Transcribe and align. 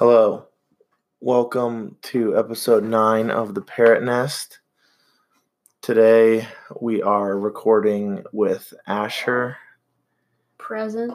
Hello. 0.00 0.46
Welcome 1.20 1.98
to 2.04 2.34
episode 2.34 2.84
9 2.84 3.30
of 3.30 3.54
The 3.54 3.60
Parrot 3.60 4.02
Nest. 4.02 4.60
Today 5.82 6.48
we 6.80 7.02
are 7.02 7.38
recording 7.38 8.24
with 8.32 8.72
Asher 8.86 9.58
Present. 10.56 11.12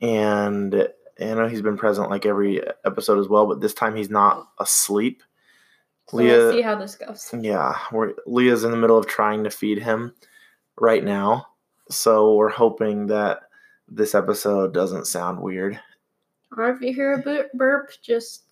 and 0.00 0.72
I 0.72 1.24
know 1.24 1.48
he's 1.48 1.62
been 1.62 1.76
present 1.76 2.10
like 2.10 2.26
every 2.26 2.62
episode 2.84 3.18
as 3.18 3.26
well, 3.26 3.44
but 3.44 3.60
this 3.60 3.74
time 3.74 3.96
he's 3.96 4.08
not 4.08 4.46
asleep. 4.60 5.24
So 6.08 6.18
let's 6.18 6.54
see 6.54 6.62
how 6.62 6.76
this 6.76 6.94
goes. 6.94 7.34
Yeah, 7.36 7.76
we're, 7.90 8.12
Leah's 8.24 8.62
in 8.62 8.70
the 8.70 8.76
middle 8.76 8.98
of 8.98 9.08
trying 9.08 9.42
to 9.42 9.50
feed 9.50 9.82
him 9.82 10.14
right 10.80 11.02
now. 11.02 11.44
So 11.90 12.36
we're 12.36 12.50
hoping 12.50 13.08
that 13.08 13.40
this 13.88 14.14
episode 14.14 14.72
doesn't 14.72 15.08
sound 15.08 15.40
weird. 15.40 15.80
Or 16.56 16.70
if 16.70 16.80
you 16.80 16.92
hear 16.92 17.12
a 17.14 17.44
burp, 17.56 17.92
just 18.02 18.44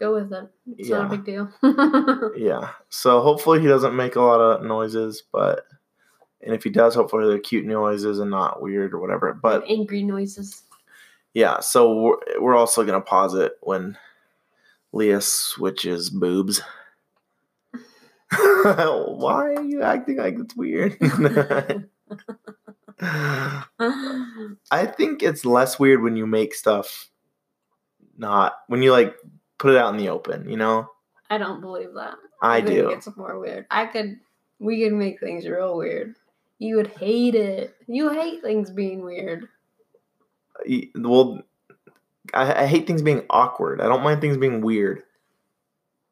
go 0.00 0.14
with 0.14 0.32
it. 0.32 0.48
It's 0.78 0.88
not 0.88 1.12
a 1.12 1.16
big 1.16 1.24
deal. 1.24 1.50
Yeah. 2.36 2.70
So 2.88 3.20
hopefully 3.20 3.60
he 3.60 3.66
doesn't 3.66 3.94
make 3.96 4.16
a 4.16 4.20
lot 4.20 4.40
of 4.40 4.64
noises, 4.64 5.22
but 5.32 5.66
and 6.40 6.54
if 6.54 6.64
he 6.64 6.70
does, 6.70 6.94
hopefully 6.94 7.26
they're 7.26 7.38
cute 7.38 7.66
noises 7.66 8.18
and 8.18 8.30
not 8.30 8.60
weird 8.62 8.94
or 8.94 8.98
whatever. 9.00 9.32
But 9.34 9.64
Angry 9.68 10.02
noises. 10.02 10.62
yeah, 11.34 11.60
so 11.60 11.94
we're, 11.94 12.40
we're 12.40 12.56
also 12.56 12.84
gonna 12.84 13.00
pause 13.00 13.34
it 13.34 13.52
when 13.60 13.96
Leah 14.92 15.20
switches 15.20 16.10
boobs. 16.10 16.60
Why 18.32 19.54
are 19.54 19.62
you 19.62 19.82
acting 19.82 20.16
like 20.16 20.36
it's 20.38 20.56
weird? 20.56 20.96
I 23.00 24.86
think 24.96 25.22
it's 25.22 25.44
less 25.44 25.78
weird 25.78 26.02
when 26.02 26.16
you 26.16 26.26
make 26.26 26.54
stuff 26.54 27.08
not 28.22 28.54
when 28.68 28.80
you 28.82 28.92
like 28.92 29.14
put 29.58 29.74
it 29.74 29.76
out 29.76 29.92
in 29.92 29.98
the 29.98 30.08
open, 30.08 30.48
you 30.48 30.56
know? 30.56 30.88
I 31.28 31.36
don't 31.36 31.60
believe 31.60 31.92
that. 31.94 32.14
I 32.40 32.62
think 32.62 32.74
do. 32.74 32.88
It's 32.88 33.14
more 33.16 33.38
weird. 33.38 33.66
I 33.70 33.86
could. 33.86 34.18
We 34.58 34.82
could 34.82 34.94
make 34.94 35.20
things 35.20 35.46
real 35.46 35.76
weird. 35.76 36.14
You 36.58 36.76
would 36.76 36.86
hate 36.86 37.34
it. 37.34 37.76
You 37.86 38.10
hate 38.10 38.42
things 38.42 38.70
being 38.70 39.02
weird. 39.02 39.48
Well, 40.94 41.42
I, 42.32 42.62
I 42.62 42.66
hate 42.66 42.86
things 42.86 43.02
being 43.02 43.24
awkward. 43.28 43.80
I 43.80 43.88
don't 43.88 44.02
mind 44.02 44.20
things 44.20 44.36
being 44.36 44.60
weird. 44.60 45.02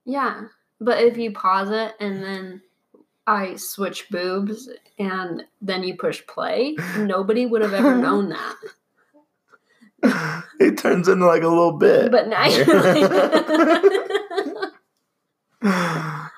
Yeah, 0.05 0.43
but 0.81 1.03
if 1.03 1.17
you 1.17 1.33
pause 1.33 1.71
it 1.71 1.95
and 2.01 2.23
then 2.23 2.63
I 3.27 3.57
switch 3.57 4.09
boobs 4.11 4.69
and 4.99 5.45
then 5.63 5.85
you 5.85 5.97
push 5.97 6.27
play, 6.27 6.77
nobody 6.97 7.47
would 7.47 7.63
have 7.63 7.75
ever 7.75 7.97
known 7.97 8.31
that. 8.31 8.57
it 10.61 10.79
turns 10.79 11.09
into 11.09 11.27
like 11.27 11.43
a 11.43 11.49
little 11.49 11.73
bit. 11.75 12.11
But 12.11 12.29
now 12.29 12.47
you're 12.47 12.67
like, 12.67 13.11
well, 15.63 16.31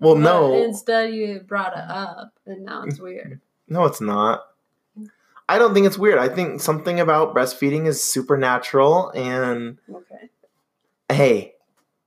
But 0.00 0.18
no, 0.18 0.62
Instead, 0.64 1.14
you 1.14 1.40
brought 1.40 1.72
it 1.76 1.84
up, 1.88 2.32
and 2.46 2.64
now 2.64 2.82
it's 2.84 3.00
weird. 3.00 3.40
no, 3.68 3.84
it's 3.86 4.00
not. 4.00 4.44
I 5.48 5.58
don't 5.58 5.74
think 5.74 5.86
it's 5.86 5.96
weird. 5.98 6.18
I 6.18 6.28
think 6.28 6.60
something 6.60 6.98
about 6.98 7.34
breastfeeding 7.34 7.86
is 7.86 8.02
supernatural, 8.02 9.10
and 9.10 9.78
Okay. 9.92 10.28
hey, 11.10 11.54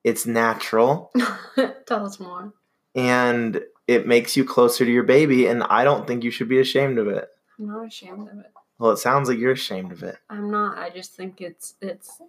it's 0.03 0.25
natural, 0.25 1.11
Tell 1.87 2.05
us 2.05 2.19
more. 2.19 2.53
and 2.95 3.61
it 3.87 4.05
makes 4.05 4.37
you 4.37 4.45
closer 4.45 4.85
to 4.85 4.91
your 4.91 5.03
baby. 5.03 5.47
And 5.47 5.63
I 5.63 5.83
don't 5.83 6.05
think 6.05 6.23
you 6.23 6.29
should 6.31 6.47
be 6.49 6.59
ashamed 6.59 6.99
of 6.99 7.07
it. 7.07 7.27
I'm 7.57 7.67
not 7.67 7.87
ashamed 7.87 8.27
of 8.29 8.37
it. 8.39 8.51
Well, 8.79 8.91
it 8.91 8.97
sounds 8.97 9.29
like 9.29 9.37
you're 9.37 9.51
ashamed 9.51 9.91
of 9.91 10.03
it. 10.03 10.17
I'm 10.29 10.49
not. 10.49 10.77
I 10.77 10.89
just 10.89 11.13
think 11.13 11.41
it's 11.41 11.75
it's 11.81 12.21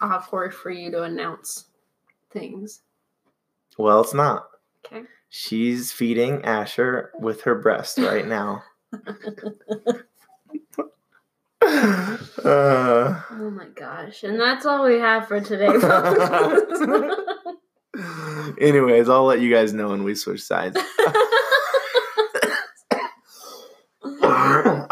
awkward 0.00 0.54
for 0.54 0.70
you 0.70 0.90
to 0.90 1.02
announce 1.02 1.64
things. 2.30 2.82
Well, 3.78 4.02
it's 4.02 4.14
not. 4.14 4.48
Okay. 4.86 5.02
She's 5.30 5.92
feeding 5.92 6.44
Asher 6.44 7.10
with 7.18 7.42
her 7.42 7.54
breast 7.54 7.98
right 7.98 8.26
now. 8.26 8.62
uh, 11.62 13.20
Oh 13.30 13.50
my 13.50 13.66
gosh! 13.74 14.22
And 14.22 14.38
that's 14.38 14.66
all 14.66 14.84
we 14.84 14.98
have 14.98 15.26
for 15.26 15.40
today. 15.40 15.66
anyways, 18.60 19.08
I'll 19.08 19.24
let 19.24 19.40
you 19.40 19.50
guys 19.52 19.72
know 19.72 19.88
when 19.88 20.04
we 20.04 20.14
switch 20.14 20.42
sides. 20.42 20.76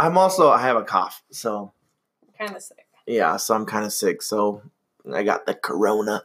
I'm 0.04 0.18
also 0.18 0.50
I 0.50 0.60
have 0.60 0.76
a 0.76 0.82
cough, 0.82 1.22
so 1.30 1.72
kind 2.38 2.54
of 2.54 2.62
sick. 2.62 2.86
yeah, 3.06 3.38
so 3.38 3.54
I'm 3.54 3.64
kind 3.64 3.86
of 3.86 3.92
sick. 3.92 4.20
So 4.20 4.60
I 5.12 5.22
got 5.22 5.46
the 5.46 5.54
corona. 5.54 6.22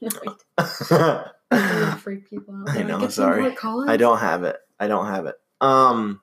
No, 0.00 0.10
I 0.58 1.24
I'm 1.50 1.80
gonna 1.80 1.96
freak 1.96 2.28
people 2.28 2.54
out. 2.54 2.70
I 2.70 2.82
know, 2.82 3.00
"Get 3.00 3.12
sorry. 3.12 3.42
more 3.42 3.50
Collins?" 3.52 3.98
don't 3.98 4.18
have 4.18 4.44
it. 4.44 4.56
I 4.80 4.88
don't 4.88 5.06
have 5.06 5.26
it. 5.26 5.36
Um. 5.60 6.20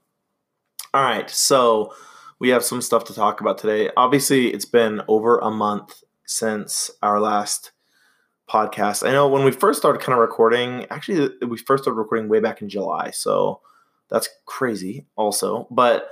All 0.95 1.03
right, 1.03 1.29
so 1.29 1.93
we 2.39 2.49
have 2.49 2.63
some 2.63 2.81
stuff 2.81 3.05
to 3.05 3.13
talk 3.13 3.39
about 3.39 3.57
today. 3.59 3.91
Obviously, 3.95 4.47
it's 4.47 4.65
been 4.65 5.01
over 5.07 5.37
a 5.39 5.51
month 5.51 6.03
since 6.25 6.89
our 7.03 7.19
last 7.19 7.71
podcast. 8.49 9.07
I 9.07 9.11
know 9.11 9.27
when 9.27 9.43
we 9.43 9.51
first 9.51 9.79
started 9.79 10.01
kind 10.01 10.13
of 10.13 10.21
recording, 10.21 10.85
actually, 10.89 11.29
we 11.47 11.57
first 11.57 11.83
started 11.83 11.99
recording 11.99 12.29
way 12.29 12.39
back 12.39 12.61
in 12.61 12.69
July. 12.69 13.11
So 13.11 13.61
that's 14.09 14.29
crazy, 14.45 15.05
also. 15.15 15.67
But 15.71 16.09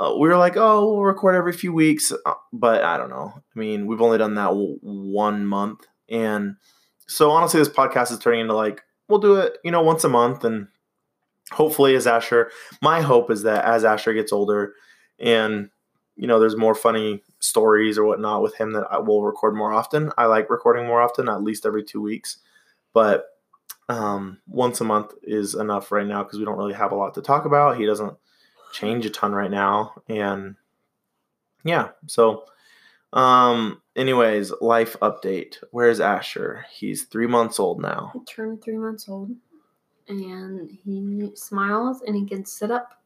uh, 0.00 0.14
we 0.18 0.28
were 0.28 0.36
like, 0.36 0.56
oh, 0.56 0.86
we'll 0.94 1.02
record 1.02 1.34
every 1.34 1.52
few 1.52 1.72
weeks. 1.72 2.12
Uh, 2.24 2.34
But 2.52 2.82
I 2.84 2.96
don't 2.96 3.10
know. 3.10 3.32
I 3.36 3.58
mean, 3.58 3.86
we've 3.86 4.00
only 4.00 4.18
done 4.18 4.34
that 4.34 4.48
w- 4.48 4.78
one 4.80 5.46
month. 5.46 5.86
And 6.08 6.56
so 7.06 7.30
honestly, 7.30 7.60
this 7.60 7.68
podcast 7.68 8.10
is 8.12 8.18
turning 8.18 8.40
into 8.40 8.54
like, 8.54 8.82
we'll 9.08 9.18
do 9.18 9.36
it, 9.36 9.58
you 9.64 9.70
know, 9.70 9.82
once 9.82 10.04
a 10.04 10.08
month. 10.08 10.44
And 10.44 10.68
hopefully, 11.52 11.94
as 11.94 12.06
Asher, 12.06 12.50
my 12.80 13.00
hope 13.00 13.30
is 13.30 13.42
that 13.42 13.64
as 13.64 13.84
Asher 13.84 14.14
gets 14.14 14.32
older 14.32 14.74
and, 15.18 15.70
you 16.16 16.26
know, 16.26 16.38
there's 16.38 16.56
more 16.56 16.74
funny 16.74 17.22
stories 17.40 17.98
or 17.98 18.04
whatnot 18.04 18.42
with 18.42 18.54
him 18.54 18.72
that 18.72 18.86
I 18.90 18.98
will 18.98 19.22
record 19.22 19.54
more 19.54 19.72
often. 19.72 20.12
I 20.16 20.26
like 20.26 20.50
recording 20.50 20.86
more 20.86 21.02
often, 21.02 21.28
at 21.28 21.42
least 21.42 21.66
every 21.66 21.84
two 21.84 22.00
weeks. 22.00 22.38
But 22.92 23.26
um, 23.88 24.38
once 24.46 24.80
a 24.80 24.84
month 24.84 25.12
is 25.22 25.54
enough 25.54 25.90
right 25.90 26.06
now 26.06 26.22
because 26.22 26.38
we 26.38 26.44
don't 26.44 26.58
really 26.58 26.74
have 26.74 26.92
a 26.92 26.96
lot 26.96 27.14
to 27.14 27.22
talk 27.22 27.44
about. 27.44 27.78
He 27.78 27.86
doesn't 27.86 28.16
change 28.72 29.06
a 29.06 29.10
ton 29.10 29.32
right 29.32 29.50
now. 29.50 29.94
And 30.08 30.56
yeah, 31.64 31.90
so 32.06 32.44
um 33.12 33.80
anyways, 33.94 34.52
life 34.60 34.96
update. 35.00 35.56
Where's 35.70 36.00
Asher? 36.00 36.64
He's 36.72 37.04
three 37.04 37.26
months 37.26 37.60
old 37.60 37.80
now. 37.80 38.10
He 38.14 38.24
turned 38.24 38.62
three 38.62 38.78
months 38.78 39.08
old, 39.08 39.30
and 40.08 40.70
he 40.84 41.30
smiles 41.34 42.02
and 42.06 42.16
he 42.16 42.26
can 42.26 42.44
sit 42.44 42.70
up. 42.70 42.98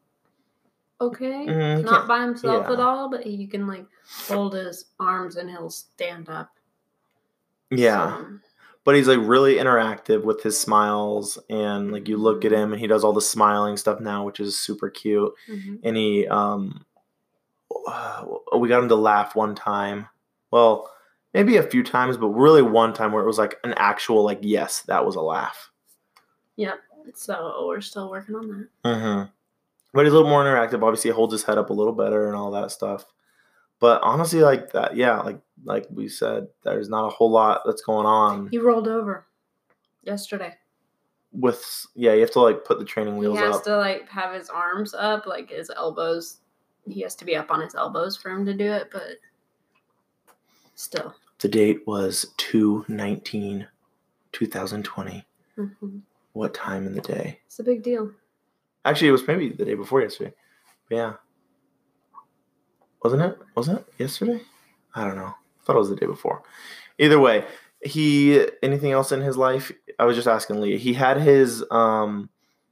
Okay, 0.99 1.45
Mm, 1.45 1.83
not 1.83 2.07
by 2.07 2.21
himself 2.21 2.67
at 2.69 2.79
all, 2.79 3.07
but 3.09 3.23
he 3.23 3.45
can 3.45 3.67
like 3.67 3.85
hold 4.27 4.55
his 4.55 4.85
arms 4.99 5.35
and 5.35 5.47
he'll 5.49 5.69
stand 5.69 6.27
up. 6.27 6.49
Yeah. 7.69 8.17
So, 8.17 8.27
But 8.87 8.95
he's 8.95 9.09
like 9.09 9.19
really 9.21 9.55
interactive 9.55 10.23
with 10.23 10.41
his 10.41 10.57
smiles 10.57 11.37
and 11.49 11.91
like 11.91 12.07
you 12.07 12.15
look 12.15 12.45
at 12.45 12.53
him 12.53 12.71
and 12.71 12.79
he 12.79 12.87
does 12.87 13.03
all 13.03 13.11
the 13.11 13.19
smiling 13.21 13.75
stuff 13.75 13.99
now, 13.99 14.23
which 14.23 14.39
is 14.39 14.57
super 14.57 14.89
cute. 14.89 15.33
mhm. 15.51 15.79
and 15.83 15.97
he 15.97 16.25
um 16.27 16.85
we 18.57 18.69
got 18.69 18.81
him 18.81 18.89
to 18.89 18.95
laugh 18.95 19.35
one 19.35 19.53
time 19.55 20.07
well 20.51 20.89
maybe 21.33 21.57
a 21.57 21.63
few 21.63 21.83
times 21.83 22.17
but 22.17 22.27
really 22.29 22.61
one 22.61 22.93
time 22.93 23.11
where 23.11 23.21
it 23.23 23.27
was 23.27 23.37
like 23.37 23.55
an 23.63 23.73
actual 23.77 24.23
like 24.23 24.39
yes 24.41 24.81
that 24.83 25.05
was 25.05 25.15
a 25.15 25.21
laugh 25.21 25.69
Yep. 26.55 26.79
So 27.13 27.65
we're 27.67 27.81
still 27.81 28.09
working 28.09 28.35
on 28.35 28.47
that. 28.47 28.67
mm-hmm. 28.89 29.29
but 29.93 30.05
he's 30.05 30.13
a 30.13 30.15
little 30.15 30.29
more 30.29 30.43
interactive 30.43 30.81
obviously 30.81 31.11
he 31.11 31.15
holds 31.15 31.33
his 31.33 31.43
head 31.43 31.57
up 31.57 31.69
a 31.69 31.73
little 31.73 31.93
better 31.93 32.27
and 32.27 32.35
all 32.35 32.51
that 32.51 32.71
stuff 32.71 33.05
but 33.79 34.01
honestly 34.03 34.41
like 34.41 34.71
that 34.71 34.95
yeah 34.95 35.19
like 35.21 35.39
like 35.65 35.85
we 35.89 36.07
said 36.07 36.47
there's 36.63 36.89
not 36.89 37.05
a 37.05 37.09
whole 37.09 37.31
lot 37.31 37.61
that's 37.65 37.81
going 37.81 38.05
on 38.05 38.47
He 38.49 38.57
rolled 38.57 38.87
over 38.87 39.25
yesterday. 40.03 40.53
with 41.31 41.85
yeah 41.95 42.13
you 42.13 42.21
have 42.21 42.31
to 42.31 42.39
like 42.41 42.63
put 42.65 42.79
the 42.79 42.85
training 42.85 43.17
wheels. 43.17 43.37
He 43.37 43.43
has 43.43 43.55
up 43.57 43.63
to 43.65 43.77
like 43.77 44.07
have 44.09 44.33
his 44.33 44.49
arms 44.49 44.93
up, 44.93 45.25
like 45.25 45.49
his 45.49 45.69
elbows. 45.75 46.39
He 46.85 47.01
has 47.01 47.15
to 47.15 47.25
be 47.25 47.35
up 47.35 47.51
on 47.51 47.61
his 47.61 47.75
elbows 47.75 48.15
for 48.15 48.29
him 48.31 48.45
to 48.45 48.53
do 48.53 48.71
it, 48.71 48.89
but 48.91 49.03
still. 50.75 51.13
the 51.39 51.47
date 51.47 51.85
was 51.87 52.33
2 52.37 52.85
19 52.87 53.67
2020 54.31 55.25
Mhm. 55.57 56.01
what 56.33 56.53
time 56.53 56.85
in 56.87 56.93
the 56.93 57.01
day 57.01 57.39
It's 57.47 57.59
a 57.59 57.63
big 57.63 57.81
deal. 57.83 58.11
Actually, 58.85 59.09
it 59.09 59.11
was 59.11 59.27
maybe 59.27 59.49
the 59.49 59.65
day 59.65 59.73
before 59.73 60.01
yesterday. 60.01 60.33
But 60.89 60.95
yeah. 60.95 61.13
Wasn't 63.03 63.21
it? 63.21 63.37
Wasn't 63.55 63.79
it 63.79 63.85
yesterday? 63.97 64.41
I 64.95 65.03
don't 65.05 65.15
know. 65.15 65.35
I 65.35 65.63
thought 65.63 65.75
it 65.75 65.79
was 65.79 65.89
the 65.89 65.95
day 65.95 66.05
before. 66.07 66.43
Either 66.97 67.19
way, 67.19 67.45
he 67.81 68.45
anything 68.63 68.91
else 68.91 69.11
in 69.11 69.21
his 69.21 69.37
life? 69.37 69.71
I 69.99 70.05
was 70.05 70.15
just 70.15 70.27
asking 70.27 70.59
Leah. 70.61 70.77
He 70.77 70.93
had 70.93 71.17
his 71.17 71.63
um 71.71 72.29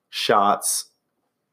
shots 0.10 0.86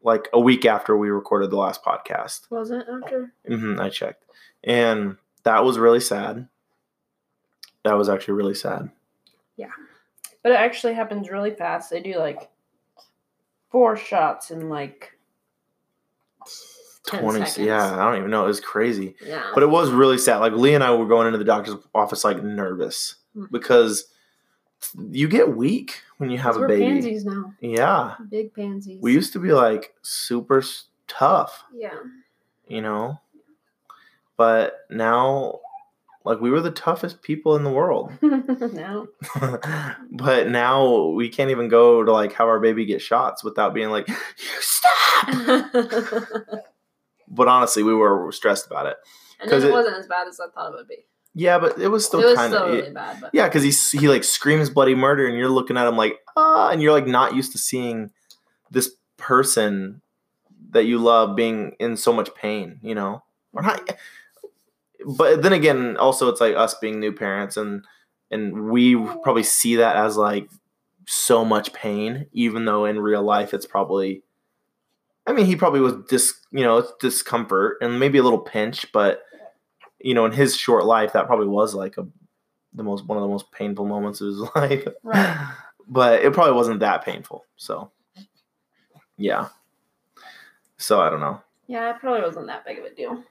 like 0.03 0.29
a 0.33 0.41
week 0.41 0.65
after 0.65 0.97
we 0.97 1.11
recorded 1.11 1.51
the 1.51 1.57
last 1.57 1.85
podcast. 1.85 2.51
Was 2.51 2.71
it 2.71 2.87
after? 2.91 3.33
hmm 3.47 3.79
I 3.79 3.89
checked, 3.91 4.25
and 4.65 5.17
that 5.45 5.65
was 5.65 5.79
really 5.79 6.01
sad. 6.01 6.49
that 7.85 7.95
was 7.95 8.09
actually 8.09 8.35
really 8.35 8.55
sad. 8.55 8.91
Yeah. 9.57 9.71
But 10.43 10.53
it 10.53 10.57
actually 10.59 10.95
happens 10.95 11.31
really 11.31 11.53
fast. 11.53 11.91
They 11.91 12.01
do 12.01 12.17
like 12.19 12.49
four 13.71 13.97
shots 13.97 14.51
in 14.51 14.69
like 14.69 15.13
10 17.07 17.21
Twenty, 17.21 17.39
seconds. 17.47 17.59
yeah, 17.67 17.95
I 18.01 18.05
don't 18.11 18.19
even 18.19 18.31
know. 18.31 18.45
It 18.45 18.49
was 18.49 18.61
crazy, 18.61 19.17
Yeah. 19.27 19.43
but 19.55 19.63
it 19.63 19.71
was 19.71 19.91
really 19.91 20.19
sad. 20.19 20.39
Like 20.39 20.53
Lee 20.53 20.75
and 20.75 20.85
I 20.85 20.95
were 20.95 21.07
going 21.07 21.27
into 21.27 21.39
the 21.39 21.45
doctor's 21.45 21.75
office 21.95 22.25
like 22.25 22.43
nervous 22.43 23.17
Mhm. 23.37 23.51
because 23.51 24.07
you 25.11 25.29
get 25.29 25.57
weak 25.57 26.01
when 26.19 26.31
you 26.31 26.39
have 26.39 26.57
a 26.57 26.67
baby. 26.67 26.85
pansies 26.85 27.25
now. 27.25 27.53
Yeah, 27.61 28.15
Big 28.31 28.55
pansies. 28.55 29.01
we 29.03 29.13
used 29.13 29.33
to 29.33 29.39
be 29.41 29.53
like 29.53 29.95
super 30.03 30.63
tough, 31.09 31.65
Yeah. 31.73 31.95
you 32.69 32.81
know, 32.83 33.21
but 34.37 34.81
now, 34.91 35.61
like 36.25 36.41
we 36.41 36.51
were 36.51 36.61
the 36.61 36.71
toughest 36.71 37.23
people 37.23 37.57
in 37.57 37.65
the 37.65 37.71
world. 37.71 38.13
no. 38.23 39.09
but 40.13 40.49
now 40.49 41.07
we 41.09 41.29
can't 41.29 41.51
even 41.51 41.67
go 41.69 42.03
to 42.05 42.13
like 42.13 42.33
have 42.35 42.47
our 42.49 42.61
baby 42.61 42.85
get 42.85 43.03
shots 43.03 43.43
without 43.43 43.75
being 43.75 43.91
like, 43.91 44.07
you 44.09 44.15
stop. 44.61 45.29
but 47.33 47.49
honestly, 47.49 47.83
we 47.83 47.95
were 47.95 48.31
stressed 48.31 48.67
about 48.67 48.87
it. 48.87 48.97
and 49.41 49.51
it, 49.51 49.65
it- 49.65 49.73
wasn't 49.73 49.97
as 49.97 50.07
bad 50.07 50.29
as 50.29 50.39
I 50.39 50.47
thought 50.55 50.73
it 50.73 50.77
would 50.77 50.87
be. 50.89 50.99
Yeah, 51.35 51.59
but 51.59 51.79
it 51.79 51.89
was 51.89 52.05
still 52.05 52.21
kind 52.37 52.53
of 52.55 52.71
really 52.75 52.91
bad, 52.93 53.19
but 53.21 53.31
yeah, 53.33 53.49
because 53.49 53.63
he 53.63 53.99
he 53.99 54.07
like 54.09 54.23
screams 54.23 54.69
bloody 54.69 54.95
murder, 54.95 55.27
and 55.27 55.37
you're 55.37 55.49
looking 55.49 55.77
at 55.79 55.89
him 55.89 55.97
like 55.97 56.19
ah, 56.37 56.69
and 56.71 56.83
you're 56.83 56.93
like 56.93 57.07
not 57.07 57.35
used 57.35 57.53
to 57.53 57.59
seeing 57.59 58.11
this 58.71 58.91
person 59.17 60.03
that 60.73 60.85
you 60.85 60.99
love 60.99 61.35
being 61.35 61.75
in 61.81 61.97
so 61.97 62.13
much 62.13 62.35
pain, 62.35 62.79
you 62.83 62.95
know, 62.95 63.23
or 63.55 63.63
not. 63.63 63.81
But 65.07 65.43
then 65.43 65.53
again, 65.53 65.97
also 65.97 66.29
it's 66.29 66.41
like 66.41 66.55
us 66.55 66.75
being 66.75 67.01
new 67.01 67.13
parents, 67.13 67.57
and 67.57 67.85
and 68.31 68.71
we 68.71 68.95
probably 69.23 69.43
see 69.43 69.77
that 69.77 69.97
as 69.97 70.17
like 70.19 70.49
so 71.07 71.45
much 71.45 71.73
pain, 71.73 72.27
even 72.33 72.67
though 72.67 72.85
in 72.85 73.01
real 73.01 73.23
life 73.23 73.55
it's 73.55 73.67
probably. 73.67 74.23
I 75.27 75.33
mean, 75.33 75.47
he 75.47 75.55
probably 75.57 75.81
was 75.81 75.95
dis, 76.09 76.35
you 76.51 76.63
know, 76.65 76.79
it's 76.79 76.93
discomfort 77.01 77.79
and 77.81 78.01
maybe 78.01 78.19
a 78.19 78.23
little 78.23 78.41
pinch, 78.41 78.91
but 78.93 79.23
you 80.01 80.15
know, 80.15 80.25
in 80.25 80.33
his 80.33 80.57
short 80.57 80.85
life, 80.85 81.13
that 81.13 81.27
probably 81.27 81.47
was 81.47 81.75
like 81.75 81.97
a 81.97 82.07
the 82.75 82.83
most 82.83 83.07
one 83.07 83.19
of 83.19 83.23
the 83.23 83.29
most 83.29 83.53
painful 83.53 83.85
moments 83.87 84.21
of 84.21 84.29
his 84.29 84.39
life. 84.57 84.87
Right. 85.03 85.55
But 85.89 86.23
it 86.23 86.33
probably 86.33 86.55
wasn't 86.55 86.81
that 86.81 87.05
painful. 87.05 87.45
So, 87.57 87.91
yeah. 89.17 89.49
So 90.79 91.01
I 91.01 91.11
don't 91.11 91.21
know. 91.21 91.41
yeah, 91.69 91.91
it 91.95 92.01
probably 92.01 92.23
wasn't 92.23 92.47
that 92.47 92.65
big 92.65 92.79
of 92.79 92.85
a 92.85 92.95
deal. 92.95 93.23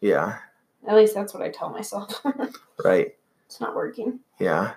Yeah. 0.00 0.38
At 0.86 0.94
least 0.96 1.14
that's 1.14 1.34
what 1.34 1.42
I 1.42 1.50
tell 1.50 1.68
myself. 1.70 2.22
Right. 2.84 3.14
it's 3.46 3.60
not 3.60 3.74
working. 3.74 4.20
Yeah. 4.38 4.74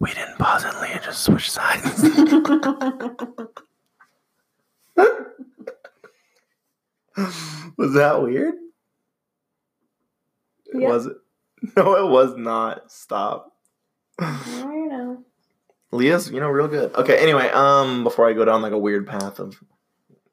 We 0.00 0.10
didn't 0.12 0.36
pause 0.38 0.64
and 0.64 0.76
Leah. 0.80 1.00
Just 1.02 1.22
switch 1.22 1.50
sides. 1.50 2.02
was 7.76 7.94
that 7.94 8.22
weird? 8.22 8.54
Yeah. 10.74 10.88
Was 10.88 11.06
it? 11.06 11.16
No, 11.76 11.94
it 11.94 12.10
was 12.10 12.36
not. 12.36 12.90
Stop. 12.90 13.52
I 14.18 14.40
don't 14.56 14.88
know. 14.88 15.24
Leah's, 15.92 16.28
you 16.30 16.40
know, 16.40 16.48
real 16.48 16.66
good. 16.66 16.92
Okay, 16.94 17.16
anyway, 17.18 17.48
um, 17.50 18.02
before 18.02 18.28
I 18.28 18.32
go 18.32 18.44
down 18.44 18.62
like 18.62 18.72
a 18.72 18.78
weird 18.78 19.06
path 19.06 19.38
of 19.38 19.62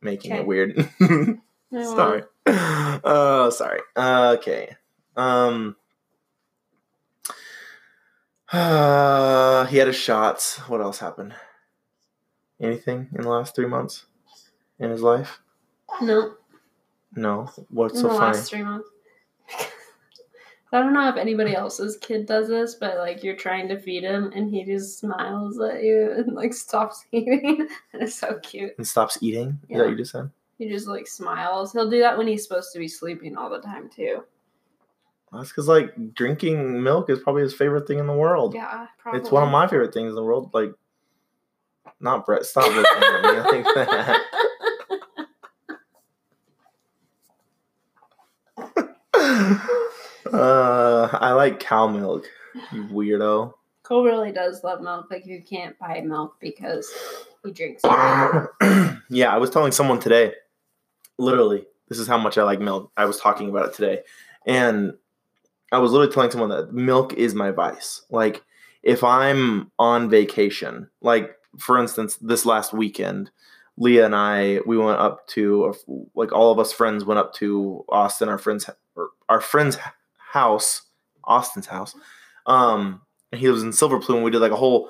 making 0.02 0.32
Okay. 0.32 0.42
it 0.42 0.48
weird. 0.48 0.90
Sorry. 1.72 2.24
Oh, 2.48 3.52
sorry. 3.52 3.82
Okay. 3.96 4.76
Um 5.16 5.76
uh, 8.52 9.66
he 9.68 9.78
had 9.78 9.88
his 9.88 9.96
shots. 9.96 10.58
What 10.68 10.82
else 10.82 10.98
happened? 10.98 11.36
Anything 12.60 13.10
in 13.16 13.22
the 13.22 13.30
last 13.30 13.56
three 13.56 13.68
months 13.68 14.06
in 14.80 14.90
his 14.90 15.02
life? 15.04 15.40
No, 16.02 16.34
No. 17.16 17.50
What's 17.70 17.96
in 17.96 18.02
so 18.02 18.08
the 18.10 18.14
funny? 18.16 18.38
last 18.38 18.50
three 18.50 18.64
months. 18.64 18.90
I 20.72 20.80
don't 20.80 20.94
know 20.94 21.10
if 21.10 21.16
anybody 21.18 21.56
else's 21.56 21.98
kid 21.98 22.28
does 22.28 22.48
this, 22.48 22.76
but 22.76 22.98
like 22.98 23.24
you're 23.24 23.36
trying 23.36 23.68
to 23.70 23.80
feed 23.80 24.04
him 24.04 24.32
and 24.36 24.52
he 24.52 24.64
just 24.64 25.00
smiles 25.00 25.60
at 25.60 25.84
you 25.84 26.12
and 26.16 26.36
like 26.36 26.54
stops 26.54 27.06
eating. 27.12 27.68
it's 27.94 28.14
so 28.16 28.40
cute. 28.44 28.74
And 28.78 28.88
stops 28.88 29.18
eating? 29.22 29.60
Is 29.68 29.78
that 29.78 29.86
what 29.86 29.90
you 29.92 29.98
just 29.98 30.12
said? 30.12 30.30
He 30.60 30.70
just 30.70 30.88
like 30.88 31.08
smiles. 31.08 31.74
He'll 31.74 31.90
do 31.90 32.00
that 32.00 32.18
when 32.18 32.28
he's 32.28 32.44
supposed 32.44 32.72
to 32.74 32.80
be 32.80 32.88
sleeping 32.88 33.36
all 33.36 33.50
the 33.50 33.62
time 33.62 33.90
too. 33.90 34.24
That's 35.32 35.50
because 35.50 35.68
like 35.68 36.14
drinking 36.14 36.84
milk 36.84 37.10
is 37.10 37.20
probably 37.20 37.42
his 37.44 37.54
favorite 37.54 37.88
thing 37.88 37.98
in 38.00 38.08
the 38.08 38.14
world. 38.14 38.54
Yeah, 38.54 38.88
probably. 39.00 39.22
It's 39.22 39.32
one 39.32 39.44
of 39.44 39.50
my 39.50 39.68
favorite 39.68 39.94
things 39.94 40.10
in 40.10 40.16
the 40.16 40.24
world. 40.24 40.52
Like, 40.54 40.72
not 42.00 42.26
Brett. 42.26 42.46
Stop 42.46 42.66
looking 42.66 42.84
at 42.84 43.22
me. 43.24 43.40
I 43.40 43.48
think 43.50 43.66
that. 43.76 44.22
Uh, 50.34 51.10
I 51.14 51.32
like 51.34 51.60
cow 51.60 51.88
milk. 51.88 52.26
You 52.72 52.84
weirdo. 52.86 53.54
Cole 53.84 54.04
really 54.04 54.32
does 54.32 54.64
love 54.64 54.82
milk. 54.82 55.08
Like 55.10 55.26
you 55.26 55.42
can't 55.42 55.78
buy 55.80 56.02
milk 56.02 56.36
because 56.40 56.92
he 57.44 57.52
drinks 57.52 57.82
it. 57.84 58.98
yeah, 59.10 59.34
I 59.34 59.38
was 59.38 59.50
telling 59.50 59.72
someone 59.72 60.00
today. 60.00 60.34
Literally, 61.18 61.66
this 61.88 62.00
is 62.00 62.08
how 62.08 62.18
much 62.18 62.38
I 62.38 62.44
like 62.44 62.60
milk. 62.60 62.92
I 62.96 63.06
was 63.06 63.20
talking 63.20 63.50
about 63.50 63.70
it 63.70 63.74
today, 63.74 64.02
and 64.46 64.94
I 65.72 65.80
was 65.80 65.92
literally 65.92 66.14
telling 66.14 66.32
someone 66.32 66.50
that 66.50 66.74
milk 66.74 67.14
is 67.14 67.36
my 67.36 67.52
vice. 67.52 68.04
Like, 68.10 68.44
if 68.84 69.04
I'm 69.04 69.72
on 69.80 70.10
vacation, 70.10 70.90
like 71.02 71.36
for 71.58 71.80
instance, 71.80 72.18
this 72.18 72.46
last 72.46 72.74
weekend, 72.74 73.32
Leah 73.78 74.06
and 74.06 74.16
I 74.16 74.60
we 74.66 74.78
went 74.78 75.00
up 75.00 75.26
to 75.30 75.74
like 76.14 76.32
all 76.32 76.52
of 76.52 76.60
us 76.60 76.72
friends 76.72 77.06
went 77.06 77.20
up 77.20 77.34
to 77.36 77.84
Austin, 77.90 78.30
our 78.30 78.38
friends 78.38 78.70
or 78.96 79.10
our 79.30 79.42
friend's 79.42 79.78
house, 80.32 80.84
Austin's 81.24 81.68
house. 81.68 81.96
Um, 82.46 83.02
and 83.32 83.40
he 83.40 83.48
lives 83.50 83.64
in 83.64 83.72
Silver 83.74 84.00
Plume. 84.00 84.24
We 84.24 84.32
did 84.32 84.40
like 84.42 84.52
a 84.52 84.56
whole, 84.56 84.90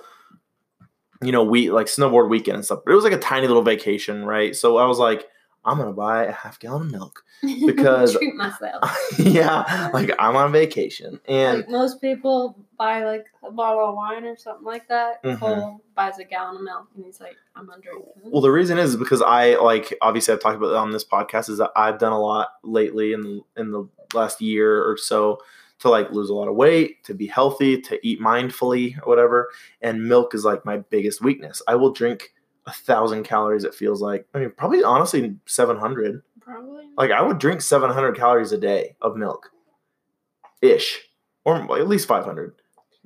you 1.21 1.31
know, 1.31 1.43
we 1.43 1.71
like 1.71 1.87
snowboard 1.87 2.29
weekend 2.29 2.55
and 2.55 2.65
stuff. 2.65 2.79
But 2.85 2.91
it 2.91 2.95
was 2.95 3.03
like 3.03 3.13
a 3.13 3.17
tiny 3.19 3.47
little 3.47 3.63
vacation, 3.63 4.25
right? 4.25 4.55
So 4.55 4.77
I 4.77 4.85
was 4.85 4.99
like, 4.99 5.27
I'm 5.65 5.77
gonna 5.77 5.91
buy 5.91 6.23
a 6.23 6.31
half 6.31 6.57
gallon 6.59 6.83
of 6.83 6.91
milk 6.91 7.23
Because- 7.65 8.15
treat 8.15 8.33
myself. 8.35 8.81
yeah, 9.19 9.89
like 9.93 10.09
I'm 10.17 10.37
on 10.37 10.53
vacation, 10.53 11.19
and 11.27 11.59
like 11.59 11.69
most 11.69 11.99
people 11.99 12.57
buy 12.77 13.03
like 13.03 13.25
a 13.45 13.51
bottle 13.51 13.89
of 13.89 13.95
wine 13.95 14.23
or 14.23 14.37
something 14.37 14.65
like 14.65 14.87
that. 14.87 15.21
Mhm. 15.21 15.37
Cole 15.39 15.81
buys 15.95 16.17
a 16.17 16.23
gallon 16.23 16.55
of 16.57 16.61
milk 16.63 16.87
and 16.95 17.03
he's 17.03 17.19
like, 17.19 17.35
I'm 17.57 17.65
gonna 17.67 17.81
drink. 17.81 18.05
Well, 18.23 18.41
the 18.41 18.51
reason 18.51 18.77
is 18.77 18.95
because 18.95 19.21
I 19.21 19.55
like 19.55 19.93
obviously 20.01 20.33
I've 20.33 20.39
talked 20.39 20.55
about 20.55 20.69
it 20.69 20.75
on 20.77 20.91
this 20.91 21.03
podcast 21.03 21.49
is 21.49 21.57
that 21.57 21.71
I've 21.75 21.99
done 21.99 22.13
a 22.13 22.19
lot 22.21 22.47
lately 22.63 23.11
in 23.11 23.21
the, 23.21 23.41
in 23.57 23.71
the 23.71 23.83
last 24.13 24.41
year 24.41 24.83
or 24.83 24.97
so 24.97 25.39
to 25.79 25.89
like 25.89 26.11
lose 26.11 26.29
a 26.29 26.33
lot 26.33 26.47
of 26.47 26.55
weight, 26.55 27.03
to 27.05 27.13
be 27.13 27.27
healthy, 27.27 27.79
to 27.81 27.99
eat 28.05 28.19
mindfully 28.19 28.97
or 28.97 29.09
whatever. 29.09 29.49
And 29.81 30.07
milk 30.07 30.35
is 30.35 30.43
like 30.43 30.65
my 30.65 30.77
biggest 30.77 31.21
weakness. 31.21 31.61
I 31.67 31.75
will 31.75 31.91
drink 31.91 32.33
a 32.65 32.71
thousand 32.71 33.23
calories. 33.23 33.63
It 33.63 33.73
feels 33.73 34.01
like 34.01 34.25
I 34.33 34.39
mean 34.39 34.51
probably 34.51 34.83
honestly 34.83 35.35
seven 35.45 35.77
hundred. 35.77 36.21
Probably. 36.41 36.85
Like 36.97 37.11
I 37.11 37.21
would 37.21 37.39
drink 37.39 37.61
seven 37.61 37.91
hundred 37.91 38.17
calories 38.17 38.51
a 38.51 38.57
day 38.57 38.95
of 39.01 39.15
milk, 39.15 39.51
ish, 40.61 40.99
or 41.45 41.55
at 41.55 41.87
least 41.87 42.07
five 42.07 42.25
hundred. 42.25 42.53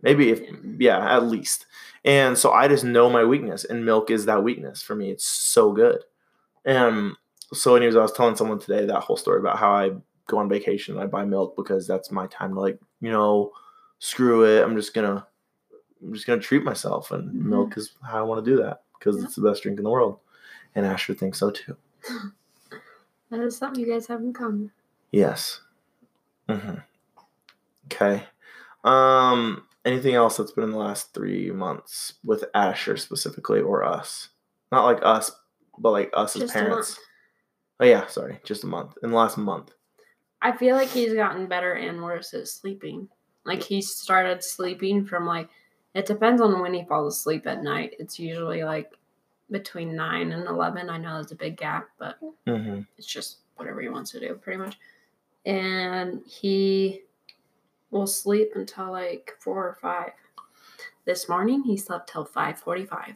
Maybe 0.01 0.29
if 0.29 0.41
yeah, 0.79 1.15
at 1.15 1.23
least. 1.23 1.65
And 2.05 2.37
so 2.37 2.51
I 2.51 2.67
just 2.67 2.83
know 2.83 3.09
my 3.09 3.23
weakness, 3.23 3.63
and 3.63 3.85
milk 3.85 4.11
is 4.11 4.25
that 4.25 4.43
weakness 4.43 4.81
for 4.81 4.95
me. 4.95 5.11
It's 5.11 5.25
so 5.25 5.71
good. 5.71 6.03
And 6.65 7.13
so, 7.53 7.75
anyways, 7.75 7.95
I 7.95 8.01
was 8.01 8.11
telling 8.11 8.35
someone 8.35 8.59
today 8.59 8.85
that 8.85 9.01
whole 9.01 9.17
story 9.17 9.39
about 9.39 9.59
how 9.59 9.71
I 9.71 9.91
go 10.27 10.37
on 10.37 10.49
vacation 10.49 10.95
and 10.95 11.03
I 11.03 11.07
buy 11.07 11.25
milk 11.25 11.55
because 11.55 11.85
that's 11.87 12.11
my 12.11 12.27
time 12.27 12.53
to 12.53 12.59
like, 12.59 12.79
you 13.01 13.11
know, 13.11 13.51
screw 13.99 14.43
it. 14.45 14.63
I'm 14.63 14.75
just 14.75 14.93
gonna, 14.93 15.25
I'm 16.01 16.13
just 16.13 16.25
gonna 16.27 16.41
treat 16.41 16.63
myself, 16.63 17.11
and 17.11 17.29
Mhm. 17.31 17.45
milk 17.45 17.77
is 17.77 17.93
how 18.03 18.19
I 18.19 18.21
want 18.23 18.43
to 18.43 18.51
do 18.51 18.57
that 18.63 18.83
because 18.97 19.17
Yeah. 19.17 19.23
it's 19.25 19.35
the 19.35 19.41
best 19.41 19.63
drink 19.63 19.77
in 19.79 19.83
the 19.83 19.89
world. 19.89 20.19
And 20.75 20.85
Asher 20.85 21.13
thinks 21.13 21.37
so 21.39 21.51
too. 21.51 21.75
that 23.29 23.39
is 23.39 23.57
something 23.57 23.79
you 23.83 23.91
guys 23.91 24.07
have 24.07 24.21
in 24.21 24.33
common. 24.33 24.71
Yes. 25.11 25.61
hmm 26.49 26.75
Okay. 27.85 28.23
Um. 28.83 29.65
Anything 29.85 30.15
else 30.15 30.37
that's 30.37 30.53
been 30.53 30.63
in 30.63 30.71
the 30.71 30.77
last 30.77 31.13
three 31.13 31.51
months 31.51 32.13
with 32.23 32.45
Asher 32.53 32.95
specifically, 32.95 33.59
or 33.59 33.83
us? 33.83 34.29
Not 34.71 34.85
like 34.85 34.99
us, 35.03 35.29
but 35.77 35.91
like 35.91 36.09
us 36.13 36.37
as 36.37 36.43
Just 36.43 36.55
a 36.55 36.59
parents. 36.59 36.99
Oh 37.81 37.85
yeah, 37.85 38.07
sorry, 38.07 38.39
just 38.45 38.63
a 38.63 38.67
month. 38.67 38.93
In 39.03 39.09
the 39.11 39.17
last 39.17 39.37
month. 39.37 39.71
I 40.43 40.51
feel 40.51 40.75
like 40.75 40.89
he's 40.89 41.13
gotten 41.13 41.47
better 41.47 41.73
and 41.73 42.03
worse 42.03 42.33
at 42.35 42.47
sleeping. 42.47 43.07
Like 43.45 43.63
he 43.63 43.81
started 43.81 44.43
sleeping 44.43 45.05
from 45.05 45.25
like 45.25 45.49
it 45.95 46.05
depends 46.05 46.41
on 46.41 46.59
when 46.61 46.73
he 46.73 46.83
falls 46.85 47.17
asleep 47.17 47.47
at 47.47 47.63
night. 47.63 47.95
It's 47.99 48.19
usually 48.19 48.63
like 48.63 48.91
between 49.51 49.95
nine 49.95 50.31
and 50.33 50.47
eleven. 50.47 50.89
I 50.89 50.97
know 50.97 51.17
that's 51.17 51.31
a 51.31 51.35
big 51.35 51.57
gap, 51.57 51.87
but 51.97 52.17
Mm-hmm. 52.47 52.81
it's 52.97 53.07
just 53.07 53.37
whatever 53.55 53.81
he 53.81 53.89
wants 53.89 54.11
to 54.11 54.19
do, 54.19 54.33
pretty 54.35 54.57
much. 54.59 54.77
And 55.45 56.21
he 56.25 57.01
will 57.91 58.07
sleep 58.07 58.51
until 58.55 58.91
like 58.91 59.31
four 59.39 59.67
or 59.67 59.77
five. 59.81 60.11
This 61.05 61.27
morning 61.29 61.63
he 61.63 61.77
slept 61.77 62.09
till 62.11 62.25
five 62.25 62.59
forty-five. 62.59 63.15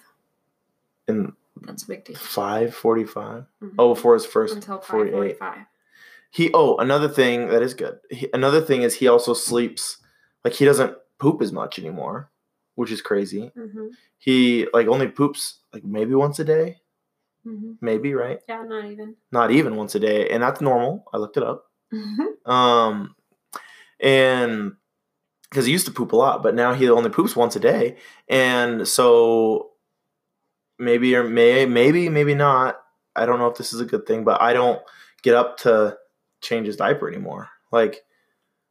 And 1.08 1.34
That's 1.62 1.84
a 1.84 1.88
big 1.88 2.06
deal. 2.06 2.18
five 2.18 2.76
forty-five. 2.76 3.46
Mhm. 3.62 3.74
Oh, 3.80 3.94
before 3.96 4.14
his 4.14 4.26
first 4.26 4.56
until 4.56 4.78
five 4.80 4.88
forty-eight. 4.88 5.14
forty-five. 5.14 5.66
He 6.32 6.52
oh 6.54 6.78
another 6.78 7.08
thing 7.08 7.48
that 7.50 7.62
is 7.62 7.74
good. 7.74 8.00
He, 8.10 8.28
another 8.34 8.62
thing 8.62 8.82
is 8.82 8.96
he 8.96 9.08
also 9.08 9.34
sleeps 9.34 9.98
like 10.44 10.54
he 10.54 10.66
doesn't 10.66 10.96
poop 11.20 11.42
as 11.42 11.52
much 11.52 11.80
anymore, 11.80 12.30
which 12.76 12.92
is 12.92 13.02
crazy. 13.02 13.52
Mm-hmm. 13.58 13.88
He 14.20 14.68
like 14.74 14.88
only 14.88 15.08
poops 15.08 15.60
like 15.74 15.84
maybe 15.84 16.14
once 16.16 16.40
a 16.40 16.44
day, 16.44 16.82
Mm-hmm. 17.46 17.74
maybe 17.80 18.14
right? 18.14 18.40
Yeah, 18.50 18.64
not 18.64 18.86
even. 18.86 19.16
Not 19.32 19.52
even 19.52 19.78
once 19.78 19.96
a 19.96 20.00
day, 20.00 20.28
and 20.30 20.44
that's 20.44 20.60
normal. 20.60 21.06
I 21.14 21.18
looked 21.18 21.38
it 21.38 21.44
up. 21.44 21.66
Mm-hmm. 21.94 22.52
Um, 22.52 23.16
and 24.02 24.74
because 25.50 25.66
he 25.66 25.72
used 25.72 25.86
to 25.86 25.94
poop 25.94 26.12
a 26.12 26.16
lot, 26.18 26.44
but 26.44 26.56
now 26.56 26.74
he 26.74 26.90
only 26.90 27.10
poops 27.10 27.38
once 27.38 27.56
a 27.56 27.60
day, 27.62 27.96
and 28.28 28.86
so 28.86 29.72
maybe 30.78 31.16
or 31.16 31.24
may 31.24 31.66
maybe 31.66 32.10
maybe 32.10 32.36
not. 32.36 32.80
I 33.16 33.26
don't 33.26 33.40
know 33.40 33.48
if 33.48 33.58
this 33.58 33.72
is 33.72 33.80
a 33.80 33.86
good 33.86 34.06
thing, 34.06 34.26
but 34.26 34.42
I 34.42 34.52
don't 34.54 34.82
get 35.24 35.34
up 35.36 35.58
to 35.60 35.98
change 36.48 36.68
his 36.68 36.78
diaper 36.78 37.08
anymore. 37.08 37.50
Like, 37.72 38.04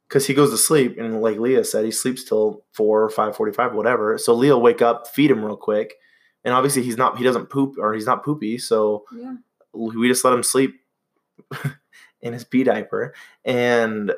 because 0.07 0.25
he 0.25 0.33
goes 0.33 0.51
to 0.51 0.57
sleep, 0.57 0.97
and 0.97 1.21
like 1.21 1.37
Leah 1.37 1.63
said, 1.65 1.85
he 1.85 1.91
sleeps 1.91 2.23
till 2.23 2.63
four 2.73 3.03
or 3.03 3.09
five 3.09 3.35
forty-five, 3.35 3.73
whatever. 3.73 4.17
So 4.17 4.33
Leah 4.33 4.55
will 4.55 4.61
wake 4.61 4.81
up, 4.81 5.07
feed 5.07 5.31
him 5.31 5.43
real 5.43 5.57
quick, 5.57 5.95
and 6.43 6.53
obviously 6.53 6.81
he's 6.83 6.97
not 6.97 7.17
he 7.17 7.23
doesn't 7.23 7.47
poop 7.49 7.75
or 7.77 7.93
he's 7.93 8.05
not 8.05 8.23
poopy, 8.23 8.57
so 8.57 9.03
Yeah. 9.13 9.35
we 9.73 10.07
just 10.07 10.23
let 10.23 10.33
him 10.33 10.43
sleep 10.43 10.79
in 12.21 12.33
his 12.33 12.43
pee 12.43 12.63
diaper, 12.63 13.13
and 13.45 14.13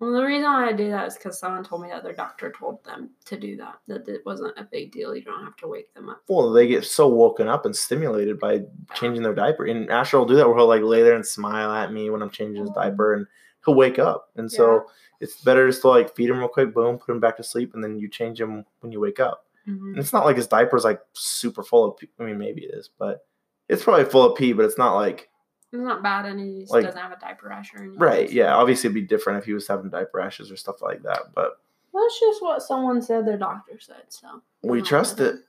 Well, 0.00 0.12
the 0.12 0.22
reason 0.24 0.44
why 0.44 0.68
I 0.68 0.72
do 0.72 0.90
that 0.90 1.08
is 1.08 1.14
because 1.16 1.40
someone 1.40 1.64
told 1.64 1.82
me 1.82 1.88
that 1.88 2.04
their 2.04 2.12
doctor 2.12 2.52
told 2.56 2.84
them 2.84 3.10
to 3.24 3.36
do 3.38 3.56
that. 3.56 3.80
That 3.88 4.08
it 4.08 4.22
wasn't 4.24 4.56
a 4.56 4.62
big 4.64 4.92
deal. 4.92 5.14
You 5.16 5.22
don't 5.22 5.42
have 5.44 5.56
to 5.56 5.66
wake 5.68 5.92
them 5.94 6.08
up. 6.08 6.22
well, 6.28 6.52
they 6.52 6.68
get 6.68 6.84
so 6.84 7.08
woken 7.08 7.48
up 7.48 7.66
and 7.66 7.74
stimulated 7.74 8.38
by 8.38 8.62
changing 8.94 9.22
their 9.24 9.34
diaper. 9.34 9.64
And 9.66 9.90
Asher 9.90 10.18
will 10.18 10.26
do 10.26 10.36
that 10.36 10.46
where 10.48 10.56
he'll 10.56 10.68
like 10.68 10.82
lay 10.82 11.02
there 11.02 11.16
and 11.16 11.26
smile 11.26 11.72
at 11.72 11.92
me 11.92 12.10
when 12.10 12.22
I'm 12.22 12.30
changing 12.30 12.60
his 12.62 12.70
diaper, 12.70 13.14
and 13.14 13.26
he'll 13.64 13.74
wake 13.74 13.98
up. 13.98 14.28
And 14.36 14.50
so 14.50 14.86
it's 15.20 15.42
better 15.42 15.66
just 15.68 15.82
to 15.82 15.88
like 15.88 16.14
feed 16.14 16.30
him 16.30 16.38
real 16.38 16.46
quick, 16.48 16.72
boom, 16.72 16.98
put 16.98 17.10
him 17.10 17.18
back 17.20 17.36
to 17.38 17.42
sleep, 17.42 17.74
and 17.74 17.82
then 17.82 17.98
you 17.98 18.08
change 18.08 18.40
him 18.40 18.64
when 18.80 18.92
you 18.92 19.00
wake 19.00 19.18
up. 19.18 19.46
Mhm. 19.66 19.90
And 19.90 19.98
it's 19.98 20.12
not 20.12 20.24
like 20.24 20.36
his 20.36 20.46
diaper's 20.46 20.84
like 20.84 21.00
super 21.12 21.64
full 21.64 21.84
of. 21.84 21.96
Pee. 21.96 22.08
I 22.20 22.22
mean, 22.22 22.38
maybe 22.38 22.62
it 22.64 22.72
is, 22.74 22.88
but 22.98 23.26
it's 23.68 23.82
probably 23.82 24.04
full 24.04 24.22
of 24.30 24.38
pee. 24.38 24.52
But 24.52 24.64
it's 24.64 24.78
not 24.78 24.94
like 24.94 25.28
It's 25.72 25.82
not 25.82 26.02
bad, 26.02 26.24
and 26.26 26.40
he 26.40 26.60
just 26.60 26.72
Like- 26.72 26.84
doesn't 26.84 27.00
have 27.00 27.12
a 27.12 27.20
diaper 27.20 27.48
rash 27.48 27.74
or 27.74 27.78
anything. 27.78 27.98
right. 27.98 28.30
Yeah, 28.30 28.54
obviously 28.56 28.88
it'd 28.88 28.94
be 28.94 29.02
different 29.02 29.38
if 29.38 29.44
he 29.44 29.52
was 29.52 29.66
having 29.68 29.90
diaper 29.90 30.18
rashes 30.18 30.50
or 30.50 30.56
stuff 30.56 30.80
like 30.80 31.02
that. 31.02 31.34
But 31.34 31.60
That's 31.92 32.20
just 32.20 32.40
what 32.42 32.62
someone 32.62 33.02
said. 33.02 33.26
Their 33.26 33.36
doctor 33.38 33.78
said 33.80 34.04
so. 34.08 34.42
we 34.62 34.80
Oh, 34.80 34.84
trust 34.84 35.20
okay. 35.20 35.30
it. 35.36 35.44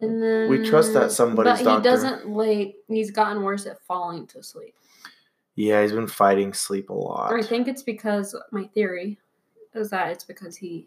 And 0.00 0.22
then 0.22 0.50
We 0.50 0.68
trust 0.68 0.92
that 0.94 1.10
somebody's 1.12 1.52
but 1.54 1.58
he 1.58 1.64
doctor. 1.64 1.82
doesn't 1.88 2.28
like. 2.28 2.76
He's 2.88 3.10
gotten 3.10 3.42
worse 3.42 3.66
at 3.66 3.80
falling 3.82 4.26
to 4.28 4.42
sleep. 4.42 4.74
Yeah, 5.54 5.80
he's 5.80 5.92
been 5.92 6.06
fighting 6.06 6.52
sleep 6.52 6.90
a 6.90 6.92
lot. 6.92 7.32
I 7.32 7.40
think 7.42 7.66
it's 7.66 7.82
because 7.82 8.36
my 8.50 8.64
theory 8.74 9.18
is 9.74 9.88
that 9.90 10.10
it's 10.10 10.24
because 10.24 10.56
he 10.56 10.86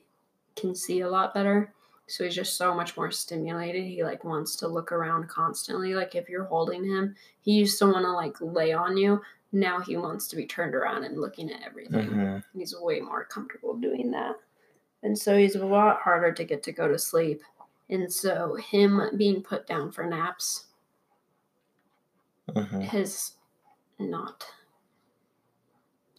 can 0.55 0.75
see 0.75 0.99
a 1.01 1.09
lot 1.09 1.33
better. 1.33 1.73
So 2.09 2.23
he's 2.23 2.35
just 2.35 2.57
so 2.57 2.73
much 2.73 2.97
more 2.97 3.11
stimulated. 3.11 3.85
He 3.85 4.03
like 4.03 4.23
wants 4.23 4.55
to 4.57 4.67
look 4.67 4.91
around 4.91 5.29
constantly. 5.29 5.93
Like 5.93 6.15
if 6.15 6.27
you're 6.27 6.45
holding 6.45 6.83
him, 6.83 7.15
he 7.41 7.51
used 7.53 7.77
to 7.79 7.85
want 7.85 8.03
to 8.05 8.11
like 8.11 8.35
lay 8.41 8.73
on 8.73 8.97
you. 8.97 9.21
Now 9.51 9.79
he 9.79 9.95
wants 9.97 10.27
to 10.29 10.35
be 10.35 10.45
turned 10.45 10.75
around 10.75 11.03
and 11.03 11.19
looking 11.21 11.51
at 11.51 11.61
everything. 11.63 12.09
Mhm. 12.09 12.43
He's 12.53 12.75
way 12.79 12.99
more 12.99 13.25
comfortable 13.25 13.75
doing 13.75 14.11
that. 14.11 14.35
And 15.03 15.17
so 15.17 15.37
he's 15.37 15.55
a 15.55 15.65
lot 15.65 16.01
harder 16.01 16.31
to 16.31 16.43
get 16.43 16.63
to 16.63 16.71
go 16.71 16.87
to 16.87 16.97
sleep. 16.99 17.41
And 17.89 18.11
so 18.11 18.55
him 18.55 19.01
being 19.17 19.41
put 19.41 19.65
down 19.65 19.91
for 19.91 20.03
naps 20.05 20.65
Mhm. 22.49 22.81
has 22.83 23.33
not 23.99 24.45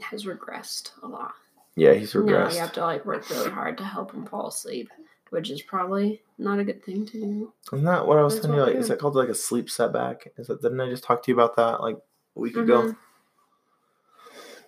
has 0.00 0.25
regressed 0.25 0.92
a 1.02 1.06
lot. 1.06 1.35
Yeah, 1.76 1.92
he's 1.92 2.14
regressed. 2.14 2.26
Now 2.26 2.47
regressed. 2.47 2.54
you 2.54 2.61
have 2.61 2.73
to 2.73 2.80
like 2.85 3.04
work 3.04 3.28
really 3.30 3.50
hard 3.50 3.76
to 3.78 3.85
help 3.85 4.12
him 4.12 4.25
fall 4.26 4.49
asleep, 4.49 4.90
which 5.31 5.51
is 5.51 5.63
probably 5.63 6.23
not 6.39 6.59
a 6.59 6.65
good 6.65 6.85
thing 6.85 7.07
to 7.07 7.21
do. 7.21 7.53
Isn't 7.73 7.85
that 7.85 8.07
what 8.07 8.19
I 8.19 8.23
was 8.23 8.35
That's 8.35 8.47
telling 8.47 8.61
you? 8.61 8.67
Like, 8.67 8.77
is 8.77 8.89
that 8.89 8.99
called 8.99 9.15
like 9.15 9.29
a 9.29 9.35
sleep 9.35 9.71
setback? 9.71 10.29
Is 10.37 10.49
that 10.49 10.61
didn't 10.61 10.81
I 10.81 10.89
just 10.89 11.05
talk 11.05 11.23
to 11.23 11.31
you 11.31 11.35
about 11.35 11.57
that 11.57 11.81
like 11.81 11.97
a 12.37 12.41
week 12.41 12.57
ago? 12.57 12.83
Mm-hmm. 12.83 12.97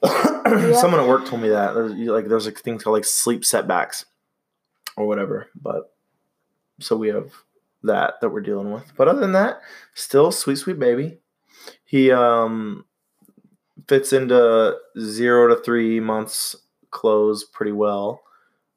Someone 0.75 1.01
at 1.01 1.09
work 1.09 1.27
told 1.27 1.43
me 1.43 1.49
that 1.51 1.75
there's 1.75 1.93
like 1.93 2.29
there's 2.29 2.47
like 2.47 2.59
things 2.59 2.83
called 2.83 2.95
like 2.95 3.05
sleep 3.05 3.45
setbacks 3.45 4.07
or 4.97 5.07
whatever. 5.07 5.51
But 5.55 5.93
so 6.81 6.97
we 6.97 7.09
have 7.09 7.33
that 7.83 8.15
that 8.21 8.31
we're 8.31 8.41
dealing 8.41 8.73
with. 8.73 8.93
But 8.97 9.09
other 9.09 9.21
than 9.21 9.33
that, 9.33 9.61
still 9.95 10.33
sweet 10.33 10.59
sweet 10.59 10.79
baby. 10.79 11.19
He 11.85 12.11
um 12.11 12.85
fits 13.89 14.13
into 14.13 14.77
zero 14.99 15.49
to 15.49 15.63
three 15.63 16.01
months 16.01 16.57
clothes 16.91 17.45
pretty 17.45 17.73
well. 17.73 18.23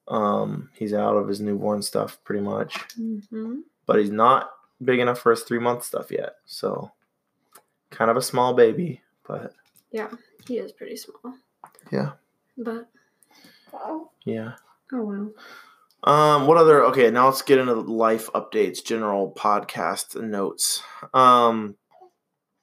Um, 0.08 0.70
he's 0.74 0.94
out 0.94 1.16
of 1.18 1.28
his 1.28 1.42
newborn 1.42 1.82
stuff 1.82 2.20
pretty 2.24 2.42
much 2.44 2.78
hmm 2.96 3.62
but 3.88 4.00
he's 4.00 4.12
not 4.12 4.52
big 4.84 5.00
enough 5.00 5.20
for 5.20 5.32
his 5.32 5.42
three 5.44 5.60
month 5.60 5.84
stuff 5.84 6.12
yet. 6.12 6.36
So, 6.46 6.92
kind 7.92 8.12
of 8.12 8.18
a 8.18 8.22
small 8.22 8.54
baby, 8.54 9.02
but 9.28 9.54
Yeah, 9.92 10.10
he 10.48 10.58
is 10.58 10.72
pretty 10.72 10.96
small. 10.98 11.36
Yeah. 11.92 12.12
But 12.58 12.88
yeah. 14.26 14.54
oh 14.94 15.04
well. 15.04 15.32
Um, 16.04 16.46
what 16.48 16.58
other? 16.58 16.84
Okay, 16.86 17.10
now 17.10 17.26
let's 17.28 17.42
get 17.42 17.58
into 17.58 17.74
life 17.74 18.30
updates, 18.34 18.84
general 18.84 19.32
podcast 19.32 20.20
notes. 20.22 20.84
Um, 21.14 21.76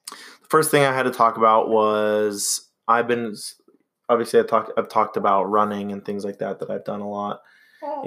the 0.08 0.48
first 0.48 0.70
thing 0.70 0.84
I 0.84 0.94
had 0.94 1.04
to 1.04 1.10
talk 1.10 1.36
about 1.36 1.68
was 1.68 2.68
I've 2.86 3.08
been 3.08 3.34
obviously 4.12 4.40
I 4.40 4.44
talked 4.44 4.72
I've 4.76 4.88
talked 4.88 5.16
about 5.16 5.44
running 5.44 5.92
and 5.92 6.04
things 6.04 6.24
like 6.24 6.38
that 6.38 6.60
that 6.60 6.70
I've 6.70 6.84
done 6.84 7.00
a 7.00 7.08
lot, 7.08 7.40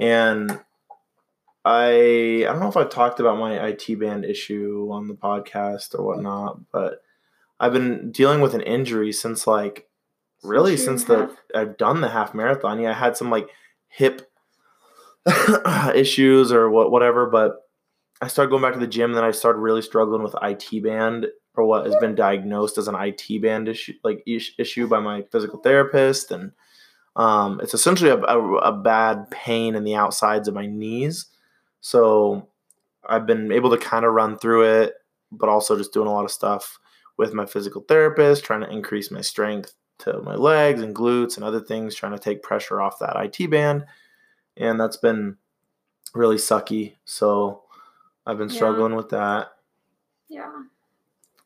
and 0.00 0.60
I 1.64 2.44
I 2.44 2.52
don't 2.52 2.60
know 2.60 2.68
if 2.68 2.76
I've 2.76 2.90
talked 2.90 3.20
about 3.20 3.38
my 3.38 3.66
IT 3.68 3.98
band 3.98 4.24
issue 4.24 4.88
on 4.90 5.08
the 5.08 5.14
podcast 5.14 5.98
or 5.98 6.04
whatnot, 6.04 6.60
but 6.72 7.00
I've 7.58 7.72
been 7.72 8.12
dealing 8.12 8.40
with 8.40 8.54
an 8.54 8.60
injury 8.60 9.12
since 9.12 9.46
like 9.46 9.88
really 10.42 10.76
Since 10.76 11.04
the 11.04 11.18
half- 11.18 11.42
I've 11.54 11.76
done 11.76 12.00
the 12.00 12.08
half 12.08 12.34
marathon. 12.34 12.80
Yeah, 12.80 12.90
I 12.90 12.94
had 12.94 13.16
some 13.16 13.30
like 13.30 13.48
hip 13.88 14.30
issues 15.94 16.52
or 16.52 16.70
what 16.70 16.90
whatever, 16.90 17.26
but 17.26 17.56
I 18.20 18.28
started 18.28 18.50
going 18.50 18.62
back 18.62 18.74
to 18.74 18.78
the 18.80 18.86
gym 18.86 19.10
and 19.10 19.16
then 19.16 19.24
I 19.24 19.30
started 19.32 19.58
really 19.58 19.82
struggling 19.82 20.22
with 20.22 20.34
IT 20.42 20.82
band 20.82 21.26
or 21.56 21.64
what 21.64 21.86
has 21.86 21.96
been 21.96 22.14
diagnosed 22.14 22.78
as 22.78 22.88
an 22.88 22.94
IT 22.94 23.40
band 23.42 23.68
issue 23.68 23.94
like 24.04 24.22
issue 24.26 24.86
by 24.86 25.00
my 25.00 25.22
physical 25.32 25.58
therapist 25.60 26.30
and 26.30 26.52
um, 27.16 27.60
it's 27.62 27.72
essentially 27.72 28.10
a, 28.10 28.18
a, 28.18 28.54
a 28.56 28.72
bad 28.72 29.30
pain 29.30 29.74
in 29.74 29.84
the 29.84 29.94
outsides 29.94 30.48
of 30.48 30.54
my 30.54 30.66
knees. 30.66 31.26
So 31.80 32.46
I've 33.08 33.26
been 33.26 33.50
able 33.52 33.70
to 33.70 33.78
kind 33.78 34.04
of 34.04 34.12
run 34.12 34.36
through 34.38 34.64
it, 34.82 34.94
but 35.32 35.48
also 35.48 35.78
just 35.78 35.94
doing 35.94 36.08
a 36.08 36.12
lot 36.12 36.26
of 36.26 36.30
stuff 36.30 36.78
with 37.16 37.32
my 37.32 37.46
physical 37.46 37.80
therapist, 37.88 38.44
trying 38.44 38.60
to 38.60 38.70
increase 38.70 39.10
my 39.10 39.22
strength 39.22 39.72
to 40.00 40.20
my 40.20 40.34
legs 40.34 40.82
and 40.82 40.94
glutes 40.94 41.36
and 41.36 41.44
other 41.44 41.60
things, 41.60 41.94
trying 41.94 42.12
to 42.12 42.18
take 42.18 42.42
pressure 42.42 42.82
off 42.82 42.98
that 42.98 43.16
IT 43.16 43.50
band. 43.50 43.86
And 44.58 44.78
that's 44.78 44.98
been 44.98 45.38
really 46.12 46.36
sucky. 46.36 46.96
So 47.06 47.62
I've 48.26 48.36
been 48.36 48.50
Yeah. 48.50 48.56
struggling 48.56 48.94
with 48.94 49.08
that. 49.08 49.52
Yeah. 50.28 50.52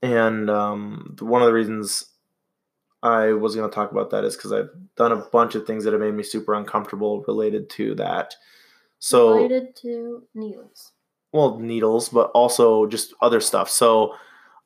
And 0.02 0.48
um, 0.48 1.16
one 1.20 1.42
of 1.42 1.46
the 1.46 1.52
reasons 1.52 2.06
I 3.02 3.32
was 3.32 3.54
going 3.54 3.68
to 3.68 3.74
talk 3.74 3.90
about 3.90 4.10
that 4.10 4.24
is 4.24 4.36
because 4.36 4.52
I've 4.52 4.70
done 4.96 5.12
a 5.12 5.16
bunch 5.16 5.54
of 5.54 5.66
things 5.66 5.84
that 5.84 5.92
have 5.92 6.00
made 6.00 6.14
me 6.14 6.22
super 6.22 6.54
uncomfortable 6.54 7.22
related 7.26 7.70
to 7.70 7.94
that. 7.96 8.34
So, 8.98 9.34
related 9.34 9.76
to 9.76 10.22
needles. 10.34 10.92
well, 11.32 11.58
needles, 11.58 12.10
but 12.10 12.30
also 12.32 12.86
just 12.86 13.14
other 13.22 13.40
stuff. 13.40 13.70
So, 13.70 14.14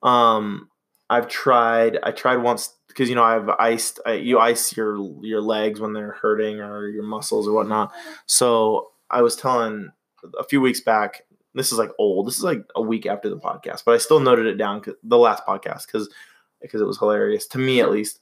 um, 0.03 0.69
I've 1.11 1.29
tried. 1.29 1.99
I 2.03 2.11
tried 2.11 2.37
once 2.37 2.75
because 2.89 3.09
you 3.09 3.15
know 3.15 3.23
I've 3.23 3.49
iced. 3.49 4.01
I, 4.07 4.15
you 4.15 4.39
ice 4.39 4.77
your 4.77 4.97
your 5.23 5.41
legs 5.41 5.81
when 5.81 5.93
they're 5.93 6.13
hurting 6.13 6.61
or 6.61 6.89
your 6.89 7.05
muscles 7.05 7.47
or 7.47 7.53
whatnot. 7.53 7.93
So 8.27 8.91
I 9.11 9.23
was 9.23 9.37
telling 9.37 9.91
a 10.39 10.45
few 10.45 10.61
weeks 10.61 10.81
back. 10.81 11.23
This 11.55 11.73
is 11.73 11.79
like 11.79 11.91
old. 11.99 12.27
This 12.27 12.37
is 12.37 12.45
like 12.45 12.65
a 12.75 12.83
week 12.83 13.07
after 13.07 13.29
the 13.29 13.39
podcast, 13.39 13.85
but 13.85 13.95
I 13.95 13.99
still 13.99 14.21
noted 14.21 14.47
it 14.47 14.57
down 14.57 14.83
the 15.03 15.19
last 15.19 15.47
podcast 15.47 15.87
because 15.87 16.09
because 16.61 16.81
it 16.81 16.87
was 16.87 16.99
hilarious 16.99 17.47
to 17.49 17.59
me 17.59 17.81
at 17.81 17.91
least. 17.91 18.21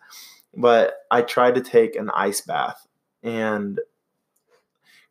But 0.55 0.95
I 1.11 1.23
tried 1.23 1.55
to 1.55 1.63
take 1.63 1.97
an 1.97 2.11
ice 2.11 2.43
bath 2.43 2.87
and 3.23 3.81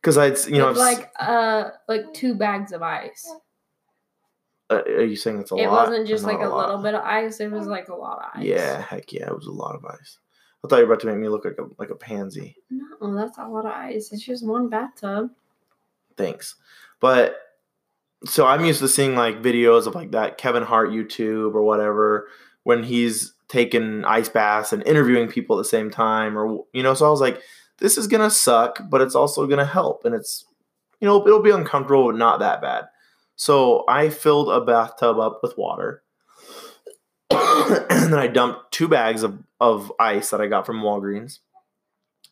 because 0.00 0.18
I'd 0.18 0.38
you 0.46 0.58
know 0.58 0.70
I've 0.70 0.76
like 0.76 1.10
uh 1.18 1.70
like 1.88 2.12
two 2.12 2.34
bags 2.34 2.72
of 2.72 2.82
ice. 2.82 3.28
uh, 4.70 4.82
are 4.86 5.04
you 5.04 5.16
saying 5.16 5.40
it's 5.40 5.52
a 5.52 5.56
it 5.56 5.66
lot? 5.66 5.88
It 5.88 5.90
wasn't 5.90 6.08
just 6.08 6.24
like 6.24 6.40
a, 6.40 6.48
lot? 6.48 6.68
little 6.68 6.82
bit 6.82 6.94
of 6.94 7.02
ice. 7.02 7.40
It 7.40 7.50
was 7.50 7.66
like 7.66 7.88
a 7.88 7.94
lot 7.94 8.18
of 8.18 8.40
ice. 8.40 8.44
Yeah, 8.44 8.80
heck 8.82 9.12
yeah, 9.12 9.26
it 9.26 9.34
was 9.34 9.46
a 9.46 9.52
lot 9.52 9.74
of 9.74 9.84
ice. 9.84 10.18
I 10.64 10.68
thought 10.68 10.76
you 10.76 10.86
were 10.86 10.92
about 10.92 11.00
to 11.00 11.08
make 11.08 11.16
me 11.16 11.28
look 11.28 11.44
like 11.44 11.58
a 11.58 11.66
like 11.78 11.90
a 11.90 11.96
pansy. 11.96 12.56
No, 12.70 13.14
that's 13.16 13.38
a 13.38 13.48
lot 13.48 13.66
of 13.66 13.72
ice. 13.72 14.12
It's 14.12 14.24
just 14.24 14.46
one 14.46 14.68
bathtub. 14.68 15.30
Thanks. 16.16 16.56
But 17.00 17.36
so 18.24 18.46
I'm 18.46 18.64
used 18.64 18.80
to 18.80 18.88
seeing 18.88 19.14
like 19.14 19.42
videos 19.42 19.86
of 19.86 19.94
like 19.94 20.12
that 20.12 20.38
Kevin 20.38 20.62
Hart 20.62 20.90
YouTube 20.90 21.54
or 21.54 21.62
whatever 21.62 22.28
when 22.64 22.82
he's 22.82 23.34
taking 23.48 24.04
ice 24.04 24.28
baths 24.28 24.72
and 24.72 24.86
interviewing 24.86 25.28
people 25.28 25.58
at 25.58 25.60
the 25.60 25.68
same 25.68 25.90
time 25.90 26.38
or 26.38 26.64
you 26.72 26.82
know 26.82 26.94
so 26.94 27.06
I 27.06 27.10
was 27.10 27.20
like 27.20 27.40
this 27.78 27.98
is 27.98 28.06
going 28.06 28.22
to 28.22 28.30
suck 28.30 28.78
but 28.88 29.00
it's 29.00 29.14
also 29.14 29.46
going 29.46 29.58
to 29.58 29.66
help 29.66 30.04
and 30.04 30.14
it's 30.14 30.46
you 31.00 31.08
know 31.08 31.26
it'll 31.26 31.42
be 31.42 31.50
uncomfortable 31.50 32.06
but 32.06 32.16
not 32.16 32.40
that 32.40 32.62
bad. 32.62 32.84
So 33.36 33.84
I 33.88 34.08
filled 34.08 34.50
a 34.50 34.60
bathtub 34.60 35.18
up 35.18 35.40
with 35.42 35.58
water. 35.58 36.02
and 37.30 38.12
then 38.12 38.14
I 38.14 38.28
dumped 38.28 38.72
two 38.72 38.88
bags 38.88 39.22
of, 39.22 39.42
of 39.60 39.92
ice 39.98 40.30
that 40.30 40.40
I 40.40 40.46
got 40.46 40.66
from 40.66 40.82
Walgreens 40.82 41.38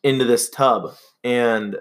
into 0.03 0.25
this 0.25 0.49
tub. 0.49 0.93
And 1.23 1.77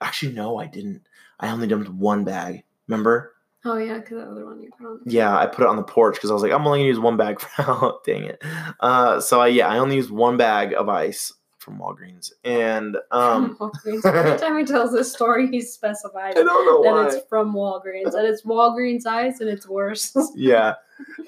actually, 0.00 0.32
no, 0.32 0.58
I 0.58 0.66
didn't. 0.66 1.02
I 1.40 1.50
only 1.50 1.66
dumped 1.66 1.88
one 1.88 2.24
bag. 2.24 2.64
Remember? 2.88 3.33
Oh 3.64 3.78
yeah, 3.78 3.98
because 3.98 4.18
the 4.18 4.30
other 4.30 4.44
one 4.44 4.60
you 4.60 4.70
put 4.76 4.86
on. 4.86 5.00
Yeah, 5.06 5.36
I 5.36 5.46
put 5.46 5.62
it 5.62 5.68
on 5.68 5.76
the 5.76 5.82
porch 5.82 6.16
because 6.16 6.30
I 6.30 6.34
was 6.34 6.42
like, 6.42 6.52
I'm 6.52 6.66
only 6.66 6.80
gonna 6.80 6.88
use 6.88 6.98
one 7.00 7.16
bag 7.16 7.40
for 7.40 7.48
now. 7.62 7.98
Dang 8.04 8.24
it. 8.24 8.42
Uh, 8.80 9.20
so 9.20 9.40
I, 9.40 9.46
yeah, 9.48 9.68
I 9.68 9.78
only 9.78 9.96
used 9.96 10.10
one 10.10 10.36
bag 10.36 10.74
of 10.74 10.88
ice 10.88 11.32
from 11.58 11.78
Walgreens, 11.78 12.30
and 12.44 12.98
um, 13.10 13.56
Walgreens. 13.60 14.04
Every 14.04 14.38
time 14.38 14.58
he 14.58 14.64
tells 14.70 14.92
this 14.92 15.10
story, 15.10 15.48
he's 15.50 15.72
specified 15.72 16.36
I 16.36 16.42
don't 16.42 16.66
know 16.66 16.82
that 16.82 16.92
why. 16.92 17.06
it's 17.06 17.26
from 17.28 17.54
Walgreens 17.54 18.12
and 18.14 18.26
it's 18.26 18.42
Walgreens 18.42 19.06
ice 19.06 19.40
and 19.40 19.48
it's 19.48 19.66
worse. 19.66 20.14
yeah. 20.34 20.74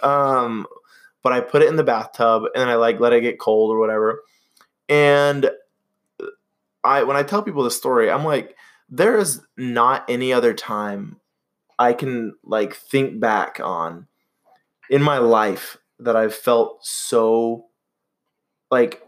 Um, 0.03 0.67
but 1.23 1.33
I 1.33 1.41
put 1.41 1.63
it 1.63 1.69
in 1.69 1.77
the 1.77 1.85
bathtub 1.85 2.43
and 2.55 2.61
then 2.61 2.69
I 2.69 2.75
like 2.75 3.01
let 3.01 3.15
it 3.15 3.23
get 3.23 3.41
cold 3.41 3.71
or 3.73 3.79
whatever. 3.79 4.21
And 4.91 5.51
I 6.85 7.03
when 7.03 7.17
I 7.17 7.23
tell 7.23 7.43
people 7.43 7.63
this 7.65 7.77
story, 7.77 8.11
I'm 8.11 8.25
like, 8.25 8.55
there 8.91 9.17
is 9.19 9.41
not 9.57 10.05
any 10.09 10.33
other 10.35 10.53
time 10.53 11.17
I 11.79 11.93
can 11.93 12.35
like 12.45 12.75
think 12.75 13.21
back 13.21 13.61
on 13.63 14.07
in 14.91 15.03
my 15.03 15.19
life 15.19 15.77
that 15.99 16.17
I've 16.17 16.35
felt 16.35 16.85
so 16.85 17.67
like 18.71 19.03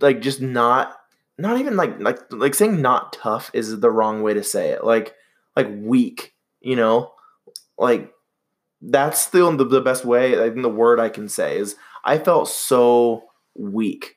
like 0.00 0.20
just 0.20 0.40
not 0.40 0.96
not 1.38 1.58
even 1.58 1.76
like 1.76 2.00
like 2.00 2.18
like 2.30 2.54
saying 2.54 2.80
not 2.80 3.12
tough 3.12 3.50
is 3.54 3.80
the 3.80 3.90
wrong 3.90 4.22
way 4.22 4.34
to 4.34 4.42
say 4.42 4.70
it. 4.70 4.84
Like 4.84 5.14
like 5.56 5.68
weak, 5.80 6.34
you 6.60 6.76
know? 6.76 7.12
Like 7.78 8.12
that's 8.82 9.28
the, 9.28 9.50
the 9.56 9.64
the 9.64 9.80
best 9.80 10.04
way 10.04 10.38
I 10.40 10.50
think 10.50 10.62
the 10.62 10.68
word 10.68 11.00
I 11.00 11.08
can 11.08 11.28
say 11.28 11.58
is 11.58 11.76
I 12.04 12.18
felt 12.18 12.48
so 12.48 13.24
weak 13.54 14.16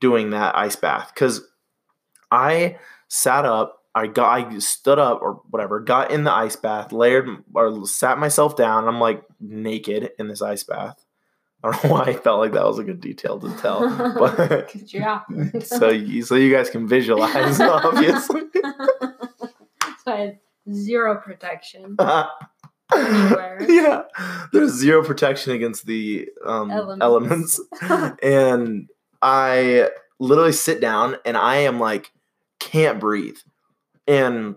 doing 0.00 0.30
that 0.30 0.56
ice 0.56 0.76
bath 0.76 1.12
cuz 1.14 1.42
I 2.30 2.78
sat 3.08 3.44
up, 3.44 3.79
I 3.94 4.06
got 4.06 4.52
I 4.52 4.58
stood 4.58 4.98
up 4.98 5.20
or 5.22 5.42
whatever, 5.50 5.80
got 5.80 6.10
in 6.10 6.24
the 6.24 6.32
ice 6.32 6.56
bath, 6.56 6.92
layered 6.92 7.28
or 7.54 7.86
sat 7.86 8.18
myself 8.18 8.56
down, 8.56 8.86
I'm 8.86 9.00
like 9.00 9.22
naked 9.40 10.10
in 10.18 10.28
this 10.28 10.42
ice 10.42 10.62
bath. 10.62 11.04
I 11.62 11.70
don't 11.70 11.84
know 11.84 11.90
why 11.94 12.02
I 12.04 12.14
felt 12.14 12.38
like 12.40 12.52
that 12.52 12.64
was 12.64 12.78
a 12.78 12.84
good 12.84 13.00
detail 13.00 13.38
to 13.40 13.50
tell, 13.56 13.80
but 14.14 14.74
yeah. 14.92 15.22
so 15.62 15.88
you, 15.88 16.22
so 16.22 16.36
you 16.36 16.54
guys 16.54 16.70
can 16.70 16.86
visualize 16.86 17.60
obviously. 17.60 18.42
so 20.04 20.12
I 20.12 20.16
had 20.16 20.38
zero 20.72 21.16
protection. 21.16 21.96
Anywhere. 22.92 23.58
yeah, 23.68 24.02
there's 24.52 24.72
zero 24.72 25.04
protection 25.04 25.52
against 25.52 25.86
the 25.86 26.28
um, 26.44 26.70
elements. 26.70 27.60
Elements. 27.82 28.18
and 28.22 28.88
I 29.22 29.90
literally 30.18 30.52
sit 30.52 30.80
down 30.80 31.16
and 31.24 31.36
I 31.36 31.56
am 31.56 31.78
like 31.78 32.12
can't 32.58 33.00
breathe, 33.00 33.38
and 34.06 34.56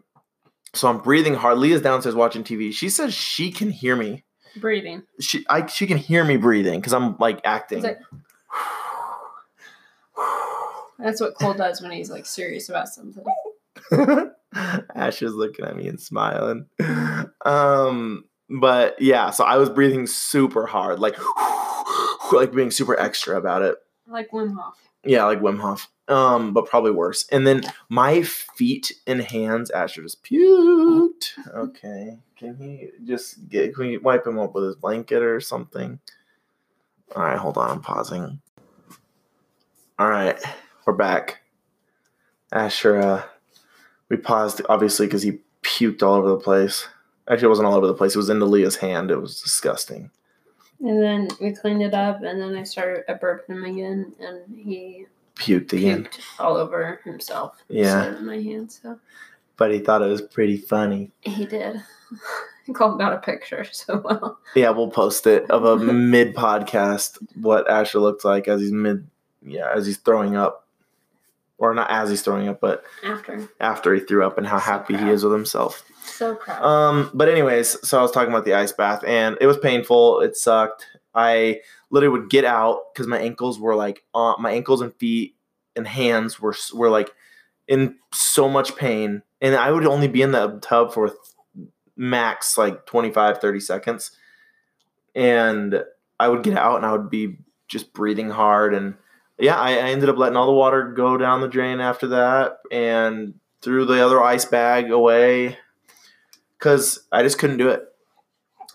so 0.73 0.89
I'm 0.89 0.99
breathing 0.99 1.35
hard. 1.35 1.57
Leah's 1.57 1.81
downstairs 1.81 2.15
watching 2.15 2.43
TV. 2.43 2.73
She 2.73 2.89
says 2.89 3.13
she 3.13 3.51
can 3.51 3.69
hear 3.69 3.95
me. 3.95 4.23
Breathing. 4.57 5.03
She 5.19 5.45
I 5.49 5.65
she 5.67 5.87
can 5.87 5.97
hear 5.97 6.23
me 6.23 6.37
breathing 6.37 6.79
because 6.79 6.93
I'm 6.93 7.15
like 7.19 7.41
acting. 7.43 7.83
Like 7.83 7.99
that's 10.99 11.19
what 11.19 11.35
Cole 11.35 11.53
does 11.53 11.81
when 11.81 11.91
he's 11.91 12.09
like 12.09 12.25
serious 12.25 12.69
about 12.69 12.87
something. 12.87 13.23
Ash 14.95 15.21
is 15.21 15.33
looking 15.33 15.65
at 15.65 15.75
me 15.75 15.87
and 15.87 15.99
smiling. 15.99 16.67
Um, 17.45 18.25
but 18.49 19.01
yeah, 19.01 19.31
so 19.31 19.43
I 19.43 19.57
was 19.57 19.69
breathing 19.69 20.07
super 20.07 20.65
hard, 20.65 20.99
like 20.99 21.17
like 22.31 22.53
being 22.53 22.71
super 22.71 22.99
extra 22.99 23.37
about 23.37 23.63
it. 23.63 23.75
Like 24.07 24.31
Wim 24.31 24.55
Hof. 24.55 24.77
Yeah, 25.05 25.25
like 25.25 25.41
Wim 25.41 25.59
Hof. 25.59 25.89
Um, 26.07 26.53
but 26.53 26.65
probably 26.65 26.91
worse. 26.91 27.25
And 27.31 27.47
then 27.47 27.63
my 27.89 28.23
feet 28.23 28.91
and 29.07 29.21
hands, 29.21 29.71
Asher 29.71 30.03
just 30.03 30.23
puked. 30.23 31.31
Okay. 31.53 32.19
Can 32.37 32.57
he 32.57 32.89
just 33.05 33.47
get 33.47 33.73
can 33.73 33.87
we 33.87 33.97
wipe 33.97 34.27
him 34.27 34.37
up 34.37 34.53
with 34.53 34.65
his 34.65 34.75
blanket 34.75 35.21
or 35.21 35.39
something? 35.39 35.99
Alright, 37.15 37.37
hold 37.37 37.57
on, 37.57 37.69
I'm 37.69 37.81
pausing. 37.81 38.41
Alright, 39.99 40.41
we're 40.85 40.93
back. 40.93 41.41
Asher, 42.51 42.99
uh 42.99 43.23
we 44.09 44.17
paused 44.17 44.61
obviously 44.67 45.07
because 45.07 45.23
he 45.23 45.39
puked 45.63 46.03
all 46.03 46.15
over 46.15 46.29
the 46.29 46.37
place. 46.37 46.87
Actually, 47.29 47.45
it 47.45 47.49
wasn't 47.49 47.67
all 47.67 47.75
over 47.75 47.87
the 47.87 47.93
place. 47.93 48.13
It 48.13 48.17
was 48.17 48.29
into 48.29 48.45
Leah's 48.45 48.75
hand. 48.75 49.09
It 49.09 49.21
was 49.21 49.41
disgusting. 49.41 50.11
And 50.83 51.01
then 51.01 51.29
we 51.41 51.53
cleaned 51.53 51.81
it 51.81 51.93
up, 51.93 52.21
and 52.23 52.39
then 52.41 52.55
I 52.55 52.63
started 52.63 53.03
I 53.09 53.13
burped 53.13 53.49
him 53.49 53.63
again, 53.63 54.13
and 54.19 54.39
he 54.57 55.05
Puked 55.35 55.73
again. 55.73 56.03
puked 56.03 56.19
all 56.39 56.57
over 56.57 56.99
himself. 57.03 57.63
Yeah. 57.69 58.03
of 58.13 58.21
my 58.21 58.35
hand. 58.39 58.71
So 58.71 58.99
But 59.57 59.71
he 59.71 59.79
thought 59.79 60.01
it 60.03 60.07
was 60.09 60.21
pretty 60.21 60.57
funny. 60.57 61.11
he 61.21 61.45
did. 61.45 61.81
Cole 62.73 62.95
got 62.97 63.13
a 63.13 63.17
picture 63.17 63.65
so 63.71 63.99
well. 64.03 64.39
Yeah, 64.55 64.69
we'll 64.69 64.89
post 64.91 65.25
it 65.27 65.49
of 65.49 65.65
a 65.65 65.77
mid 65.83 66.35
podcast 66.35 67.17
what 67.41 67.69
Asher 67.69 67.99
looked 67.99 68.23
like 68.23 68.47
as 68.47 68.61
he's 68.61 68.71
mid 68.71 69.07
yeah, 69.41 69.69
as 69.75 69.85
he's 69.85 69.97
throwing 69.97 70.35
up. 70.35 70.62
Or 71.59 71.73
not 71.73 71.89
as 71.91 72.09
he's 72.09 72.21
throwing 72.21 72.47
up, 72.47 72.59
but 72.59 72.83
After, 73.03 73.47
after 73.59 73.93
he 73.93 74.01
threw 74.01 74.25
up 74.25 74.37
and 74.37 74.45
how 74.47 74.57
So 74.57 74.65
happy 74.65 74.97
he 74.97 75.09
is 75.09 75.23
with 75.23 75.31
himself. 75.33 75.83
so 76.03 76.35
proud. 76.35 76.61
Um, 76.63 77.11
but 77.13 77.29
anyways, 77.29 77.87
so 77.87 77.99
I 77.99 78.01
was 78.01 78.11
talking 78.11 78.29
about 78.33 78.43
the 78.43 78.55
ice 78.55 78.71
bath 78.71 79.03
and 79.05 79.37
it 79.39 79.45
was 79.47 79.57
painful. 79.57 80.21
It 80.21 80.35
sucked. 80.35 80.87
I 81.15 81.61
literally 81.91 82.19
would 82.19 82.29
get 82.29 82.43
out 82.43 82.93
because 82.93 83.07
my 83.07 83.19
ankles 83.19 83.59
were 83.59 83.75
like 83.75 84.03
on 84.13 84.41
my 84.41 84.51
ankles 84.51 84.81
and 84.81 84.93
feet 84.95 85.35
and 85.75 85.87
hands 85.87 86.39
were 86.39 86.55
were 86.73 86.89
like 86.89 87.11
in 87.67 87.95
so 88.13 88.49
much 88.49 88.75
pain, 88.75 89.21
and 89.39 89.55
I 89.55 89.71
would 89.71 89.85
only 89.85 90.07
be 90.07 90.21
in 90.23 90.31
the 90.31 90.59
tub 90.61 90.91
for 90.91 91.11
max 91.95 92.57
like 92.57 92.85
25 92.87 93.37
30 93.39 93.59
seconds 93.59 94.11
and 95.13 95.83
i 96.19 96.27
would 96.27 96.41
get 96.43 96.57
out 96.57 96.77
and 96.77 96.85
i 96.85 96.91
would 96.91 97.07
be 97.09 97.37
just 97.67 97.93
breathing 97.93 98.29
hard 98.31 98.73
and 98.73 98.95
yeah 99.39 99.59
I, 99.59 99.71
I 99.71 99.89
ended 99.89 100.09
up 100.09 100.17
letting 100.17 100.37
all 100.37 100.45
the 100.45 100.53
water 100.53 100.91
go 100.91 101.17
down 101.17 101.41
the 101.41 101.47
drain 101.47 101.79
after 101.79 102.07
that 102.07 102.57
and 102.71 103.35
threw 103.61 103.85
the 103.85 104.05
other 104.05 104.21
ice 104.21 104.45
bag 104.45 104.91
away 104.91 105.57
because 106.57 107.05
i 107.11 107.23
just 107.23 107.39
couldn't 107.39 107.57
do 107.57 107.69
it. 107.69 107.83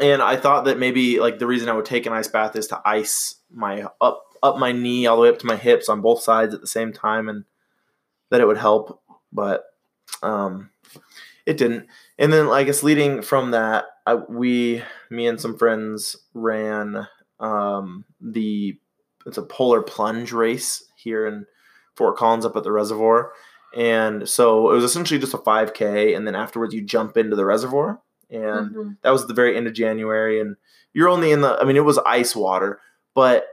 And 0.00 0.22
i 0.22 0.36
thought 0.36 0.64
that 0.66 0.78
maybe 0.78 1.20
like 1.20 1.38
the 1.38 1.46
reason 1.46 1.68
i 1.68 1.74
would 1.74 1.84
take 1.84 2.06
an 2.06 2.12
ice 2.12 2.28
bath 2.28 2.56
is 2.56 2.68
to 2.68 2.80
ice 2.84 3.36
my 3.50 3.86
up 4.00 4.24
up 4.42 4.58
my 4.58 4.72
knee 4.72 5.06
all 5.06 5.16
the 5.16 5.22
way 5.22 5.28
up 5.28 5.38
to 5.40 5.46
my 5.46 5.56
hips 5.56 5.88
on 5.88 6.00
both 6.00 6.22
sides 6.22 6.54
at 6.54 6.60
the 6.60 6.66
same 6.66 6.92
time 6.92 7.28
and 7.28 7.44
that 8.30 8.40
it 8.40 8.46
would 8.46 8.58
help 8.58 9.02
but 9.32 9.64
um 10.22 10.70
it 11.48 11.56
didn't. 11.56 11.86
And 12.18 12.30
then 12.30 12.48
I 12.48 12.62
guess 12.62 12.82
leading 12.82 13.22
from 13.22 13.52
that, 13.52 13.86
I, 14.06 14.16
we, 14.16 14.82
me 15.10 15.26
and 15.26 15.40
some 15.40 15.56
friends 15.56 16.14
ran 16.34 17.08
um, 17.40 18.04
the 18.20 18.78
it's 19.28 19.38
a 19.38 19.42
polar 19.42 19.82
plunge 19.82 20.32
race 20.32 20.84
here 20.96 21.26
in 21.26 21.46
Fort 21.94 22.16
Collins 22.16 22.44
up 22.44 22.56
at 22.56 22.64
the 22.64 22.72
reservoir, 22.72 23.32
and 23.76 24.28
so 24.28 24.70
it 24.70 24.74
was 24.74 24.84
essentially 24.84 25.20
just 25.20 25.34
a 25.34 25.38
5K, 25.38 26.14
and 26.16 26.26
then 26.26 26.34
afterwards 26.34 26.74
you 26.74 26.82
jump 26.82 27.16
into 27.16 27.36
the 27.36 27.44
reservoir, 27.44 28.00
and 28.30 28.74
Mhm. 28.74 28.96
that 29.02 29.10
was 29.10 29.26
the 29.26 29.34
very 29.34 29.56
end 29.56 29.66
of 29.66 29.72
January, 29.74 30.40
and 30.40 30.56
you're 30.92 31.08
only 31.08 31.30
in 31.32 31.40
the 31.42 31.58
I 31.60 31.64
mean 31.64 31.76
it 31.76 31.84
was 31.84 31.98
ice 31.98 32.34
water, 32.34 32.80
but 33.14 33.46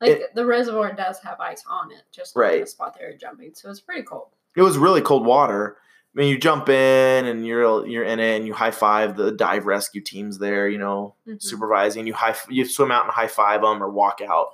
Like 0.00 0.34
the 0.34 0.44
reservoir 0.46 0.92
does 0.92 1.20
have 1.20 1.38
ice 1.40 1.62
on 1.68 1.92
it, 1.92 2.02
just 2.10 2.34
like 2.34 2.42
Right. 2.42 2.60
the 2.62 2.66
spot 2.66 2.96
they 2.98 3.04
were 3.06 3.12
jumping, 3.12 3.54
so 3.54 3.70
it's 3.70 3.80
pretty 3.80 4.02
cold. 4.02 4.28
it 4.56 4.62
was 4.62 4.76
really 4.76 5.00
cold 5.00 5.24
water. 5.24 5.76
I 6.14 6.18
mean, 6.20 6.28
you 6.28 6.36
jump 6.38 6.68
in 6.68 7.24
and 7.26 7.46
you're 7.46 7.86
you're 7.86 8.04
in 8.04 8.18
it, 8.20 8.36
and 8.36 8.46
you 8.46 8.52
high 8.52 8.70
five 8.72 9.16
the 9.16 9.30
dive 9.32 9.64
rescue 9.64 10.00
teams 10.02 10.38
there. 10.38 10.68
You 10.68 10.76
know, 10.78 11.14
Mhm. 11.26 11.40
supervising. 11.40 12.06
You 12.06 12.12
high 12.14 12.36
you 12.50 12.64
swim 12.66 12.90
out 12.90 13.04
and 13.04 13.12
high 13.12 13.28
five 13.28 13.62
them 13.62 13.82
or 13.82 13.88
walk 13.88 14.20
out, 14.20 14.48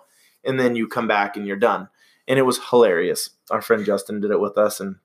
and 0.45 0.59
then 0.59 0.77
you 0.77 0.89
come 0.89 1.09
back 1.09 1.37
and 1.37 1.47
you're 1.47 1.57
done. 1.57 1.89
And 2.27 2.39
it 2.39 2.43
was 2.43 2.61
hilarious. 2.71 3.31
Our 3.51 3.63
friend 3.63 3.85
Justin 3.85 4.21
did 4.21 4.31
it 4.31 4.41
with 4.41 4.59
us, 4.59 4.81
and 4.81 4.97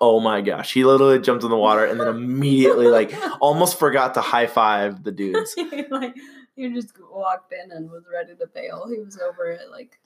oh 0.00 0.20
my 0.20 0.40
gosh, 0.40 0.72
he 0.72 0.84
literally 0.84 1.18
jumped 1.18 1.44
in 1.44 1.50
the 1.50 1.56
water 1.56 1.84
and 1.84 2.00
then 2.00 2.08
immediately 2.08 2.88
like 2.88 3.14
almost 3.40 3.78
forgot 3.78 4.14
to 4.14 4.20
high 4.20 4.46
five 4.46 5.02
the 5.04 5.12
dudes. 5.12 5.54
like 5.90 6.14
he 6.56 6.72
just 6.72 6.92
walked 7.10 7.52
in 7.52 7.72
and 7.72 7.90
was 7.90 8.04
ready 8.12 8.34
to 8.34 8.46
bail. 8.46 8.86
He 8.88 9.00
was 9.00 9.18
over 9.18 9.50
it 9.50 9.70
like 9.70 9.98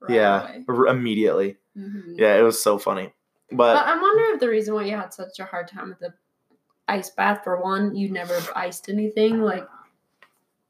right 0.00 0.14
yeah, 0.14 0.54
away. 0.68 0.90
immediately. 0.90 1.56
Mhm. 1.76 2.14
Yeah, 2.18 2.36
it 2.36 2.42
was 2.42 2.62
so 2.62 2.78
funny. 2.78 3.12
But 3.50 3.74
But 3.74 3.86
I 3.86 4.00
wonder 4.00 4.34
if 4.34 4.40
the 4.40 4.48
reason 4.48 4.74
why 4.74 4.84
you 4.84 4.96
had 4.96 5.14
such 5.14 5.38
a 5.38 5.44
hard 5.44 5.68
time 5.68 5.90
with 5.90 6.00
the 6.00 6.14
ice 6.88 7.10
bath, 7.10 7.40
for 7.44 7.60
one, 7.62 7.94
you 7.94 8.10
never 8.10 8.38
iced 8.54 8.88
anything. 8.88 9.40
Like 9.40 9.66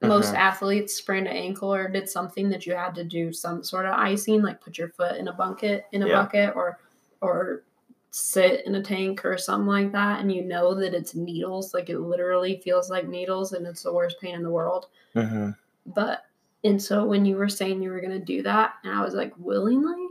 most 0.03 0.33
Mhm. 0.35 0.39
athletes 0.39 0.95
sprained 0.95 1.27
an 1.27 1.37
ankle 1.37 1.73
or 1.73 1.89
did 1.89 2.09
something 2.09 2.49
that 2.51 2.67
you 2.67 2.75
had 2.75 2.95
to 2.97 3.05
do 3.05 3.33
some 3.33 3.63
sort 3.65 3.87
of 3.87 3.95
icing, 3.95 4.43
like 4.43 4.61
put 4.61 4.77
your 4.79 4.89
foot 4.91 5.17
in 5.17 5.29
a 5.29 5.33
bucket 5.33 5.87
in 5.93 6.03
a 6.03 6.07
Yeah. 6.09 6.23
bucket 6.23 6.55
or 6.57 6.79
or 7.23 7.63
sit 8.11 8.65
in 8.67 8.75
a 8.77 8.83
tank 8.83 9.25
or 9.25 9.37
something 9.39 9.67
like 9.67 9.93
that, 9.93 10.21
and 10.21 10.33
you 10.33 10.43
know 10.43 10.75
that 10.75 10.95
it's 10.95 11.15
needles, 11.15 11.73
like 11.75 11.89
it 11.91 11.99
literally 11.99 12.59
feels 12.65 12.91
like 12.91 13.07
needles, 13.09 13.53
and 13.53 13.67
it's 13.67 13.83
the 13.83 13.93
worst 13.93 14.21
pain 14.21 14.35
in 14.35 14.43
the 14.43 14.51
world. 14.51 14.87
Mhm. 15.15 15.57
But 15.87 16.25
and 16.65 16.81
so 16.83 17.05
when 17.07 17.25
you 17.25 17.37
were 17.37 17.49
saying 17.49 17.83
you 17.83 17.91
were 17.91 18.01
gonna 18.01 18.19
do 18.19 18.43
that, 18.43 18.75
and 18.85 18.93
I 18.93 19.03
was 19.05 19.15
like, 19.15 19.33
willingly, 19.39 20.09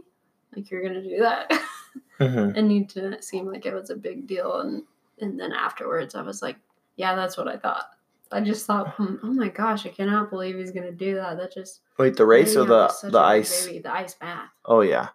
like 0.56 0.70
you're 0.72 0.82
gonna 0.84 1.02
do 1.02 1.18
that. 1.20 1.50
Mhm. 2.20 2.56
and 2.56 2.72
you 2.74 2.86
didn't 2.86 3.24
seem 3.26 3.46
like 3.46 3.66
it 3.66 3.74
was 3.74 3.90
a 3.90 3.96
big 3.96 4.26
deal 4.26 4.62
and 4.62 4.84
and 5.20 5.38
then 5.40 5.52
afterwards 5.52 6.16
i 6.16 6.22
was 6.22 6.42
like 6.42 6.56
yeah 6.96 7.14
that's 7.16 7.38
what 7.38 7.48
i 7.50 7.58
thought 7.58 7.90
i 8.32 8.42
just 8.42 8.66
thought 8.66 8.90
hmm, 8.96 9.16
oh 9.24 9.34
my 9.34 9.50
gosh 9.50 9.86
i 9.86 9.90
cannot 9.90 10.30
believe 10.30 10.56
he's 10.58 10.72
gonna 10.72 10.92
do 10.92 11.16
that 11.16 11.38
that 11.38 11.54
just 11.54 11.82
wait, 11.98 12.16
the 12.16 12.26
race 12.26 12.56
or 12.56 12.66
the 12.66 12.94
the 13.04 13.20
ice? 13.20 13.66
baby, 13.66 13.80
the 13.80 13.92
ice 13.92 14.14
bath 14.16 14.50
Oh 14.66 14.82
yeah. 14.82 15.10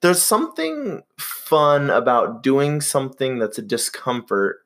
There's 0.00 0.22
something 0.22 1.02
fun 1.18 1.90
about 1.90 2.42
doing 2.42 2.80
something 2.80 3.38
that's 3.38 3.58
a 3.58 3.62
discomfort 3.62 4.64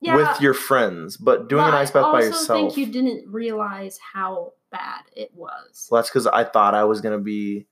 yeah 0.00 0.16
with 0.16 0.40
your 0.40 0.54
friends, 0.54 1.16
but 1.16 1.48
doing 1.48 1.62
but 1.62 1.68
an 1.68 1.74
ice 1.74 1.92
bath 1.92 2.12
by 2.12 2.22
yourself. 2.22 2.24
I 2.24 2.26
also 2.26 2.40
yourself. 2.40 2.74
think 2.74 2.76
you 2.76 2.92
didn't 2.92 3.32
realize 3.32 3.98
how 4.12 4.52
bad 4.72 5.02
it 5.14 5.30
was 5.34 5.88
Well, 5.90 6.00
that's 6.00 6.10
because 6.10 6.26
I 6.26 6.42
thought 6.44 6.74
I 6.74 6.84
was 6.84 7.00
gonna 7.00 7.18
be 7.20 7.66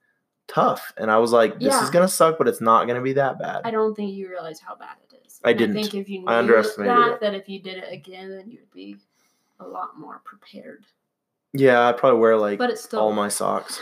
tough, 0.47 0.93
and 0.97 1.11
I 1.11 1.19
was 1.19 1.33
like, 1.33 1.59
"This 1.59 1.75
is 1.83 1.91
gonna 1.91 2.09
suck, 2.09 2.39
but 2.39 2.47
it's 2.47 2.61
not 2.61 2.87
gonna 2.87 3.03
be 3.03 3.15
that 3.15 3.39
bad." 3.39 3.63
i 3.65 3.71
don't 3.73 3.95
think 3.95 4.13
you 4.15 4.29
realize 4.31 4.61
how 4.61 4.77
bad 4.77 4.97
it 5.11 5.21
is 5.27 5.41
I 5.45 5.53
didn't. 5.53 5.77
i 5.77 5.83
think 5.83 5.95
if 5.95 6.09
you 6.09 6.21
knew 6.21 6.29
I 6.29 6.39
underestimated 6.39 6.97
that 6.97 7.13
it. 7.15 7.21
that 7.21 7.35
if 7.35 7.49
you 7.49 7.61
did 7.61 7.79
it 7.79 7.93
again 7.93 8.31
then 8.31 8.49
you'd 8.49 8.71
be 8.71 8.99
a 9.65 9.69
lot 9.69 9.99
more 9.99 10.21
prepared 10.25 10.85
yeah, 11.55 11.87
I 11.87 11.93
probably 11.93 12.19
wear 12.21 12.37
like 12.39 12.59
but 12.59 12.71
it's 12.71 12.83
still 12.85 13.01
all 13.01 13.13
my 13.13 13.29
socks 13.29 13.79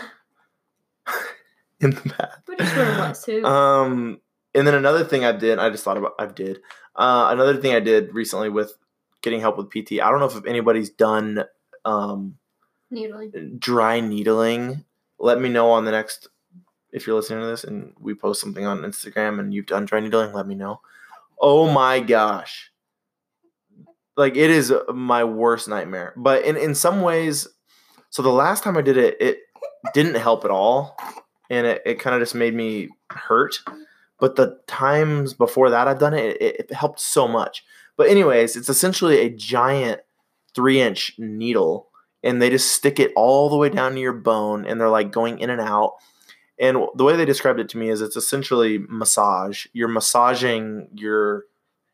in 1.81 1.91
the 1.91 2.15
bath. 2.19 2.43
but 2.47 2.59
just 2.59 2.77
wear 2.77 2.91
a 2.93 2.97
wetsuit 2.97 3.45
Um, 3.45 4.21
and 4.55 4.67
then 4.67 4.75
another 4.75 5.05
thing 5.05 5.25
I 5.25 5.33
did, 5.33 5.59
I 5.61 5.71
just 5.71 5.85
thought 5.85 5.97
about, 5.97 6.15
I 6.19 6.27
did. 6.27 6.61
Uh, 6.97 7.29
another 7.31 7.57
thing 7.57 7.73
I 7.75 7.81
did 7.81 8.13
recently 8.13 8.49
with 8.49 8.77
getting 9.23 9.41
help 9.41 9.57
with 9.57 9.71
PT. 9.71 10.01
I 10.01 10.11
don't 10.11 10.19
know 10.19 10.27
if 10.27 10.45
anybody's 10.47 10.91
done 10.91 11.45
um 11.85 12.37
needling 12.91 13.57
dry 13.59 14.01
needling. 14.01 14.85
Let 15.19 15.41
me 15.41 15.49
know 15.49 15.71
on 15.71 15.85
the 15.85 15.93
next 15.93 16.29
if 16.93 17.07
you're 17.07 17.15
listening 17.15 17.41
to 17.41 17.47
this 17.47 17.63
and 17.63 17.95
we 18.01 18.15
post 18.15 18.41
something 18.41 18.67
on 18.67 18.81
Instagram 18.81 19.39
and 19.39 19.55
you've 19.55 19.67
done 19.67 19.85
dry 19.85 20.01
needling. 20.01 20.33
Let 20.33 20.49
me 20.49 20.57
know. 20.57 20.81
Oh 21.41 21.71
my 21.71 22.01
gosh, 22.01 22.70
like 24.17 24.37
it 24.37 24.51
is 24.51 24.73
my 24.93 25.25
worst 25.25 25.69
nightmare. 25.69 26.13
But 26.17 26.45
in 26.45 26.57
in 26.57 26.75
some 26.75 27.03
ways, 27.03 27.49
so 28.11 28.23
the 28.23 28.31
last 28.31 28.65
time 28.65 28.77
I 28.77 28.83
did 28.83 28.97
it, 28.97 29.17
it 29.21 29.39
didn't 29.95 30.17
help 30.17 30.45
at 30.45 30.51
all, 30.51 30.97
and 31.49 31.67
it, 31.67 31.83
it 31.87 32.01
kind 32.01 32.15
of 32.15 32.23
just 32.23 32.35
made 32.35 32.55
me 32.55 32.89
hurt. 33.11 33.61
But 34.19 34.37
the 34.37 34.59
times 34.67 35.33
before 35.33 35.71
that 35.71 35.89
I've 35.89 35.99
done 35.99 36.15
it, 36.15 36.41
it, 36.41 36.57
it 36.61 36.73
helped 36.73 37.01
so 37.01 37.27
much. 37.27 37.65
But 37.97 38.09
anyways, 38.09 38.57
it's 38.57 38.69
essentially 38.69 39.19
a 39.21 39.31
giant 39.31 40.01
three 40.55 40.81
inch 40.81 41.15
needle, 41.19 41.89
and 42.23 42.41
they 42.41 42.51
just 42.51 42.73
stick 42.73 43.01
it 43.01 43.13
all 43.17 43.49
the 43.49 43.57
way 43.57 43.71
down 43.71 43.93
to 43.93 44.01
your 44.01 44.13
bone, 44.13 44.67
and 44.67 44.81
they're 44.81 44.89
like 44.89 45.13
going 45.13 45.39
in 45.39 45.51
and 45.51 45.61
out. 45.61 45.95
And 46.59 46.77
the 46.95 47.05
way 47.05 47.17
they 47.17 47.25
described 47.25 47.59
it 47.59 47.71
to 47.71 47.79
me 47.79 47.89
is 47.89 48.03
it's 48.03 48.17
essentially 48.17 48.79
massage. 48.89 49.67
You're 49.73 49.89
massaging 49.89 50.89
your 50.95 51.45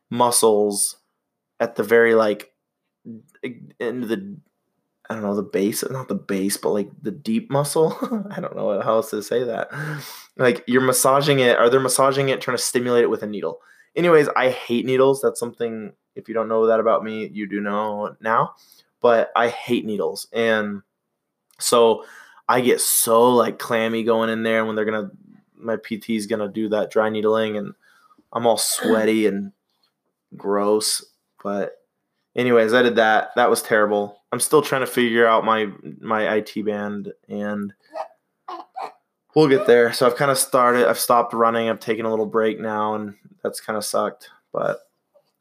muscles 0.09 0.97
at 1.59 1.75
the 1.75 1.83
very 1.83 2.15
like 2.15 2.51
into 3.79 4.07
the 4.07 4.37
I 5.09 5.13
don't 5.13 5.23
know 5.23 5.35
the 5.35 5.43
base, 5.43 5.83
not 5.89 6.09
the 6.09 6.15
base, 6.15 6.57
but 6.57 6.71
like 6.71 6.89
the 7.01 7.11
deep 7.11 7.49
muscle. 7.49 7.95
I 8.31 8.41
don't 8.41 8.55
know 8.55 8.81
how 8.81 8.95
else 8.95 9.09
to 9.11 9.23
say 9.23 9.43
that. 9.43 9.69
Like 10.35 10.63
you're 10.67 10.81
massaging 10.81 11.39
it, 11.39 11.57
or 11.59 11.69
they're 11.69 11.79
massaging 11.79 12.29
it, 12.29 12.41
trying 12.41 12.57
to 12.57 12.63
stimulate 12.63 13.03
it 13.03 13.09
with 13.09 13.23
a 13.23 13.27
needle. 13.27 13.59
Anyways, 13.95 14.27
I 14.35 14.49
hate 14.49 14.85
needles. 14.85 15.21
That's 15.21 15.39
something 15.39 15.93
if 16.15 16.27
you 16.27 16.33
don't 16.33 16.49
know 16.49 16.67
that 16.67 16.79
about 16.79 17.03
me, 17.03 17.27
you 17.27 17.47
do 17.47 17.61
know 17.61 18.15
now. 18.19 18.55
But 18.99 19.31
I 19.35 19.49
hate 19.49 19.85
needles, 19.85 20.27
and 20.33 20.81
so 21.59 22.03
I 22.49 22.61
get 22.61 22.81
so 22.81 23.29
like 23.33 23.59
clammy 23.59 24.03
going 24.03 24.29
in 24.29 24.43
there 24.43 24.59
And 24.59 24.67
when 24.67 24.75
they're 24.75 24.85
gonna 24.85 25.11
my 25.55 25.77
PT's 25.77 26.27
gonna 26.27 26.49
do 26.49 26.69
that 26.69 26.91
dry 26.91 27.09
needling, 27.09 27.57
and 27.57 27.73
I'm 28.33 28.45
all 28.45 28.57
sweaty 28.57 29.25
and 29.27 29.53
gross. 30.35 31.05
But 31.43 31.77
anyways, 32.35 32.73
I 32.73 32.81
did 32.81 32.95
that. 32.95 33.31
That 33.35 33.49
was 33.49 33.61
terrible. 33.61 34.21
I'm 34.31 34.39
still 34.39 34.61
trying 34.61 34.81
to 34.81 34.87
figure 34.87 35.27
out 35.27 35.45
my 35.45 35.69
my 35.99 36.35
IT 36.35 36.65
band 36.65 37.13
and 37.29 37.73
we'll 39.35 39.47
get 39.47 39.67
there. 39.67 39.93
So 39.93 40.05
I've 40.05 40.15
kind 40.15 40.31
of 40.31 40.37
started 40.37 40.87
I've 40.87 40.99
stopped 40.99 41.33
running. 41.33 41.69
I've 41.69 41.79
taken 41.79 42.05
a 42.05 42.09
little 42.09 42.25
break 42.25 42.59
now 42.59 42.95
and 42.95 43.15
that's 43.43 43.59
kind 43.59 43.77
of 43.77 43.85
sucked. 43.85 44.29
But 44.51 44.79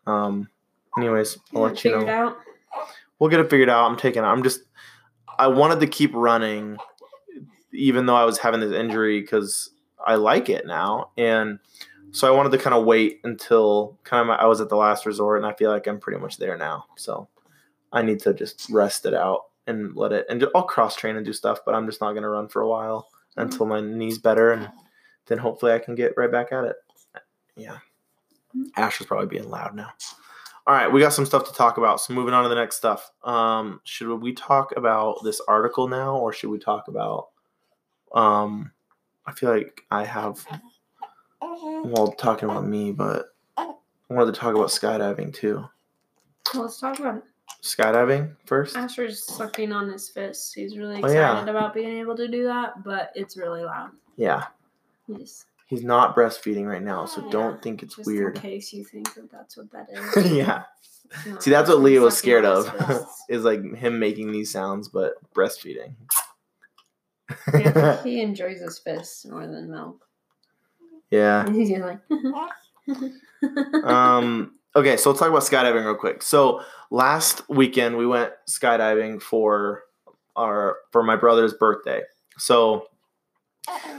um 0.07 0.49
anyways, 0.97 1.39
I'll 1.55 1.63
let 1.63 1.85
you 1.85 1.93
know. 1.93 2.09
out 2.09 2.37
We'll 3.19 3.31
get 3.31 3.41
it 3.41 3.51
figured 3.51 3.69
out. 3.71 3.91
I'm 3.91 3.97
taking 3.97 4.23
I'm 4.25 4.43
just 4.43 4.61
I 5.39 5.47
wanted 5.49 5.81
to 5.81 5.87
keep 5.87 6.13
running 6.15 6.79
even 7.73 8.07
though 8.07 8.17
I 8.17 8.25
was 8.25 8.39
having 8.39 8.61
this 8.61 8.73
injury 8.73 9.23
cuz 9.23 9.71
I 10.07 10.15
like 10.15 10.49
it 10.49 10.67
now 10.67 11.11
and 11.17 11.59
so 12.17 12.27
I 12.27 12.35
wanted 12.35 12.51
to 12.53 12.59
kind 12.59 12.73
of 12.73 12.87
wait 12.87 13.21
until 13.25 13.99
kind 14.05 14.31
of 14.31 14.39
I 14.41 14.47
was 14.47 14.63
at 14.63 14.71
the 14.71 14.77
last 14.77 15.05
resort 15.05 15.37
and 15.37 15.45
I 15.45 15.53
feel 15.53 15.71
like 15.71 15.87
I'm 15.87 16.01
pretty 16.01 16.19
much 16.19 16.39
there 16.39 16.57
now. 16.57 16.87
So 16.97 17.29
I 17.93 18.01
need 18.01 18.21
to 18.21 18.33
just 18.33 18.71
rest 18.71 19.05
it 19.05 19.13
out 19.13 19.43
and 19.67 19.95
let 19.95 20.13
it 20.13 20.25
and 20.31 20.43
I'll 20.55 20.63
cross 20.63 20.97
train 20.97 21.17
and 21.17 21.27
do 21.27 21.35
stuff, 21.35 21.59
but 21.67 21.75
I'm 21.75 21.85
just 21.87 22.01
not 22.01 22.13
going 22.13 22.23
to 22.23 22.31
run 22.31 22.49
for 22.49 22.63
a 22.63 22.69
while 22.69 23.09
until 23.37 23.67
my 23.67 23.83
knee's 23.83 24.17
better 24.17 24.53
and 24.53 24.71
then 25.27 25.37
hopefully 25.37 25.73
I 25.73 25.79
can 25.79 25.95
get 25.95 26.15
right 26.17 26.33
back 26.33 26.53
at 26.53 26.65
it. 26.65 26.77
Yeah. 27.55 27.79
Ash 28.79 28.99
is 28.99 29.07
probably 29.07 29.27
being 29.27 29.51
loud 29.51 29.75
now. 29.75 29.91
All 30.67 30.75
right, 30.75 30.91
we 30.91 31.01
got 31.01 31.13
some 31.13 31.27
stuff 31.27 31.47
to 31.47 31.53
talk 31.53 31.77
about. 31.77 32.01
So 32.01 32.15
moving 32.15 32.33
on 32.33 32.45
to 32.45 32.49
the 32.49 32.55
next 32.55 32.77
stuff. 32.77 33.11
Um, 33.25 33.83
should 33.85 34.23
we 34.23 34.33
talk 34.33 34.73
about 34.75 35.23
this 35.23 35.43
article 35.47 35.87
now, 35.87 36.17
or 36.17 36.33
should 36.33 36.49
we 36.49 36.59
talk 36.59 36.89
about? 36.89 37.29
Um, 38.15 38.73
I 39.27 39.33
feel 39.33 39.51
like 39.51 39.83
I 39.91 40.05
have. 40.05 40.45
Well, 41.91 42.13
talking 42.13 42.49
about 42.51 42.67
me, 42.67 42.91
but 42.93 43.27
I 43.57 43.73
wanted 44.09 44.35
to 44.35 44.41
talk 44.41 44.55
about 44.55 44.69
skydiving 44.69 45.33
too. 45.33 45.65
Well, 46.53 46.65
let's 46.65 46.81
talk 46.81 46.99
about. 46.99 47.23
Skydiving 47.63 48.35
first. 48.45 48.77
Asher's 48.77 49.23
sucking 49.25 49.73
on 49.73 49.89
his 49.91 50.09
fist. 50.09 50.55
He's 50.55 50.77
really 50.77 50.97
Oh, 50.97 51.07
excited 51.07 51.15
yeah. 51.15 51.43
about 51.49 51.75
being 51.75 51.99
able 51.99 52.17
to 52.17 52.29
do 52.29 52.45
that, 52.45 52.83
but 52.85 53.13
it's 53.15 53.37
really 53.37 53.63
loud. 53.63 53.91
Yeah, 54.17 54.45
Yes. 55.09 55.47
he's 55.67 55.83
not 55.85 56.15
breastfeeding 56.17 56.67
right 56.67 56.83
now, 56.83 57.07
so 57.07 57.21
oh, 57.23 57.25
Yeah, 57.27 57.31
don't 57.33 57.63
think 57.63 57.83
it's 57.83 57.97
Just 57.97 58.07
weird. 58.07 58.37
in 58.37 58.43
case 58.43 58.73
you 58.73 58.85
think 58.85 59.15
that 59.15 59.31
that's 59.31 59.57
what 59.57 59.71
that 59.73 59.89
is. 60.17 60.33
yeah. 60.33 60.65
No, 61.27 61.39
See, 61.39 61.51
that's 61.51 61.69
what 61.69 61.77
he's 61.79 61.85
Leah 61.85 62.01
was 62.01 62.17
scared 62.19 62.45
of. 62.45 62.69
is 63.29 63.45
like 63.45 63.63
him 63.77 63.99
making 64.01 64.33
these 64.33 64.51
sounds, 64.51 64.89
but 64.89 65.15
breastfeeding. 65.35 65.95
Yeah, 67.55 68.03
he 68.05 68.21
enjoys 68.21 68.61
his 68.61 68.79
fists 68.81 69.25
more 69.25 69.47
than 69.47 69.71
milk. 69.71 70.06
Yeah. 71.11 71.51
He's 71.51 71.71
like, 71.71 72.01
um 73.85 74.53
okay 74.75 74.97
so 74.97 75.11
let's 75.11 75.21
talk 75.21 75.29
about 75.29 75.43
skydiving 75.43 75.85
real 75.85 75.95
quick. 75.95 76.23
So 76.23 76.63
last 76.91 77.49
weekend 77.49 77.97
we 77.97 78.07
went 78.07 78.33
skydiving 78.49 79.21
for 79.21 79.83
our 80.35 80.77
for 80.91 81.03
my 81.03 81.17
brother's 81.17 81.55
birthday. 81.55 82.03
So 82.39 82.89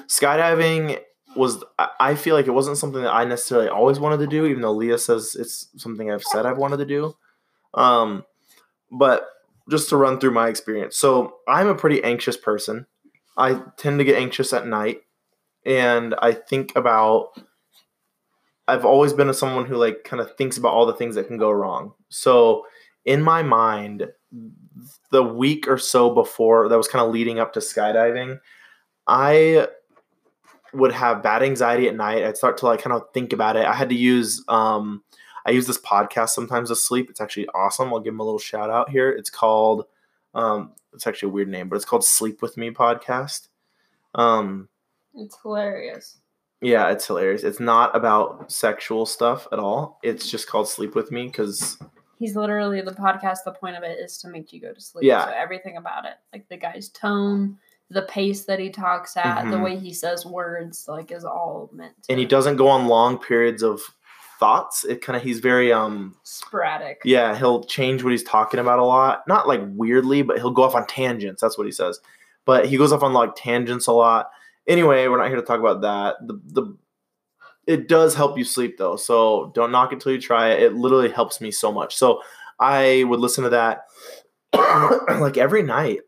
skydiving 0.08 1.00
was 1.36 1.64
i 2.00 2.16
feel 2.16 2.36
like 2.36 2.48
it 2.48 2.52
wasn't 2.52 2.78
something 2.78 3.02
that 3.02 3.14
i 3.14 3.26
necessarily 3.26 3.68
always 3.68 4.00
wanted 4.00 4.18
to 4.18 4.28
do 4.28 4.46
even 4.46 4.62
though 4.62 4.72
leah 4.72 4.98
says 4.98 5.36
it's 5.38 5.68
something 5.76 6.10
i've 6.10 6.24
said 6.24 6.46
i've 6.46 6.58
wanted 6.58 6.78
to 6.78 6.86
do. 6.86 7.16
Um 7.74 8.24
but 8.90 9.28
just 9.70 9.90
to 9.90 9.98
run 9.98 10.20
through 10.20 10.32
my 10.32 10.48
experience. 10.48 10.98
So 10.98 11.38
i'm 11.48 11.68
a 11.68 11.76
pretty 11.76 12.04
anxious 12.04 12.38
person. 12.38 12.88
I 13.38 13.62
tend 13.78 14.00
to 14.00 14.06
get 14.06 14.18
anxious 14.18 14.52
at 14.54 14.66
night 14.66 15.02
and 15.68 16.16
i 16.22 16.32
think 16.32 16.76
about 16.76 17.38
I've 18.68 18.86
always 18.86 19.14
been 19.14 19.34
someone 19.34 19.66
who 19.66 19.76
like 19.76 20.04
kind 20.04 20.22
of 20.22 20.36
thinks 20.36 20.58
about 20.58 20.74
all 20.74 20.86
the 20.86 20.94
things 20.94 21.16
that 21.16 21.28
can 21.28 21.38
go 21.38 21.52
wrong. 21.52 21.94
So 22.10 22.66
in 23.06 23.22
my 23.22 23.42
mind, 23.42 24.08
the 25.12 25.24
week 25.24 25.68
or 25.68 25.78
so 25.78 26.14
before 26.14 26.68
that 26.68 26.78
was 26.78 26.90
kind 26.90 27.06
of 27.06 27.14
leading 27.14 27.40
up 27.40 27.54
to 27.54 27.60
skydiving, 27.60 28.40
I 29.08 29.68
would 30.74 30.92
have 30.92 31.24
bad 31.24 31.44
anxiety 31.44 31.88
at 31.88 31.96
night. 31.96 32.24
I'd 32.24 32.36
start 32.36 32.58
to 32.58 32.66
like 32.66 32.82
kind 32.82 32.94
of 32.94 33.04
think 33.14 33.32
about 33.32 33.56
it. 33.56 33.66
I 33.66 33.74
had 33.74 33.90
to 33.90 33.96
use 33.96 34.44
um 34.50 35.04
I 35.46 35.52
use 35.52 35.66
this 35.66 35.80
podcast 35.80 36.30
sometimes 36.30 36.68
to 36.68 36.76
sleep. 36.76 37.10
It's 37.10 37.22
actually 37.22 37.48
awesome. 37.56 37.94
I'll 37.94 38.02
give 38.02 38.14
them 38.14 38.20
a 38.20 38.26
little 38.26 38.38
shout 38.38 38.70
out 38.70 38.90
here. 38.90 39.10
It's 39.10 39.30
called 39.30 39.86
um 40.34 40.74
it's 40.94 41.08
actually 41.08 41.30
a 41.30 41.34
weird 41.34 41.48
name, 41.48 41.70
but 41.70 41.78
it's 41.78 41.86
called 41.86 42.04
Sleep 42.04 42.42
With 42.42 42.58
Me 42.58 42.70
podcast. 42.72 43.48
Um 44.14 44.68
It's 45.18 45.38
hilarious. 45.42 46.18
Yeah, 46.62 46.90
it's 46.90 47.06
hilarious. 47.06 47.44
It's 47.44 47.60
not 47.60 47.96
about 47.96 48.52
sexual 48.52 49.06
stuff 49.06 49.48
at 49.52 49.60
all. 49.60 50.00
It's 50.04 50.30
just 50.30 50.48
called 50.48 50.68
Sleep 50.68 50.96
With 50.96 51.12
Me 51.12 51.26
because 51.28 51.78
He's 52.20 52.36
literally 52.36 52.82
the 52.82 52.92
podcast. 52.94 53.40
The 53.46 53.52
point 53.52 53.76
of 53.78 53.84
it 53.84 54.00
is 54.00 54.18
to 54.20 54.28
make 54.28 54.52
you 54.52 54.60
go 54.60 54.74
to 54.74 54.82
sleep. 54.82 55.06
Yeah. 55.06 55.26
So 55.26 55.32
everything 55.36 55.78
about 55.78 56.06
it, 56.06 56.16
like 56.34 56.50
the 56.50 56.58
guy's 56.58 56.90
tone, 56.90 57.58
the 57.92 58.02
pace 58.04 58.46
that 58.46 58.58
he 58.58 58.72
talks 58.72 59.16
at, 59.16 59.44
the 59.52 59.58
Mhm. 59.58 59.64
way 59.64 59.78
he 59.78 59.94
says 59.94 60.26
words, 60.26 60.86
like 60.88 61.12
is 61.12 61.24
all 61.24 61.70
meant. 61.74 61.94
To 62.04 62.12
and 62.14 62.20
he 62.20 62.26
doesn't 62.26 62.56
go 62.56 62.70
on 62.70 62.88
long 62.88 63.20
periods 63.20 63.62
of 63.62 63.82
thoughts. 64.40 64.84
It 64.84 65.02
kind 65.04 65.16
of 65.16 65.22
he's 65.22 65.40
very 65.40 65.72
um 65.72 66.16
sporadic. 66.24 67.02
yeah, 67.06 67.36
he'll 67.38 67.64
change 67.66 68.04
what 68.04 68.12
he's 68.12 68.24
talking 68.24 68.60
about 68.60 68.80
a 68.80 68.84
lot. 68.86 69.24
Not 69.28 69.48
like 69.48 69.62
weirdly, 69.64 70.24
but 70.24 70.38
he'll 70.38 70.50
go 70.52 70.64
off 70.64 70.74
on 70.74 70.88
tangents. 70.88 71.40
That's 71.40 71.56
what 71.58 71.66
he 71.68 71.72
says. 71.72 72.00
But 72.46 72.66
he 72.66 72.78
goes 72.78 72.92
off 72.92 73.04
on 73.04 73.14
like 73.14 73.36
tangents 73.36 73.86
a 73.86 73.92
lot. 73.94 74.32
Anyway, 74.68 75.08
we're 75.08 75.18
not 75.18 75.28
here 75.28 75.36
to 75.38 75.42
talk 75.42 75.60
about 75.60 75.82
that. 75.82 76.16
The 76.28 76.40
the 76.46 76.78
it 77.66 77.88
does 77.88 78.16
help 78.16 78.38
you 78.38 78.44
sleep 78.44 78.78
though. 78.78 78.96
So 78.96 79.52
don't 79.56 79.72
knock 79.72 79.92
it 79.94 80.00
till 80.00 80.12
you 80.14 80.22
try 80.22 80.50
it. 80.52 80.64
It 80.64 80.74
literally 80.76 81.10
helps 81.10 81.42
me 81.42 81.52
so 81.52 81.72
much. 81.72 81.96
So 81.96 82.22
I 82.60 83.04
would 83.06 83.20
listen 83.20 83.44
to 83.44 83.50
that 83.52 83.86
like 85.20 85.38
every 85.38 85.64
night 85.64 86.00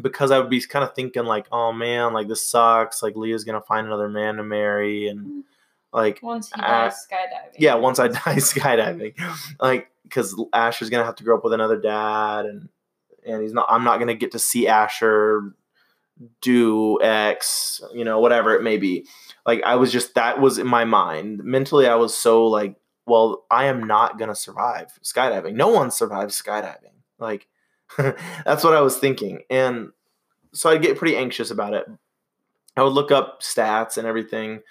because 0.00 0.30
I 0.30 0.38
would 0.38 0.50
be 0.50 0.60
kind 0.60 0.84
of 0.84 0.94
thinking 0.94 1.24
like, 1.24 1.46
oh 1.52 1.72
man, 1.72 2.12
like 2.12 2.28
this 2.28 2.48
sucks. 2.48 3.02
Like 3.02 3.16
Leah's 3.16 3.44
gonna 3.44 3.60
find 3.62 3.86
another 3.86 4.08
man 4.08 4.36
to 4.36 4.44
marry 4.44 5.08
and 5.08 5.44
like 5.92 6.20
Once 6.22 6.50
he 6.52 6.60
Uh, 6.60 6.66
dies 6.66 7.06
skydiving. 7.10 7.54
yeah, 7.58 7.74
once 7.76 7.98
I 7.98 8.08
die 8.08 8.36
skydiving, 8.36 9.14
like 9.60 9.88
because 10.02 10.34
Asher's 10.52 10.90
gonna 10.90 11.04
have 11.04 11.16
to 11.16 11.24
grow 11.24 11.36
up 11.38 11.44
with 11.44 11.52
another 11.54 11.80
dad, 11.80 12.46
and 12.46 12.68
and 13.26 13.40
he's 13.42 13.52
not. 13.54 13.66
I'm 13.70 13.84
not 13.84 13.98
gonna 13.98 14.14
get 14.14 14.32
to 14.32 14.38
see 14.38 14.66
Asher 14.68 15.54
do 16.40 17.00
X, 17.02 17.80
you 17.92 18.04
know, 18.04 18.20
whatever 18.20 18.54
it 18.54 18.62
may 18.62 18.76
be. 18.76 19.06
Like 19.46 19.62
I 19.64 19.76
was 19.76 19.92
just 19.92 20.14
that 20.14 20.40
was 20.40 20.58
in 20.58 20.66
my 20.66 20.84
mind 20.84 21.42
mentally. 21.44 21.86
I 21.86 21.96
was 21.96 22.16
so 22.16 22.46
like, 22.46 22.76
well, 23.06 23.44
I 23.50 23.66
am 23.66 23.84
not 23.84 24.18
gonna 24.18 24.34
survive 24.34 24.98
skydiving. 25.02 25.54
No 25.54 25.68
one 25.68 25.90
survives 25.90 26.40
skydiving. 26.40 26.94
Like 27.18 27.48
that's 27.98 28.64
what 28.64 28.74
I 28.74 28.80
was 28.80 28.96
thinking, 28.96 29.42
and 29.50 29.90
so 30.52 30.70
I'd 30.70 30.82
get 30.82 30.98
pretty 30.98 31.16
anxious 31.16 31.50
about 31.50 31.74
it. 31.74 31.86
I 32.76 32.82
would 32.82 32.92
look 32.92 33.12
up 33.12 33.42
stats 33.42 33.98
and 33.98 34.06
everything 34.06 34.62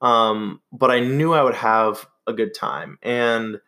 um, 0.00 0.60
but 0.72 0.90
I 0.90 1.00
knew 1.00 1.32
I 1.32 1.42
would 1.42 1.54
have 1.54 2.06
a 2.26 2.32
good 2.32 2.54
time, 2.54 2.98
and 3.02 3.60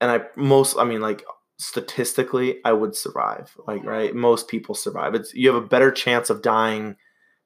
and 0.00 0.10
I 0.10 0.20
most 0.36 0.76
I 0.76 0.84
mean 0.84 1.00
like 1.00 1.24
statistically 1.58 2.58
I 2.64 2.72
would 2.72 2.94
survive. 2.94 3.56
Like 3.66 3.84
right, 3.84 4.14
most 4.14 4.48
people 4.48 4.74
survive. 4.74 5.14
It's 5.14 5.34
you 5.34 5.52
have 5.52 5.62
a 5.62 5.66
better 5.66 5.90
chance 5.90 6.30
of 6.30 6.42
dying 6.42 6.96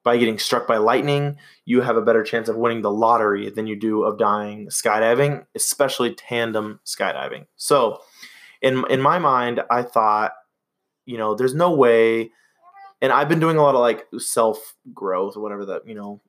by 0.03 0.17
getting 0.17 0.39
struck 0.39 0.67
by 0.67 0.79
lightning. 0.79 1.37
You 1.65 1.83
have 1.83 1.97
a 1.97 2.03
better 2.03 2.23
chance 2.23 2.49
of 2.49 2.57
winning 2.57 2.83
the 2.83 2.91
lottery 2.91 3.51
than 3.51 3.67
you 3.67 3.77
do 3.77 4.03
of 4.05 4.19
dying 4.19 4.69
skydiving, 4.69 5.45
especially 5.55 6.15
tandem 6.15 6.81
skydiving. 6.85 7.47
So, 7.57 8.01
in 8.63 8.85
in 8.91 9.01
my 9.01 9.19
mind, 9.19 9.63
I 9.71 9.83
thought, 9.83 10.33
you 11.07 11.19
know, 11.19 11.35
there's 11.35 11.55
no 11.55 11.73
way. 11.73 12.31
And 13.03 13.13
I've 13.13 13.31
been 13.31 13.41
doing 13.41 13.57
a 13.57 13.63
lot 13.63 13.75
of 13.75 13.81
like 13.81 14.07
self 14.19 14.77
growth 14.93 15.37
or 15.37 15.41
whatever 15.41 15.65
that 15.67 15.87
you 15.87 15.95
know, 15.95 16.21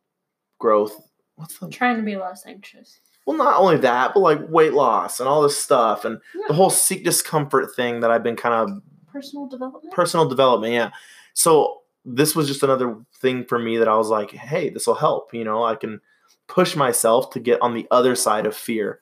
growth 0.59 0.95
what's 1.41 1.57
the 1.57 1.67
Trying 1.69 1.97
to 1.97 2.03
be 2.03 2.15
less 2.15 2.45
anxious. 2.45 2.99
Well 3.37 3.45
not 3.45 3.59
only 3.59 3.77
that 3.77 4.13
but 4.13 4.19
like 4.19 4.39
weight 4.49 4.73
loss 4.73 5.19
and 5.19 5.27
all 5.27 5.41
this 5.41 5.57
stuff 5.57 6.05
and 6.05 6.19
the 6.47 6.53
whole 6.53 6.69
seek 6.69 7.03
discomfort 7.03 7.73
thing 7.75 7.99
that 8.01 8.11
i've 8.11 8.23
been 8.23 8.35
kind 8.35 8.53
of 8.55 8.81
Personal 9.11 9.47
development. 9.47 9.93
personal 9.93 10.27
development 10.27 10.73
yeah. 10.73 10.91
So 11.33 11.81
this 12.05 12.35
was 12.35 12.47
just 12.47 12.63
another 12.63 12.95
thing 13.21 13.45
for 13.45 13.59
me 13.59 13.77
that 13.77 13.87
i 13.87 13.95
was 13.95 14.09
like 14.09 14.31
hey 14.31 14.69
this 14.69 14.87
will 14.87 14.95
help 14.95 15.33
you 15.33 15.43
know? 15.43 15.63
I 15.63 15.75
can 15.75 15.99
push 16.47 16.75
myself 16.75 17.29
to 17.31 17.39
get 17.39 17.61
on 17.61 17.73
the 17.73 17.87
other 17.91 18.15
side 18.15 18.45
of 18.45 18.55
fear 18.55 18.99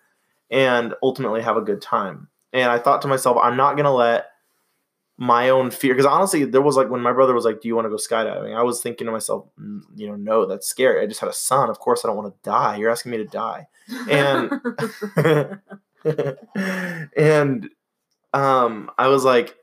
and 0.52 0.94
ultimately 1.04 1.42
have 1.42 1.58
a 1.58 1.62
good 1.62 1.82
time. 1.82 2.28
And 2.54 2.72
i 2.72 2.80
thought 2.80 3.02
to 3.04 3.08
myself 3.08 3.38
i'm 3.42 3.58
not 3.58 3.74
going 3.74 3.86
to 3.86 3.92
let 3.92 4.29
my 5.22 5.50
own 5.50 5.70
fear 5.70 5.94
because 5.94 6.06
honestly 6.06 6.46
there 6.46 6.62
was 6.62 6.78
like 6.78 6.90
when 6.90 7.02
my 7.02 7.12
brother 7.12 7.34
was 7.34 7.44
like 7.44 7.60
do 7.60 7.68
you 7.68 7.76
want 7.76 7.84
to 7.86 7.90
go 7.90 7.98
skydiving? 7.98 8.56
I 8.56 8.64
was 8.64 8.82
thinking 8.82 9.06
to 9.06 9.12
myself 9.12 9.48
"Mm, 9.60 9.82
you 9.98 10.08
know 10.08 10.16
no 10.16 10.46
that's 10.46 10.66
scary. 10.66 11.04
I 11.04 11.08
just 11.08 11.20
had 11.20 11.30
a 11.30 11.34
son. 11.34 11.70
Of 11.70 11.78
course 11.80 12.06
i 12.06 12.08
don't 12.08 12.16
want 12.16 12.34
to 12.34 12.50
die. 12.50 12.78
You're 12.78 12.90
asking 12.90 13.12
me 13.12 13.18
to 13.18 13.26
die. 13.26 13.68
And 14.10 14.50
and 17.18 17.70
um 18.34 18.90
i 18.98 19.08
was 19.10 19.26
like 19.26 19.56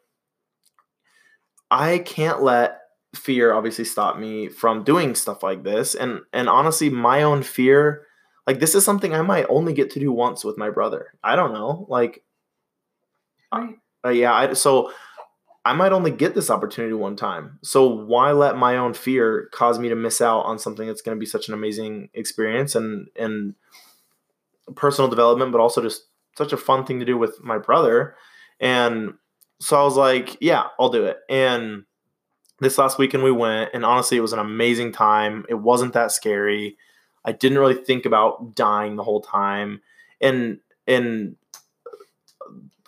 i 1.70 1.98
can't 1.98 2.42
let 2.42 2.80
fear 3.14 3.52
obviously 3.54 3.84
stop 3.84 4.18
me 4.18 4.48
from 4.48 4.84
doing 4.84 5.14
stuff 5.14 5.42
like 5.42 5.62
this. 5.62 5.94
And 5.94 6.20
and 6.34 6.48
honestly 6.50 6.90
my 6.90 7.22
own 7.22 7.42
fear 7.42 8.06
like 8.46 8.60
this 8.60 8.74
is 8.74 8.84
something 8.84 9.14
i 9.14 9.22
might 9.22 9.46
only 9.48 9.72
get 9.72 9.90
to 9.92 10.00
do 10.00 10.12
once 10.12 10.44
with 10.44 10.58
my 10.58 10.68
brother. 10.70 11.14
I 11.24 11.34
don't 11.34 11.54
know 11.54 11.86
like 11.88 12.22
Right. 13.54 13.76
uh, 14.04 14.10
yeah 14.10 14.34
I, 14.34 14.52
so 14.52 14.92
i 15.66 15.72
might 15.72 15.90
only 15.90 16.12
get 16.12 16.34
this 16.34 16.48
opportunity 16.48 16.94
one 16.94 17.16
time. 17.16 17.58
So 17.60 17.86
why 17.88 18.30
let 18.30 18.56
my 18.56 18.76
own 18.76 18.94
fear 18.94 19.48
cause 19.52 19.80
me 19.80 19.88
to 19.88 19.96
miss 19.96 20.20
out 20.20 20.42
on 20.42 20.60
something 20.60 20.86
that's 20.86 21.02
going 21.02 21.16
to 21.16 21.20
be 21.20 21.26
such 21.26 21.48
an 21.48 21.54
amazing 21.54 22.08
experience 22.14 22.76
and 22.76 23.08
and 23.16 23.54
personal 24.76 25.10
development 25.10 25.50
but 25.50 25.60
also 25.60 25.82
just 25.82 26.04
such 26.36 26.52
a 26.52 26.56
fun 26.56 26.86
thing 26.86 27.00
to 27.00 27.04
do 27.04 27.18
with 27.18 27.42
my 27.42 27.58
brother? 27.58 28.14
And 28.60 29.14
so 29.58 29.80
i 29.80 29.82
was 29.82 29.96
like 29.96 30.36
yeah 30.40 30.68
i'll 30.78 30.88
do 30.88 31.04
it. 31.04 31.18
And 31.28 31.84
this 32.60 32.78
last 32.78 32.96
weekend 32.96 33.24
we 33.24 33.32
went 33.32 33.70
and 33.74 33.84
honestly 33.84 34.16
it 34.16 34.20
was 34.20 34.32
an 34.32 34.38
amazing 34.38 34.92
time. 34.92 35.44
It 35.48 35.54
wasn't 35.54 35.94
that 35.94 36.12
scary. 36.12 36.76
I 37.24 37.32
didn't 37.32 37.58
really 37.58 37.74
think 37.74 38.06
about 38.06 38.54
dying 38.54 38.94
the 38.94 39.02
whole 39.02 39.20
time. 39.20 39.80
And 40.20 40.60
and 40.86 41.34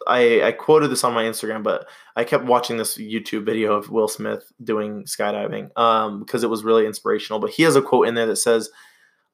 I, 0.07 0.43
I 0.43 0.53
quoted 0.53 0.89
this 0.89 1.05
on 1.05 1.15
my 1.15 1.25
Instagram, 1.25 1.63
but 1.63 1.87
I 2.17 2.25
kept 2.25 2.45
watching 2.45 2.77
this 2.77 2.97
YouTube 2.97 3.45
video 3.45 3.75
of 3.75 3.91
Will 3.91 4.09
Smith 4.09 4.53
doing 4.63 5.05
skydiving 5.05 5.77
um, 5.79 6.21
because 6.21 6.45
it 6.45 6.51
was 6.51 6.65
really 6.65 6.87
inspirational. 6.87 7.41
But 7.41 7.51
he 7.51 7.63
has 7.65 7.77
a 7.77 7.83
quote 7.83 8.09
in 8.09 8.15
there 8.15 8.27
that 8.27 8.37
says, 8.37 8.71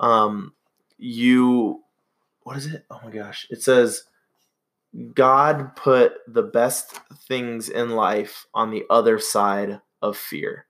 um, 0.00 0.52
"You, 0.96 1.82
what 2.42 2.56
is 2.56 2.66
it? 2.66 2.84
Oh 2.90 3.00
my 3.04 3.10
gosh! 3.10 3.46
It 3.50 3.62
says, 3.62 4.04
God 5.14 5.76
put 5.76 6.14
the 6.26 6.42
best 6.42 6.98
things 7.28 7.68
in 7.68 7.90
life 7.90 8.46
on 8.54 8.70
the 8.70 8.84
other 8.90 9.18
side 9.18 9.80
of 10.02 10.16
fear, 10.16 10.66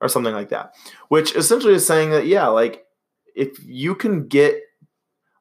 or 0.00 0.08
something 0.08 0.34
like 0.34 0.48
that." 0.48 0.74
Which 1.08 1.34
essentially 1.36 1.74
is 1.74 1.86
saying 1.86 2.10
that 2.10 2.26
yeah, 2.26 2.48
like 2.48 2.84
if 3.34 3.58
you 3.64 3.94
can 3.94 4.26
get 4.26 4.60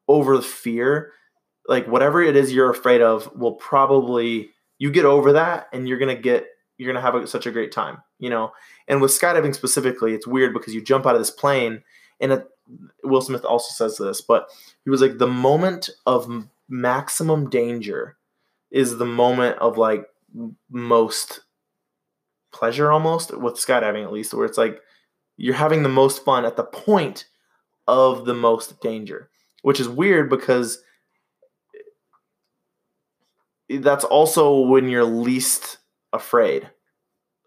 over 0.07 0.35
the 0.35 0.43
fear 0.43 1.13
like 1.67 1.87
whatever 1.87 2.21
it 2.21 2.35
is 2.35 2.53
you're 2.53 2.69
afraid 2.69 3.01
of 3.01 3.33
will 3.35 3.53
probably 3.53 4.49
you 4.79 4.91
get 4.91 5.05
over 5.05 5.33
that 5.33 5.67
and 5.73 5.87
you're 5.87 5.99
gonna 5.99 6.15
get 6.15 6.47
you're 6.77 6.91
gonna 6.91 7.05
have 7.05 7.15
a, 7.15 7.27
such 7.27 7.45
a 7.45 7.51
great 7.51 7.71
time 7.71 7.97
you 8.23 8.29
know? 8.29 8.53
And 8.87 9.01
with 9.01 9.11
skydiving 9.11 9.53
specifically 9.53 10.13
it's 10.13 10.25
weird 10.25 10.53
because 10.53 10.73
you 10.73 10.81
jump 10.81 11.05
out 11.05 11.15
of 11.15 11.21
this 11.21 11.29
plane 11.29 11.83
and 12.19 12.31
it, 12.31 12.47
will 13.03 13.21
smith 13.21 13.43
also 13.43 13.73
says 13.73 13.97
this 13.97 14.21
but 14.21 14.47
he 14.85 14.89
was 14.89 15.01
like 15.01 15.17
the 15.17 15.27
moment 15.27 15.89
of 16.05 16.45
maximum 16.69 17.49
danger 17.49 18.15
is 18.71 18.97
the 18.97 19.05
moment 19.05 19.57
of 19.57 19.77
like 19.77 20.05
most 20.71 21.41
pleasure 22.53 22.89
almost 22.89 23.37
with 23.37 23.55
skydiving 23.55 24.03
at 24.03 24.13
least 24.13 24.33
where 24.33 24.45
it's 24.45 24.57
like 24.57 24.79
you're 25.35 25.55
having 25.55 25.83
the 25.83 25.89
most 25.89 26.23
fun 26.23 26.45
at 26.45 26.55
the 26.55 26.63
point 26.63 27.25
of 27.85 28.23
the 28.23 28.33
most 28.33 28.79
danger 28.79 29.29
which 29.63 29.81
is 29.81 29.89
weird 29.89 30.29
because 30.29 30.81
that's 33.69 34.03
also 34.03 34.59
when 34.61 34.87
you're 34.89 35.03
least 35.05 35.77
afraid. 36.11 36.69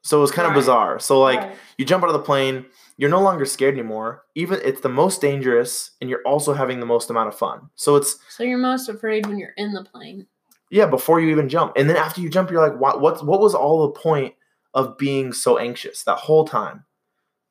So 0.03 0.19
it 0.19 0.21
was 0.21 0.31
kind 0.31 0.47
of 0.49 0.55
bizarre. 0.55 0.99
So 1.01 1.21
like 1.21 1.41
Right. 1.41 1.57
you 1.79 1.85
jump 1.85 2.05
out 2.05 2.09
of 2.11 2.13
the 2.15 2.23
plane, 2.23 2.67
you're 2.97 3.11
no 3.11 3.21
longer 3.21 3.45
scared 3.45 3.75
anymore. 3.75 4.23
Even 4.37 4.61
it's 4.63 4.81
the 4.81 4.89
most 4.89 5.21
dangerous 5.21 5.91
and 6.01 6.09
you're 6.09 6.23
also 6.25 6.53
having 6.53 6.79
the 6.81 6.87
most 6.87 7.11
amount 7.11 7.29
of 7.29 7.37
fun. 7.37 7.71
So 7.75 7.97
it's 7.97 8.19
So 8.29 8.45
you're 8.45 8.57
most 8.59 8.89
afraid 8.89 9.27
when 9.27 9.39
you're 9.39 9.55
in 9.57 9.73
the 9.73 9.85
plane. 9.85 10.27
yeah, 10.71 10.87
before 10.87 11.21
you 11.21 11.31
even 11.31 11.49
jump. 11.49 11.73
And 11.77 11.89
then 11.91 11.97
after 11.97 12.21
you 12.21 12.31
jump, 12.31 12.51
you're 12.51 12.67
like, 12.69 12.79
what 12.81 13.01
what 13.01 13.25
what 13.27 13.41
was 13.41 13.55
all 13.55 13.83
the 13.83 13.99
point 14.01 14.35
of 14.75 14.97
being 14.97 15.33
so 15.33 15.59
anxious 15.59 16.05
that 16.05 16.19
whole 16.19 16.47
time? 16.47 16.85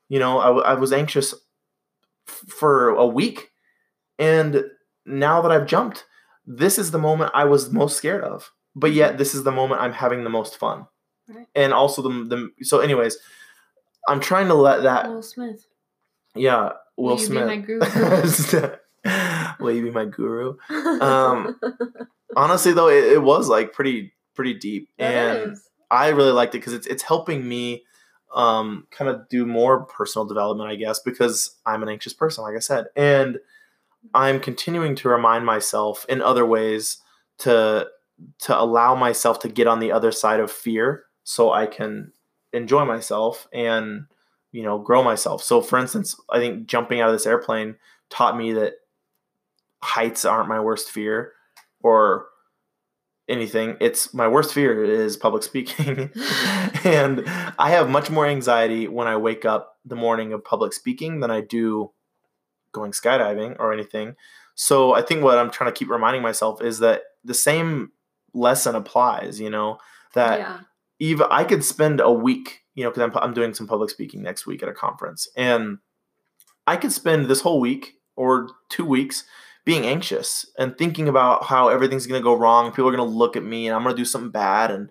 You 0.10 0.20
know, 0.20 0.40
I, 0.40 0.72
I 0.72 0.74
was 0.76 0.94
anxious 0.94 1.34
f- 2.28 2.44
for 2.48 2.90
a 2.90 3.06
week. 3.06 3.52
And 4.18 4.64
now 5.06 5.42
that 5.42 5.52
I've 5.52 5.66
jumped, 5.68 6.06
this 6.46 6.78
is 6.78 6.92
the 6.92 6.98
moment 7.00 7.32
I 7.34 7.46
was 7.46 7.72
most 7.72 7.98
scared 7.98 8.24
of. 8.24 8.52
But 8.76 8.92
yet 8.92 9.18
this 9.18 9.34
is 9.34 9.44
the 9.44 9.52
moment 9.52 9.82
I'm 9.82 9.94
having 9.94 10.24
the 10.24 10.30
most 10.30 10.58
fun. 10.58 10.88
Right. 11.30 11.48
And 11.56 11.74
also 11.74 12.02
the, 12.02 12.10
the 12.58 12.66
so 12.66 12.80
anyways, 12.80 13.18
I'm 14.08 14.20
trying 14.20 14.48
to 14.48 14.54
let 14.54 14.84
that 14.84 15.10
Will 15.10 15.24
Smith. 15.24 15.66
yeah, 16.36 16.72
Will 16.98 17.06
Will 17.06 17.12
you 17.14 17.18
be 17.20 17.24
Smith. 17.26 17.48
my 17.48 17.58
guru? 17.58 17.80
Will 19.60 19.72
you 19.72 19.84
be 19.84 19.92
my 19.92 20.06
guru? 20.06 20.58
Um, 20.70 21.60
Honestly 22.36 22.74
though, 22.74 22.90
it, 22.90 23.06
it 23.14 23.22
was 23.24 23.48
like 23.48 23.72
pretty 23.74 24.14
pretty 24.36 24.54
deep. 24.56 24.90
That 24.98 25.38
and 25.42 25.52
is. 25.54 25.70
I 25.90 26.10
really 26.10 26.32
liked 26.32 26.54
it 26.54 26.60
because 26.60 26.74
it's 26.74 26.88
it's 26.88 27.04
helping 27.04 27.48
me 27.48 27.84
um, 28.36 28.88
kind 28.92 29.10
of 29.10 29.30
do 29.30 29.46
more 29.46 29.86
personal 29.86 30.26
development, 30.26 30.70
I 30.70 30.76
guess, 30.76 31.00
because 31.00 31.56
I'm 31.66 31.82
an 31.84 31.90
anxious 31.90 32.14
person, 32.14 32.44
like 32.44 32.56
I 32.56 32.60
said, 32.60 32.88
and 32.96 33.40
I'm 34.14 34.40
continuing 34.40 34.96
to 34.96 35.10
remind 35.10 35.46
myself 35.46 36.06
in 36.10 36.22
other 36.22 36.46
ways 36.46 36.98
to 37.40 37.88
to 38.40 38.60
allow 38.60 38.96
myself 38.96 39.40
to 39.40 39.50
get 39.50 39.68
on 39.68 39.80
the 39.80 39.92
other 39.92 40.12
side 40.12 40.40
of 40.40 40.52
fear 40.52 41.04
so 41.24 41.52
I 41.52 41.66
can 41.66 42.14
enjoy 42.54 42.86
myself 42.86 43.48
and 43.52 44.06
you 44.52 44.64
know 44.64 44.78
grow 44.78 45.04
myself. 45.04 45.44
So 45.44 45.62
for 45.62 45.78
instance, 45.80 46.16
I 46.30 46.40
think 46.40 46.68
jumping 46.68 47.02
out 47.02 47.10
of 47.10 47.16
this 47.16 47.26
airplane 47.26 47.76
taught 48.10 48.38
me 48.38 48.54
that 48.54 48.76
heights 49.82 50.26
aren't 50.26 50.50
my 50.50 50.60
worst 50.60 50.90
fear 50.90 51.34
or 51.82 52.28
anything. 53.28 53.78
It's 53.80 54.14
my 54.14 54.28
worst 54.28 54.54
fear 54.54 54.84
is 54.84 55.18
public 55.18 55.44
speaking. 55.44 56.10
and 56.84 57.24
I 57.60 57.72
have 57.72 57.90
much 57.90 58.10
more 58.10 58.26
anxiety 58.26 58.88
when 58.88 59.08
I 59.08 59.18
wake 59.18 59.46
up 59.46 59.78
the 59.86 59.96
morning 59.96 60.34
of 60.34 60.44
public 60.44 60.74
speaking 60.74 61.20
than 61.20 61.32
I 61.32 61.42
do 61.42 61.92
going 62.76 62.92
skydiving 62.92 63.56
or 63.60 63.74
anything. 63.74 64.16
So 64.56 64.94
I 64.94 65.02
think 65.02 65.24
what 65.24 65.38
I'm 65.38 65.50
trying 65.50 65.72
to 65.72 65.78
keep 65.78 65.90
reminding 65.90 66.22
myself 66.22 66.62
is 66.62 66.80
that 66.80 67.02
the 67.24 67.34
same 67.34 67.92
lesson 68.34 68.76
applies, 68.76 69.40
you 69.40 69.50
know, 69.50 69.80
that 70.14 70.40
yeah. 70.40 70.60
even 71.00 71.28
I 71.32 71.44
could 71.44 71.64
spend 71.64 72.00
a 72.00 72.12
week, 72.12 72.62
you 72.76 72.84
know, 72.84 72.90
because 72.90 73.04
I'm, 73.04 73.18
I'm 73.18 73.34
doing 73.34 73.54
some 73.54 73.68
public 73.68 73.90
speaking 73.90 74.22
next 74.22 74.46
week 74.46 74.64
at 74.64 74.70
a 74.70 74.74
conference, 74.74 75.28
and 75.36 75.80
I 76.68 76.78
could 76.78 76.92
spend 76.92 77.26
this 77.26 77.42
whole 77.42 77.60
week 77.60 77.96
or 78.16 78.50
two 78.70 78.86
weeks 78.86 79.26
being 79.66 79.86
anxious 79.86 80.46
and 80.60 80.78
thinking 80.78 81.10
about 81.10 81.44
how 81.46 81.70
everything's 81.70 82.08
going 82.08 82.20
to 82.20 82.24
go 82.24 82.36
wrong. 82.36 82.72
People 82.72 82.88
are 82.88 82.96
going 82.96 83.10
to 83.10 83.16
look 83.16 83.36
at 83.36 83.44
me, 83.44 83.68
and 83.68 83.76
I'm 83.76 83.84
going 83.84 83.96
to 83.96 84.02
do 84.02 84.06
something 84.06 84.32
bad, 84.32 84.72
and 84.72 84.90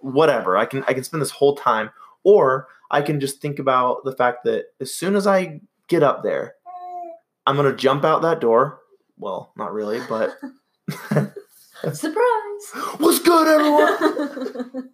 whatever. 0.00 0.56
I 0.56 0.66
can 0.66 0.84
I 0.86 0.94
can 0.94 1.04
spend 1.04 1.20
this 1.20 1.30
whole 1.30 1.56
time, 1.56 1.90
or 2.22 2.68
I 2.90 3.02
can 3.02 3.20
just 3.20 3.40
think 3.42 3.58
about 3.58 4.04
the 4.04 4.12
fact 4.12 4.44
that 4.44 4.66
as 4.80 4.94
soon 4.94 5.16
as 5.16 5.26
I 5.26 5.60
get 5.88 6.02
up 6.02 6.22
there, 6.22 6.54
I'm 7.46 7.56
going 7.56 7.70
to 7.70 7.76
jump 7.76 8.04
out 8.04 8.22
that 8.22 8.40
door. 8.40 8.80
Well, 9.18 9.52
not 9.56 9.72
really, 9.72 10.00
but. 10.08 10.36
Surprise! 11.92 12.96
What's 12.98 13.18
good, 13.18 13.48
everyone? 13.48 14.90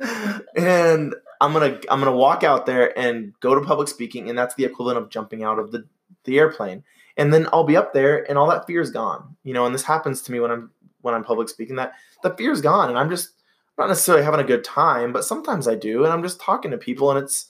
and 0.57 1.15
I'm 1.41 1.53
gonna 1.53 1.79
I'm 1.89 2.01
gonna 2.01 2.17
walk 2.17 2.43
out 2.43 2.67
there 2.67 2.97
and 2.99 3.33
go 3.41 3.55
to 3.55 3.61
public 3.61 3.89
speaking, 3.89 4.29
and 4.29 4.39
that's 4.39 4.55
the 4.55 4.65
equivalent 4.65 4.99
of 4.99 5.09
jumping 5.09 5.45
out 5.45 5.59
of 5.59 5.71
the 5.71 5.87
the 6.25 6.39
airplane. 6.39 6.85
And 7.17 7.33
then 7.33 7.49
I'll 7.53 7.65
be 7.65 7.77
up 7.77 7.93
there, 7.93 8.29
and 8.29 8.37
all 8.37 8.49
that 8.51 8.67
fear 8.67 8.81
is 8.81 8.91
gone. 8.91 9.37
You 9.45 9.55
know, 9.55 9.67
and 9.67 9.75
this 9.75 9.85
happens 9.85 10.23
to 10.23 10.33
me 10.33 10.41
when 10.41 10.51
I'm 10.51 10.71
when 11.01 11.15
I'm 11.15 11.25
public 11.25 11.49
speaking. 11.49 11.77
That 11.77 11.93
the 12.23 12.35
fear 12.35 12.51
is 12.51 12.61
gone, 12.61 12.89
and 12.89 12.99
I'm 12.99 13.11
just 13.11 13.31
not 13.79 13.89
necessarily 13.89 14.25
having 14.25 14.41
a 14.41 14.45
good 14.45 14.65
time, 14.65 15.13
but 15.13 15.25
sometimes 15.25 15.69
I 15.69 15.75
do, 15.75 16.05
and 16.05 16.13
I'm 16.13 16.23
just 16.23 16.41
talking 16.41 16.71
to 16.73 16.79
people, 16.79 17.11
and 17.11 17.23
it's 17.23 17.47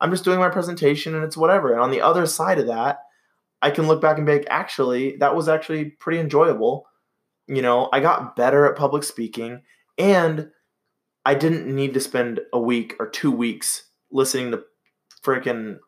I'm 0.00 0.10
just 0.10 0.24
doing 0.24 0.38
my 0.38 0.48
presentation, 0.48 1.14
and 1.14 1.24
it's 1.24 1.36
whatever. 1.36 1.72
And 1.72 1.80
on 1.80 1.90
the 1.90 2.00
other 2.00 2.26
side 2.26 2.58
of 2.58 2.66
that, 2.66 3.04
I 3.62 3.70
can 3.70 3.86
look 3.86 4.00
back 4.00 4.16
and 4.16 4.26
be 4.26 4.32
like, 4.32 4.46
actually, 4.50 5.16
that 5.16 5.34
was 5.34 5.48
actually 5.48 5.86
pretty 5.86 6.18
enjoyable 6.18 6.86
you 7.50 7.62
know, 7.62 7.88
I 7.92 7.98
got 7.98 8.36
better 8.36 8.64
at 8.64 8.76
public 8.76 9.02
speaking 9.02 9.62
and 9.98 10.50
I 11.26 11.34
didn't 11.34 11.66
need 11.66 11.94
to 11.94 12.00
spend 12.00 12.40
a 12.52 12.60
week 12.60 12.94
or 13.00 13.08
two 13.08 13.32
weeks 13.32 13.82
listening 14.12 14.52
to 14.52 14.62
freaking 15.24 15.78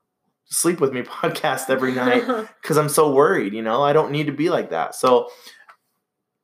sleep 0.46 0.80
with 0.80 0.92
me 0.92 1.02
podcast 1.02 1.70
every 1.70 1.92
night 1.92 2.26
because 2.62 2.76
I'm 2.76 2.88
so 2.88 3.14
worried, 3.14 3.54
you 3.54 3.62
know, 3.62 3.82
I 3.82 3.92
don't 3.92 4.10
need 4.10 4.26
to 4.26 4.32
be 4.32 4.50
like 4.50 4.70
that. 4.70 4.96
So, 4.96 5.30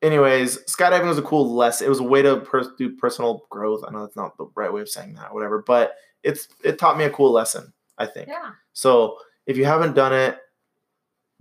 anyways, 0.02 0.58
skydiving 0.66 1.08
was 1.08 1.18
a 1.18 1.22
cool 1.22 1.52
lesson. 1.52 1.88
It 1.88 1.90
was 1.90 1.98
a 2.00 2.04
way 2.04 2.22
to 2.22 2.36
per- 2.36 2.72
do 2.78 2.94
personal 2.94 3.44
growth. 3.50 3.82
I 3.86 3.90
know 3.90 4.02
that's 4.02 4.16
not 4.16 4.38
the 4.38 4.46
right 4.54 4.72
way 4.72 4.82
of 4.82 4.88
saying 4.88 5.14
that, 5.14 5.34
whatever, 5.34 5.64
but 5.66 5.94
it's 6.22 6.46
it 6.62 6.78
taught 6.78 6.96
me 6.96 7.04
a 7.04 7.10
cool 7.10 7.32
lesson, 7.32 7.72
I 7.98 8.06
think. 8.06 8.28
yeah. 8.28 8.52
So, 8.72 9.18
if 9.46 9.56
you 9.56 9.64
haven't 9.64 9.96
done 9.96 10.12
it, 10.12 10.38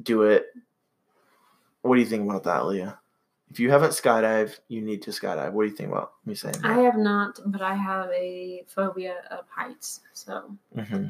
do 0.01 0.23
it. 0.23 0.47
What 1.81 1.95
do 1.95 2.01
you 2.01 2.07
think 2.07 2.29
about 2.29 2.43
that, 2.43 2.65
Leah? 2.65 2.99
If 3.49 3.59
you 3.59 3.71
haven't 3.71 3.91
skydived, 3.91 4.59
you 4.67 4.81
need 4.81 5.01
to 5.03 5.11
skydive. 5.11 5.53
What 5.53 5.63
do 5.63 5.69
you 5.69 5.75
think 5.75 5.89
about 5.91 6.13
me 6.25 6.35
saying 6.35 6.55
I 6.63 6.79
have 6.79 6.97
not, 6.97 7.39
but 7.45 7.61
I 7.61 7.75
have 7.75 8.09
a 8.09 8.63
phobia 8.67 9.23
of 9.31 9.45
heights, 9.49 10.01
so 10.13 10.51
hmm 10.77 11.07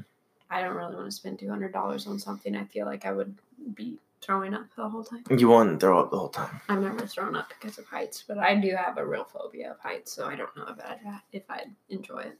I 0.49 0.61
don't 0.61 0.75
really 0.75 0.95
want 0.95 1.07
to 1.07 1.11
spend 1.11 1.39
two 1.39 1.49
hundred 1.49 1.73
dollars 1.73 2.07
on 2.07 2.19
something. 2.19 2.55
I 2.55 2.63
feel 2.65 2.85
like 2.85 3.05
I 3.05 3.11
would 3.11 3.35
be 3.73 3.97
throwing 4.21 4.53
up 4.53 4.65
the 4.77 4.87
whole 4.87 5.03
time. 5.03 5.23
You 5.35 5.49
won't 5.49 5.79
throw 5.79 5.99
up 5.99 6.11
the 6.11 6.17
whole 6.19 6.29
time. 6.29 6.61
I've 6.69 6.79
never 6.79 7.05
thrown 7.07 7.35
up 7.35 7.49
because 7.49 7.77
of 7.79 7.85
heights, 7.85 8.23
but 8.27 8.37
I 8.37 8.55
do 8.55 8.73
have 8.75 8.97
a 8.97 9.05
real 9.05 9.25
phobia 9.25 9.71
of 9.71 9.79
heights, 9.79 10.13
so 10.13 10.25
I 10.25 10.35
don't 10.35 10.55
know 10.55 10.67
if 10.69 10.79
I'd 10.79 11.21
if 11.33 11.43
I'd 11.49 11.71
enjoy 11.89 12.19
it. 12.19 12.37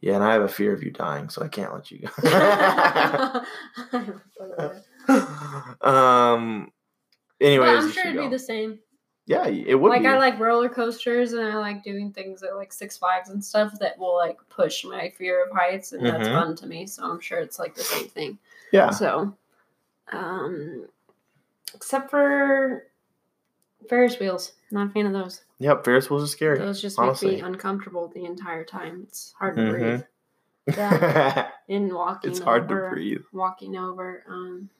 Yeah, 0.00 0.14
and 0.16 0.24
I 0.24 0.32
have 0.32 0.42
a 0.42 0.48
fear 0.48 0.72
of 0.72 0.82
you 0.82 0.90
dying, 0.90 1.28
so 1.28 1.42
I 1.42 1.48
can't 1.48 1.72
let 1.72 1.90
you 1.90 2.08
I 2.24 3.44
have 3.92 4.08
a 4.08 4.20
phobia. 4.38 4.56
go. 4.56 4.72
um. 5.82 6.70
Anyways, 7.40 7.68
Well, 7.68 7.84
I'm 7.84 7.92
sure 7.92 8.06
it'd 8.08 8.20
be 8.20 8.28
the 8.28 8.38
same. 8.38 8.80
Yeah, 9.26 9.46
it 9.46 9.74
would 9.74 9.90
like 9.90 10.00
be. 10.02 10.08
I 10.08 10.16
like 10.18 10.38
roller 10.40 10.68
coasters 10.70 11.34
and 11.34 11.46
I 11.46 11.54
like 11.56 11.84
doing 11.84 12.12
things 12.12 12.42
at 12.42 12.56
like 12.56 12.72
Six 12.72 12.96
Flags 12.96 13.28
and 13.28 13.44
stuff 13.44 13.78
that 13.78 13.98
will 13.98 14.16
like 14.16 14.38
push 14.48 14.84
my 14.84 15.10
fear 15.10 15.44
of 15.44 15.52
heights 15.54 15.92
and 15.92 16.04
that's 16.06 16.26
Mhm. 16.28 16.32
fun 16.32 16.56
to 16.56 16.66
me. 16.66 16.86
So 16.86 17.04
I'm 17.04 17.20
sure 17.20 17.38
it's 17.38 17.58
like 17.58 17.74
the 17.74 17.82
same 17.84 18.08
thing. 18.08 18.38
yeah. 18.72 18.88
So, 18.90 19.36
um, 20.10 20.86
except 21.74 22.10
for 22.10 22.86
Ferris 23.88 24.18
wheels, 24.18 24.52
not 24.70 24.88
a 24.88 24.90
fan 24.90 25.06
of 25.06 25.12
those. 25.12 25.44
Yep. 25.58 25.84
Ferris 25.84 26.08
wheels 26.10 26.24
are 26.24 26.26
scary. 26.26 26.58
Those 26.58 26.80
just 26.80 26.98
honestly. 26.98 27.32
make 27.32 27.42
me 27.42 27.46
uncomfortable 27.48 28.08
the 28.08 28.24
entire 28.24 28.64
time. 28.64 29.02
It's 29.06 29.34
hard 29.38 29.56
to 29.56 29.62
Mhm. 29.62 29.70
breathe. 29.70 30.76
Yeah. 30.76 31.50
In 31.68 31.94
walking, 31.94 32.30
it's 32.30 32.40
hard 32.40 32.64
over, 32.64 32.88
to 32.88 32.94
breathe. 32.94 33.22
Walking 33.32 33.76
over 33.76 34.24
um, 34.26 34.70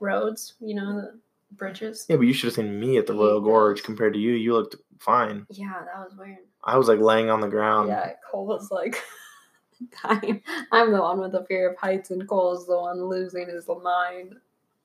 roads, 0.00 0.54
you 0.60 0.74
know, 0.74 1.00
the 1.00 1.18
bridges. 1.52 2.06
Yeah, 2.08 2.16
but 2.16 2.22
you 2.26 2.32
should 2.32 2.46
have 2.48 2.54
seen 2.54 2.78
me 2.78 2.98
at 2.98 3.06
the 3.06 3.14
Royal 3.14 3.40
Gorge 3.40 3.82
compared 3.82 4.14
to 4.14 4.18
you. 4.18 4.32
You 4.32 4.54
looked 4.54 4.76
fine. 4.98 5.46
Yeah, 5.50 5.72
that 5.84 5.98
was 6.04 6.16
weird. 6.16 6.38
I 6.64 6.76
was 6.76 6.88
like 6.88 7.00
laying 7.00 7.30
on 7.30 7.40
the 7.40 7.48
ground. 7.48 7.88
yeah, 7.88 8.12
Cole 8.30 8.46
was 8.46 8.70
like, 8.70 9.02
dying. 10.02 10.42
I'm 10.72 10.92
the 10.92 11.00
one 11.00 11.20
with 11.20 11.32
the 11.32 11.44
fear 11.44 11.70
of 11.70 11.78
heights, 11.78 12.10
and 12.10 12.28
Cole's 12.28 12.66
the 12.66 12.78
one 12.78 13.04
losing 13.04 13.48
his 13.48 13.66
mind. 13.82 14.34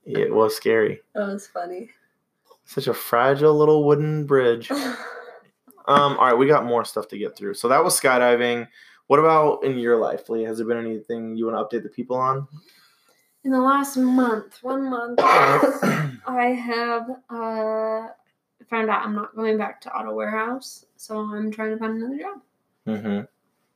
It 0.05 0.33
was 0.33 0.55
scary. 0.55 1.01
That 1.15 1.27
was 1.27 1.47
funny. 1.47 1.89
Such 2.65 2.87
a 2.87 2.93
fragile 2.93 3.57
little 3.57 3.85
wooden 3.85 4.25
bridge. 4.25 4.71
Um, 5.85 6.17
all 6.17 6.25
right, 6.27 6.37
we 6.37 6.47
got 6.47 6.65
more 6.65 6.85
stuff 6.85 7.07
to 7.09 7.17
get 7.17 7.35
through. 7.35 7.55
So 7.55 7.67
that 7.67 7.83
was 7.83 7.99
skydiving. 7.99 8.67
What 9.07 9.19
about 9.19 9.63
in 9.65 9.77
your 9.77 9.97
life, 9.97 10.29
Lee? 10.29 10.43
Has 10.43 10.57
there 10.57 10.67
been 10.67 10.77
anything 10.77 11.35
you 11.35 11.45
want 11.45 11.69
to 11.69 11.77
update 11.77 11.83
the 11.83 11.89
people 11.89 12.15
on? 12.15 12.47
In 13.45 13.51
the 13.51 13.59
last 13.61 13.97
month, 13.97 14.59
one 14.61 14.89
month, 14.89 15.19
I 15.21 16.57
have 16.65 17.09
uh, 17.29 18.07
found 18.69 18.89
out 18.89 19.05
I'm 19.05 19.15
not 19.15 19.35
going 19.35 19.57
back 19.57 19.81
to 19.81 19.93
Auto 19.93 20.13
Warehouse, 20.13 20.85
so 20.95 21.17
I'm 21.19 21.51
trying 21.51 21.71
to 21.71 21.77
find 21.77 21.97
another 22.01 22.17
job. 22.17 22.41
mm-hmm. 22.87 23.19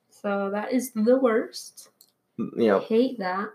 So 0.10 0.50
that 0.52 0.72
is 0.72 0.92
the 0.94 1.18
worst. 1.18 1.90
Yep. 2.56 2.84
Hate 2.84 3.20
that, 3.20 3.50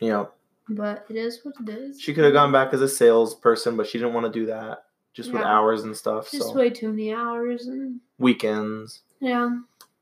Yep. 0.00 0.32
but 0.68 1.06
it 1.08 1.16
is 1.16 1.40
what 1.44 1.54
it 1.60 1.68
is. 1.72 2.00
She 2.00 2.12
could 2.14 2.24
have 2.24 2.32
gone 2.32 2.52
back 2.52 2.72
as 2.74 2.82
a 2.82 2.88
salesperson, 2.88 3.76
but 3.76 3.86
she 3.86 3.98
didn't 3.98 4.14
want 4.14 4.26
to 4.26 4.32
do 4.40 4.46
that. 4.46 4.84
Just 5.12 5.32
with 5.32 5.42
hours 5.42 5.82
and 5.82 5.96
stuff. 5.96 6.30
Just 6.30 6.48
so 6.50 6.54
way 6.54 6.70
too 6.70 6.88
many 6.90 7.12
hours, 7.12 7.66
and 7.66 7.98
weekends. 8.18 9.00
yeah, 9.18 9.56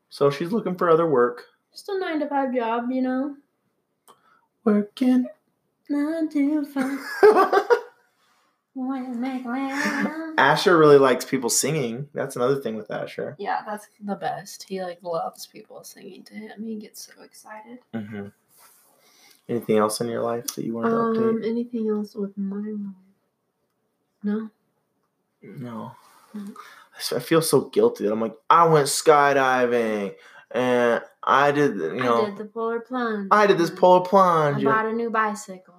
So 0.09 0.29
she's 0.29 0.51
looking 0.51 0.75
for 0.75 0.87
other 0.89 1.09
work. 1.09 1.45
just 1.71 1.89
a 1.89 1.97
nine 1.97 2.19
to 2.19 2.27
five 2.27 2.53
job, 2.53 2.91
you 2.91 3.01
know. 3.01 3.35
Working. 4.73 5.25
Nine 5.89 6.29
to 6.29 6.65
five. 6.65 6.99
Wanna 8.75 9.09
make 9.09 9.43
love. 9.45 10.33
Asher 10.37 10.77
really 10.77 10.97
likes 10.99 11.25
people 11.25 11.49
singing. 11.49 12.07
That's 12.13 12.35
another 12.35 12.61
thing 12.61 12.75
with 12.75 12.89
Asher. 12.91 13.35
Yeah, 13.39 13.61
that's 13.65 13.87
the 14.03 14.15
best. 14.15 14.63
He 14.69 14.81
like 14.83 14.99
loves 15.01 15.47
people 15.47 15.83
singing 15.83 16.23
to 16.25 16.33
him. 16.35 16.63
He 16.63 16.75
gets 16.75 17.05
so 17.13 17.21
excited. 17.23 17.79
Mm-hmm. 17.93 18.27
Anything 19.49 19.77
else 19.79 19.99
in 19.99 20.07
your 20.07 20.21
life 20.21 20.45
that 20.55 20.63
you 20.63 20.75
wanted 20.75 20.89
to 20.91 20.95
Um, 20.97 21.15
update? 21.17 21.47
anything 21.49 21.89
else 21.89 22.13
with 22.15 22.37
my 22.37 22.55
life? 22.57 22.95
No. 24.23 24.49
No. 25.41 25.91
Mhm. 26.35 26.53
I 26.93 26.97
s- 26.97 27.13
I 27.13 27.19
feel 27.19 27.41
so 27.41 27.61
guilty 27.61 28.03
that 28.05 28.11
I'm 28.13 28.21
like, 28.21 28.37
I 28.49 28.65
went 28.67 28.87
skydiving 28.87 30.15
and 30.51 31.01
I 31.29 31.51
did, 31.51 31.75
you 31.75 31.93
know, 31.95 32.23
I 32.23 32.25
did 32.29 32.37
the 32.37 32.45
polar 32.45 32.79
plunge. 32.79 33.27
I 33.31 33.45
did 33.45 33.57
this 33.57 33.69
polar 33.69 34.01
plunge. 34.01 34.65
I 34.65 34.71
bought 34.71 34.85
a 34.87 34.93
new 34.93 35.09
bicycle. 35.11 35.75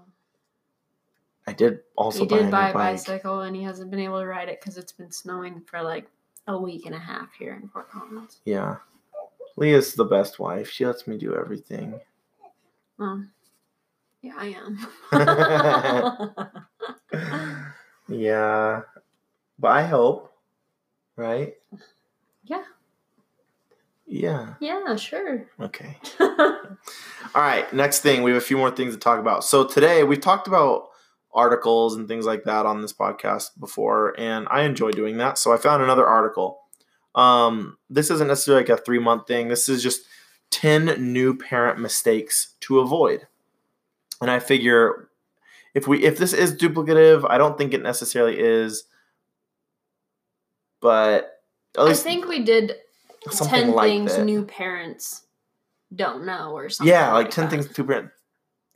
I 1.46 1.53
did 1.53 1.80
also 1.96 2.20
he 2.20 2.26
buy 2.26 2.36
a 2.36 2.38
did 2.38 2.44
new 2.44 2.51
buy 2.53 2.68
a 2.68 2.72
bike. 2.72 2.96
bicycle, 2.96 3.40
and 3.40 3.57
he 3.57 3.62
hasn't 3.64 3.90
been 3.90 3.98
able 4.01 4.20
to 4.20 4.26
ride 4.26 4.48
it 4.48 4.61
because 4.61 4.76
it's 4.76 4.92
been 4.92 5.11
snowing 5.11 5.62
for 5.66 5.82
like 5.82 6.07
a 6.46 6.57
week 6.57 6.86
and 6.86 6.94
a 6.94 6.98
half 6.98 7.30
here 7.38 7.59
in 7.61 7.68
Fort 7.68 7.90
Collins. 7.90 8.38
Yeah. 8.44 8.76
Leah's 9.57 9.94
the 9.94 10.05
best 10.05 10.38
wife. 10.38 10.70
She 10.70 10.86
lets 10.86 11.09
me 11.09 11.18
do 11.18 11.34
everything. 11.34 11.98
Um, 13.01 13.32
yeah, 14.22 14.34
I 14.38 14.55
am. 17.12 17.20
yeah. 18.09 18.82
But 19.59 19.68
I 19.68 19.82
help, 19.82 20.32
right? 21.16 21.55
Yeah. 22.44 22.62
Yeah. 24.11 24.55
Yeah, 24.59 24.97
sure. 24.97 25.47
Okay. 25.61 25.97
All 26.21 26.67
right. 27.37 27.73
Next 27.73 28.01
thing, 28.01 28.25
we 28.25 28.33
have 28.33 28.43
a 28.43 28.45
few 28.45 28.57
more 28.57 28.73
things 28.73 28.93
to 28.93 28.99
talk 28.99 29.21
about. 29.21 29.45
So 29.45 29.65
today 29.65 30.03
we've 30.03 30.21
talked 30.21 30.49
about 30.49 30.89
articles 31.33 31.95
and 31.95 32.09
things 32.09 32.27
like 32.27 32.43
that 32.43 32.67
on 32.67 32.83
this 32.83 32.93
podcast 32.93 33.51
before, 33.61 34.19
and 34.19 34.49
I 34.51 34.63
enjoy 34.63 34.91
doing 34.91 35.19
that. 35.19 35.39
So 35.39 35.53
I 35.53 35.59
found 35.59 35.85
another 35.85 36.05
article. 36.05 36.59
Um, 37.15 37.79
this 37.89 38.11
isn't 38.11 38.27
necessarily 38.27 38.65
like 38.65 38.81
a 38.81 38.83
three 38.83 38.99
month 38.99 39.29
thing. 39.29 39.47
This 39.47 39.69
is 39.69 39.81
just 39.81 40.03
ten 40.51 41.13
new 41.13 41.37
parent 41.37 41.79
mistakes 41.79 42.57
to 42.63 42.81
avoid. 42.81 43.29
And 44.21 44.29
I 44.29 44.41
figure 44.41 45.09
if 45.73 45.87
we 45.87 46.03
if 46.03 46.19
this 46.19 46.33
is 46.33 46.57
duplicative, 46.57 47.25
I 47.31 47.39
don't 47.39 47.57
think 47.57 47.75
it 47.75 47.83
necessarily 47.83 48.41
is, 48.41 48.83
but 50.81 51.43
at 51.79 51.85
I 51.85 51.95
think 51.95 52.27
we 52.27 52.43
did 52.43 52.75
something 53.29 53.61
10 53.66 53.73
like 53.73 53.89
things 53.89 54.16
that. 54.16 54.25
new 54.25 54.45
parents 54.45 55.27
don't 55.95 56.25
know 56.25 56.53
or 56.53 56.68
something. 56.68 56.91
yeah, 56.93 57.12
like 57.12 57.31
ten 57.31 57.45
that. 57.45 57.51
things 57.51 57.68
two 57.68 57.85
parent 57.85 58.11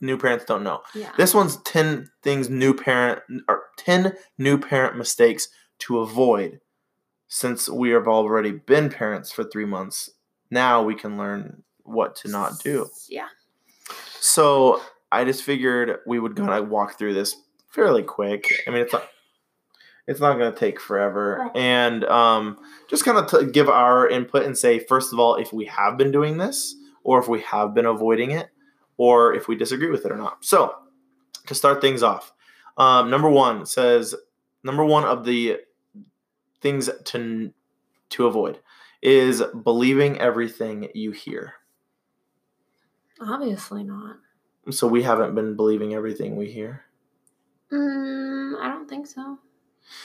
new 0.01 0.17
parents 0.17 0.45
don't 0.45 0.63
know. 0.63 0.81
Yeah. 0.93 1.11
This 1.17 1.33
one's 1.33 1.57
10 1.57 2.09
things 2.21 2.49
new 2.49 2.73
parent 2.73 3.21
or 3.47 3.63
10 3.77 4.13
new 4.37 4.57
parent 4.59 4.97
mistakes 4.97 5.47
to 5.79 5.99
avoid. 5.99 6.59
Since 7.27 7.69
we 7.69 7.89
have 7.91 8.07
already 8.07 8.51
been 8.51 8.89
parents 8.89 9.31
for 9.31 9.43
3 9.43 9.65
months, 9.65 10.11
now 10.51 10.83
we 10.83 10.95
can 10.95 11.17
learn 11.17 11.63
what 11.83 12.15
to 12.17 12.27
not 12.27 12.59
do. 12.59 12.87
Yeah. 13.09 13.27
So, 14.19 14.81
I 15.11 15.23
just 15.23 15.43
figured 15.43 15.99
we 16.05 16.19
would 16.19 16.35
kind 16.35 16.51
of 16.51 16.69
walk 16.69 16.97
through 16.97 17.13
this 17.13 17.35
fairly 17.69 18.03
quick. 18.03 18.51
I 18.67 18.71
mean, 18.71 18.81
it's 18.81 18.93
not 18.93 19.07
it's 20.07 20.19
not 20.19 20.37
going 20.37 20.51
to 20.51 20.59
take 20.59 20.79
forever 20.79 21.49
and 21.55 22.03
um, 22.05 22.57
just 22.89 23.03
kind 23.03 23.17
of 23.17 23.29
t- 23.29 23.51
give 23.51 23.69
our 23.69 24.07
input 24.07 24.45
and 24.45 24.57
say 24.57 24.79
first 24.79 25.11
of 25.11 25.19
all 25.19 25.35
if 25.35 25.51
we 25.51 25.65
have 25.65 25.97
been 25.97 26.11
doing 26.11 26.37
this 26.37 26.75
or 27.03 27.19
if 27.19 27.27
we 27.27 27.41
have 27.41 27.73
been 27.73 27.85
avoiding 27.85 28.31
it 28.31 28.49
or 28.97 29.33
if 29.33 29.47
we 29.47 29.55
disagree 29.55 29.89
with 29.89 30.05
it 30.05 30.11
or 30.11 30.17
not. 30.17 30.43
So, 30.43 30.75
to 31.47 31.55
start 31.55 31.81
things 31.81 32.01
off, 32.01 32.33
um, 32.77 33.09
number 33.09 33.29
one 33.29 33.65
says 33.65 34.15
number 34.63 34.83
one 34.83 35.03
of 35.03 35.25
the 35.25 35.57
things 36.61 36.89
to 37.05 37.51
to 38.09 38.27
avoid 38.27 38.59
is 39.01 39.43
believing 39.63 40.19
everything 40.19 40.89
you 40.93 41.11
hear. 41.11 41.53
Obviously 43.21 43.83
not. 43.83 44.17
So 44.71 44.87
we 44.87 45.03
haven't 45.03 45.35
been 45.35 45.55
believing 45.55 45.93
everything 45.93 46.35
we 46.35 46.51
hear. 46.51 46.85
Mm, 47.71 48.59
I 48.59 48.67
don't 48.67 48.89
think 48.89 49.05
so. 49.05 49.37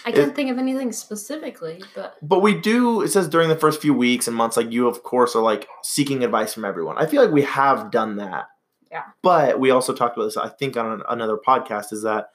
I 0.05 0.13
can't 0.13 0.35
think 0.35 0.51
of 0.51 0.59
anything 0.59 0.93
specifically, 0.93 1.83
but 1.95 2.17
But 2.23 2.41
we 2.41 2.55
do, 2.59 3.03
it 3.03 3.09
says 3.09 3.29
during 3.29 3.49
the 3.49 3.57
first 3.57 3.81
few 3.81 3.95
weeks 3.95 4.27
and 4.29 4.37
months, 4.37 4.57
like 4.57 4.71
you, 4.73 4.87
of 4.87 5.03
course, 5.03 5.35
are 5.35 5.43
like 5.43 5.69
seeking 5.83 6.23
advice 6.25 6.53
from 6.55 6.65
everyone. 6.65 6.97
I 6.99 7.07
feel 7.07 7.23
like 7.23 7.33
we 7.33 7.43
have 7.43 7.91
done 7.91 8.17
that. 8.17 8.47
Yeah. 8.91 9.05
But 9.23 9.61
we 9.61 9.71
also 9.71 9.95
talked 9.95 10.17
about 10.17 10.25
this, 10.27 10.37
I 10.37 10.49
think, 10.49 10.77
on 10.77 10.93
an- 10.93 11.03
another 11.09 11.37
podcast 11.37 11.93
is 11.93 12.03
that 12.03 12.31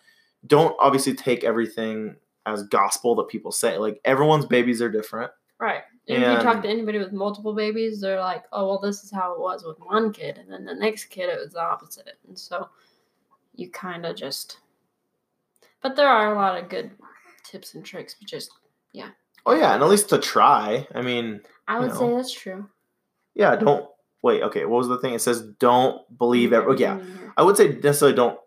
don't 0.48 0.76
obviously 0.80 1.14
take 1.14 1.44
everything 1.44 2.16
as 2.46 2.64
gospel 2.64 3.16
that 3.16 3.28
people 3.28 3.52
say. 3.52 3.78
Like 3.78 4.00
everyone's 4.06 4.46
babies 4.46 4.82
are 4.82 4.90
different. 4.90 5.32
right. 5.60 5.82
If 6.08 6.20
you 6.20 6.38
talk 6.44 6.62
to 6.62 6.70
anybody 6.70 7.00
with 7.00 7.12
multiple 7.14 7.56
babies, 7.56 8.00
they're 8.00 8.20
like, 8.20 8.44
"Oh, 8.52 8.68
well, 8.68 8.80
this 8.80 9.04
is 9.04 9.10
how 9.10 9.34
it 9.34 9.40
was 9.40 9.64
with 9.64 9.80
one 9.80 10.14
kid, 10.14 10.38
and 10.38 10.52
then 10.52 10.64
the 10.64 10.76
next 10.76 11.06
kid 11.06 11.30
it 11.30 11.40
was 11.40 11.54
the 11.54 11.62
opposite." 11.62 12.20
And 12.28 12.38
so 12.38 12.70
you 13.56 13.72
kind 13.72 14.06
of 14.06 14.16
just. 14.16 14.60
But 15.82 15.96
there 15.96 16.08
are 16.08 16.32
a 16.32 16.36
lot 16.36 16.62
of 16.62 16.70
good 16.70 16.92
tips 17.46 17.74
and 17.76 17.86
tricks, 17.86 18.16
but 18.20 18.28
just 18.28 18.52
yeah. 18.92 19.10
Oh, 19.46 19.54
yeah. 19.56 19.74
And 19.76 19.84
at 19.84 19.90
least 19.90 20.10
to 20.10 20.18
try. 20.18 20.88
I 20.96 21.02
mean, 21.02 21.42
I 21.68 21.76
You 21.76 21.82
would 21.82 21.90
know. 21.92 22.00
say 22.00 22.14
that's 22.16 22.34
true. 22.34 22.68
yeah, 23.36 23.56
don't 23.56 23.88
wait. 24.24 24.42
Okay. 24.44 24.66
What 24.66 24.78
was 24.80 24.88
the 24.88 24.98
thing? 24.98 25.14
It 25.14 25.22
says 25.22 25.42
don't 25.60 26.02
believe 26.18 26.52
every, 26.54 26.74
oh, 26.74 26.78
yeah. 26.78 26.94
Everything 26.96 27.24
in. 27.24 27.32
I 27.38 27.44
would 27.44 27.58
say 27.58 27.68
necessarily 27.70 28.16
don't 28.16 28.40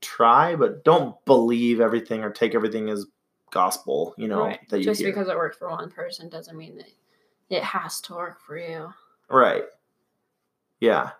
try, 0.00 0.56
but 0.56 0.82
don't 0.84 1.14
believe 1.26 1.80
everything 1.80 2.24
or 2.24 2.30
take 2.30 2.54
everything 2.56 2.88
as 2.90 3.06
gospel, 3.52 4.14
you 4.16 4.26
know, 4.26 4.40
right. 4.46 4.58
that 4.70 4.78
you 4.78 4.84
Just 4.84 5.00
hear. 5.00 5.10
because 5.10 5.28
it 5.28 5.36
worked 5.36 5.58
for 5.58 5.68
one 5.70 5.90
person 5.90 6.28
doesn't 6.28 6.56
mean 6.56 6.76
that 6.78 6.90
it 7.50 7.62
has 7.62 8.00
to 8.02 8.14
work 8.14 8.40
for 8.40 8.56
you. 8.58 8.92
Right. 9.28 9.64
Yeah. 10.80 11.10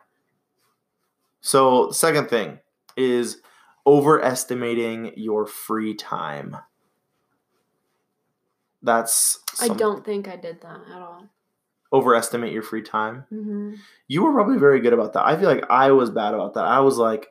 So, 1.43 1.89
the 1.89 1.95
second 1.95 2.29
thing 2.29 2.59
is 2.97 3.41
overestimating 3.87 5.13
your 5.17 5.47
free 5.47 5.95
time. 5.95 6.57
That's 8.83 9.39
I 9.61 9.69
don't 9.69 10.05
think 10.05 10.29
I 10.29 10.37
did 10.37 10.61
that 10.63 10.81
at 10.91 11.01
all. 11.01 11.29
overestimate 11.93 12.53
your 12.53 12.63
free 12.63 12.83
time. 12.83 13.25
hmm 13.29 13.75
You 14.09 14.25
were 14.25 14.33
probably 14.33 14.59
very 14.59 14.81
good 14.81 14.93
about 14.93 15.13
that. 15.15 15.25
I 15.27 15.37
feel 15.37 15.49
like 15.49 15.65
I 15.71 15.91
was 15.93 16.11
bad 16.11 16.35
about 16.35 16.55
that. 16.55 16.65
I 16.65 16.81
was 16.81 16.99
like 16.99 17.29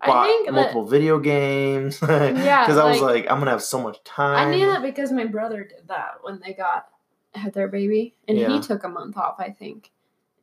I 0.00 0.06
bought 0.06 0.26
think 0.26 0.46
that- 0.46 0.52
multiple 0.52 0.86
video 0.86 1.18
games 1.18 1.98
Yeah, 2.08 2.64
because 2.64 2.78
I 2.78 2.88
was 2.88 3.00
like- 3.00 3.24
like 3.24 3.30
I'm 3.30 3.38
gonna 3.40 3.50
have 3.50 3.62
so 3.62 3.80
much 3.82 4.02
time. 4.04 4.48
I 4.48 4.50
knew 4.54 4.66
that 4.66 4.82
because 4.82 5.10
my 5.12 5.24
brother 5.26 5.64
did 5.64 5.88
that 5.88 6.18
when 6.22 6.40
they 6.44 6.52
got 6.54 6.88
had 7.34 7.52
their 7.54 7.68
baby, 7.68 8.14
and 8.26 8.36
Yeah. 8.38 8.48
he 8.48 8.60
took 8.60 8.82
a 8.84 8.88
month 8.88 9.16
off, 9.16 9.36
I 9.38 9.50
think. 9.50 9.90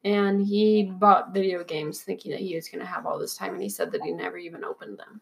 And 0.05 0.41
he 0.45 0.83
bought 0.83 1.33
video 1.33 1.63
games 1.65 2.01
thinking 2.01 2.31
that 2.31 2.39
he 2.39 2.55
was 2.55 2.69
going 2.69 2.79
to 2.79 2.85
have 2.85 3.05
all 3.05 3.19
this 3.19 3.35
time, 3.35 3.53
and 3.55 3.61
he 3.61 3.67
said 3.67 3.91
that 3.91 4.03
he 4.03 4.11
never 4.13 4.37
even 4.37 4.63
opened 4.63 4.97
them. 4.97 5.19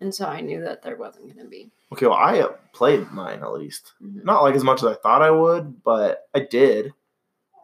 And 0.00 0.14
so 0.14 0.26
I 0.26 0.40
knew 0.40 0.60
that 0.62 0.82
there 0.82 0.96
wasn't 0.96 1.26
going 1.26 1.44
to 1.44 1.50
be. 1.50 1.70
Okay, 1.92 2.06
well 2.06 2.14
I 2.14 2.40
uh, 2.40 2.52
played 2.72 3.10
mine 3.10 3.40
at 3.42 3.52
least. 3.52 3.92
Mhm. 4.02 4.24
not 4.24 4.42
like 4.42 4.54
as 4.54 4.64
much 4.64 4.82
as 4.82 4.88
I 4.88 4.94
thought 4.94 5.22
I 5.22 5.30
would, 5.30 5.82
but 5.82 6.28
I 6.34 6.40
did. 6.40 6.92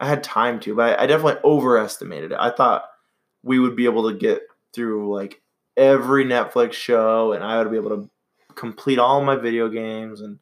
I 0.01 0.09
had 0.09 0.25
time 0.25 0.59
to, 0.61 0.75
but 0.75 0.99
I, 0.99 1.05
I 1.05 1.07
definitely 1.07 1.41
overestimated 1.45 2.33
it. 2.33 2.39
I 2.41 2.51
thought 2.51 2.85
we 3.43 3.59
would 3.59 3.77
be 3.77 3.85
able 3.85 4.11
to 4.11 4.17
get 4.17 4.43
through 4.73 5.15
like 5.15 5.41
every 5.77 6.25
Netflix 6.25 6.73
show, 6.73 7.33
and 7.33 7.45
I 7.45 7.59
would 7.59 7.71
be 7.71 7.77
able 7.77 7.91
to 7.91 8.11
complete 8.55 8.99
all 8.99 9.23
my 9.23 9.37
video 9.37 9.69
games 9.69 10.21
and 10.21 10.39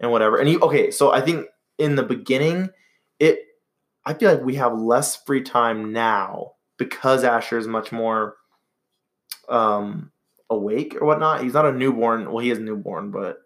and 0.00 0.12
whatever. 0.12 0.36
And 0.38 0.48
you, 0.48 0.60
okay, 0.60 0.90
so 0.92 1.12
I 1.12 1.20
think 1.20 1.46
in 1.78 1.96
the 1.96 2.04
beginning, 2.04 2.70
it 3.18 3.40
I 4.04 4.14
feel 4.14 4.32
like 4.32 4.44
we 4.44 4.54
have 4.54 4.78
less 4.78 5.16
free 5.24 5.42
time 5.42 5.92
now 5.92 6.52
because 6.76 7.24
Asher 7.24 7.58
is 7.58 7.66
much 7.66 7.90
more 7.90 8.36
um 9.48 10.12
awake 10.50 10.96
or 11.00 11.06
whatnot. 11.06 11.42
He's 11.42 11.54
not 11.54 11.66
a 11.66 11.72
newborn. 11.72 12.30
Well, 12.30 12.42
he 12.42 12.50
is 12.50 12.58
newborn, 12.58 13.10
but 13.10 13.38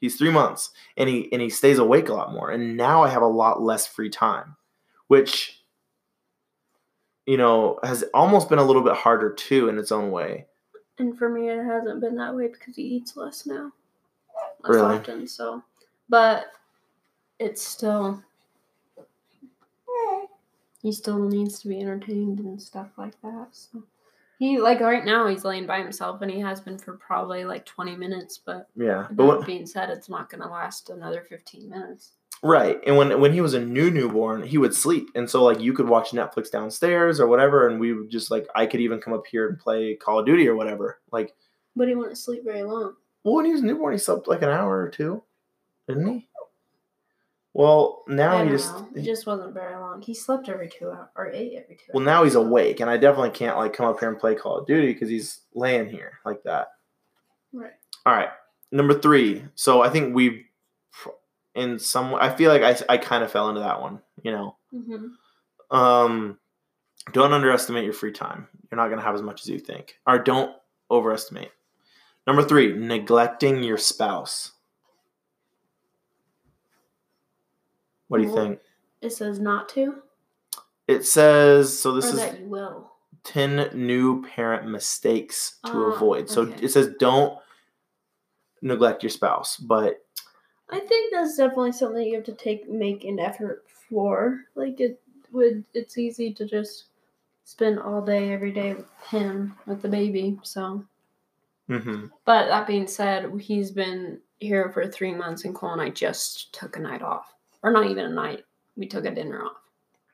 he's 0.00 0.16
three 0.16 0.30
months 0.30 0.70
and 0.96 1.08
he 1.08 1.30
and 1.32 1.42
he 1.42 1.50
stays 1.50 1.78
awake 1.78 2.08
a 2.08 2.14
lot 2.14 2.32
more. 2.32 2.50
And 2.50 2.76
now 2.76 3.02
I 3.02 3.08
have 3.08 3.22
a 3.22 3.26
lot 3.26 3.62
less 3.62 3.86
free 3.86 4.10
time, 4.10 4.56
which 5.08 5.60
you 7.26 7.36
know 7.36 7.78
has 7.82 8.04
almost 8.14 8.48
been 8.48 8.58
a 8.58 8.64
little 8.64 8.82
bit 8.82 8.94
harder 8.94 9.32
too 9.32 9.68
in 9.68 9.78
its 9.78 9.92
own 9.92 10.10
way. 10.10 10.46
And 10.98 11.16
for 11.16 11.28
me, 11.28 11.48
it 11.48 11.64
hasn't 11.64 12.00
been 12.00 12.16
that 12.16 12.34
way 12.34 12.48
because 12.48 12.74
he 12.74 12.82
eats 12.82 13.16
less 13.16 13.46
now, 13.46 13.72
less 14.64 14.74
Really? 14.76 14.96
often. 14.96 15.28
So, 15.28 15.62
but 16.08 16.46
it's 17.38 17.62
still 17.62 18.22
he 20.82 20.92
still 20.92 21.18
needs 21.18 21.60
to 21.60 21.68
be 21.68 21.80
entertained 21.80 22.38
and 22.40 22.60
stuff 22.60 22.88
like 22.96 23.20
that. 23.22 23.48
So 23.52 23.82
he 24.38 24.58
like 24.58 24.80
right 24.80 25.04
now 25.04 25.26
he's 25.26 25.44
laying 25.44 25.66
by 25.66 25.80
himself 25.80 26.22
and 26.22 26.30
he 26.30 26.40
has 26.40 26.60
been 26.60 26.78
for 26.78 26.94
probably 26.96 27.44
like 27.44 27.64
twenty 27.64 27.96
minutes. 27.96 28.38
But 28.44 28.68
Yeah, 28.76 29.06
that 29.08 29.16
but 29.16 29.26
what, 29.26 29.46
being 29.46 29.66
said, 29.66 29.90
it's 29.90 30.08
not 30.08 30.30
going 30.30 30.42
to 30.42 30.48
last 30.48 30.90
another 30.90 31.24
fifteen 31.28 31.68
minutes. 31.68 32.12
right. 32.42 32.78
And 32.86 32.96
when 32.96 33.20
when 33.20 33.32
he 33.32 33.40
was 33.40 33.54
a 33.54 33.60
new 33.60 33.90
newborn, 33.90 34.42
he 34.44 34.58
would 34.58 34.74
sleep, 34.74 35.08
and 35.16 35.28
so 35.28 35.42
like 35.42 35.60
you 35.60 35.72
could 35.72 35.88
watch 35.88 36.10
Netflix 36.12 36.50
downstairs 36.50 37.18
or 37.20 37.26
whatever, 37.26 37.68
and 37.68 37.80
we 37.80 37.92
would 37.92 38.10
just 38.10 38.30
like 38.30 38.46
I 38.54 38.66
could 38.66 38.80
even 38.80 39.00
come 39.00 39.12
up 39.12 39.26
here 39.26 39.48
and 39.48 39.58
play 39.58 39.94
Call 39.96 40.20
of 40.20 40.26
Duty 40.26 40.46
or 40.48 40.54
whatever. 40.56 41.00
Like, 41.10 41.34
But 41.74 41.88
he 41.88 41.94
wouldn't 41.96 42.18
sleep 42.18 42.44
very 42.44 42.62
long. 42.62 42.94
well, 43.24 43.34
when 43.34 43.44
he 43.44 43.52
was 43.52 43.62
newborn, 43.62 43.92
he 43.92 43.98
slept 43.98 44.28
like 44.28 44.42
an 44.42 44.50
hour 44.50 44.80
or 44.82 44.88
two, 44.88 45.22
didn't 45.88 46.06
he? 46.06 46.28
Well, 47.58 48.04
now 48.06 48.44
he 48.44 48.50
just 48.50 48.72
know. 48.72 48.88
It 48.94 49.02
just 49.02 49.26
wasn't 49.26 49.52
very 49.52 49.74
long. 49.74 50.00
He 50.00 50.14
slept 50.14 50.48
every 50.48 50.68
two 50.68 50.92
hours 50.92 51.08
or 51.16 51.26
ate 51.32 51.54
every 51.60 51.74
two. 51.74 51.90
Well, 51.92 52.02
hours. 52.02 52.06
now 52.06 52.22
he's 52.22 52.34
awake, 52.36 52.78
and 52.78 52.88
I 52.88 52.96
definitely 52.96 53.30
can't 53.30 53.56
like 53.56 53.72
come 53.72 53.86
up 53.86 53.98
here 53.98 54.08
and 54.08 54.16
play 54.16 54.36
Call 54.36 54.58
of 54.58 54.66
Duty 54.68 54.92
because 54.92 55.08
he's 55.08 55.40
laying 55.56 55.88
here 55.88 56.20
like 56.24 56.40
that. 56.44 56.68
Right. 57.52 57.72
All 58.06 58.14
right, 58.14 58.28
number 58.70 58.96
three. 58.96 59.44
So 59.56 59.82
I 59.82 59.90
think 59.90 60.14
we, 60.14 60.46
in 61.56 61.80
some, 61.80 62.14
I 62.14 62.32
feel 62.32 62.52
like 62.52 62.62
I 62.62 62.94
I 62.94 62.96
kind 62.96 63.24
of 63.24 63.32
fell 63.32 63.48
into 63.48 63.62
that 63.62 63.80
one. 63.80 64.02
You 64.22 64.30
know, 64.30 64.56
hmm 64.70 65.06
um, 65.76 66.38
don't 67.12 67.32
underestimate 67.32 67.82
your 67.82 67.92
free 67.92 68.12
time. 68.12 68.46
You're 68.70 68.80
not 68.80 68.88
gonna 68.88 69.02
have 69.02 69.16
as 69.16 69.22
much 69.22 69.40
as 69.40 69.48
you 69.48 69.58
think, 69.58 69.96
or 70.06 70.20
don't 70.20 70.54
overestimate. 70.92 71.50
Number 72.24 72.44
three, 72.44 72.72
neglecting 72.72 73.64
your 73.64 73.78
spouse. 73.78 74.52
What 78.08 78.18
do 78.18 78.24
you 78.24 78.34
think? 78.34 78.60
It 79.00 79.10
says 79.10 79.38
not 79.38 79.68
to, 79.70 80.02
It 80.86 81.04
says 81.06 81.78
so. 81.78 81.92
This 81.92 82.06
or 82.06 82.08
is 82.08 82.16
that 82.16 82.40
you 82.40 82.46
will. 82.46 82.90
10 83.24 83.70
new 83.74 84.24
parent 84.26 84.68
mistakes 84.68 85.58
to 85.66 85.72
Ah, 85.72 85.92
avoid. 85.94 86.30
So 86.30 86.42
okay. 86.42 86.64
it 86.64 86.70
says 86.70 86.94
don't 86.98 87.38
neglect 88.62 89.02
your 89.02 89.10
spouse, 89.10 89.56
but 89.56 90.04
I 90.70 90.80
think 90.80 91.12
that's 91.12 91.36
definitely 91.36 91.72
something 91.72 92.06
you 92.06 92.16
have 92.16 92.24
to 92.24 92.32
take 92.32 92.68
make 92.68 93.04
an 93.04 93.18
effort 93.18 93.64
for. 93.88 94.40
Like 94.54 94.80
it, 94.80 95.00
would 95.30 95.64
it's 95.74 95.98
easy 95.98 96.32
to 96.34 96.46
just 96.46 96.84
spend 97.44 97.78
all 97.78 98.00
day 98.02 98.32
every 98.32 98.52
day 98.52 98.74
with 98.74 98.86
him 99.10 99.54
with 99.66 99.82
the 99.82 99.88
baby. 99.88 100.38
So, 100.42 100.84
Mm-hmm. 101.68 102.06
but 102.24 102.46
that 102.46 102.66
being 102.66 102.86
said, 102.86 103.30
he's 103.40 103.70
been 103.70 104.20
here 104.40 104.70
for 104.70 104.86
three 104.88 105.14
months, 105.14 105.44
and 105.44 105.54
Cole 105.54 105.72
and 105.72 105.82
I 105.82 105.90
just 105.90 106.54
took 106.54 106.76
a 106.78 106.80
night 106.80 107.02
off, 107.02 107.34
or 107.62 107.72
not 107.72 107.86
even 107.90 108.04
a 108.06 108.10
night. 108.10 108.44
We 108.76 108.86
took 108.86 109.04
a 109.04 109.10
dinner 109.14 109.42
off. 109.44 109.56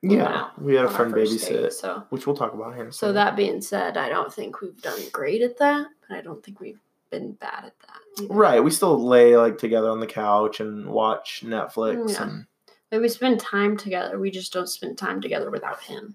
Yeah, 0.03 0.51
we 0.59 0.75
had 0.75 0.85
a 0.85 0.91
friend 0.91 1.13
first 1.13 1.49
date, 1.49 1.57
babysit, 1.63 1.73
So, 1.73 2.05
which 2.11 2.27
we'll 2.27 2.37
talk 2.37 2.53
about 2.53 2.75
here. 2.75 2.91
so 2.93 3.13
that 3.15 3.37
being 3.37 3.63
said, 3.63 3.97
I 3.97 4.11
don't 4.11 4.31
think 4.33 4.61
we've 4.61 4.81
done 4.83 5.01
great 5.13 5.41
at 5.41 5.57
that, 5.59 5.87
but 6.09 6.19
I 6.19 6.21
don't 6.21 6.45
think 6.45 6.61
we've 6.61 6.79
been 7.11 7.33
bad 7.33 7.65
at 7.67 7.75
that. 7.81 8.23
either. 8.25 8.35
right, 8.35 8.63
we 8.63 8.71
still 8.71 9.03
lay 9.03 9.35
like 9.37 9.57
together 9.57 9.89
on 9.89 10.01
the 10.01 10.07
couch 10.07 10.61
and 10.61 10.87
watch 10.91 11.43
Netflix 11.47 11.97
mm, 11.97 12.11
Yeah. 12.13 12.23
and 12.23 12.47
Like, 12.93 13.01
we 13.01 13.09
spend 13.09 13.41
time 13.41 13.79
together. 13.79 14.19
We 14.19 14.31
just 14.31 14.53
don't 14.53 14.69
spend 14.69 14.99
time 14.99 15.23
together 15.23 15.51
without 15.51 15.81
him. 15.83 16.15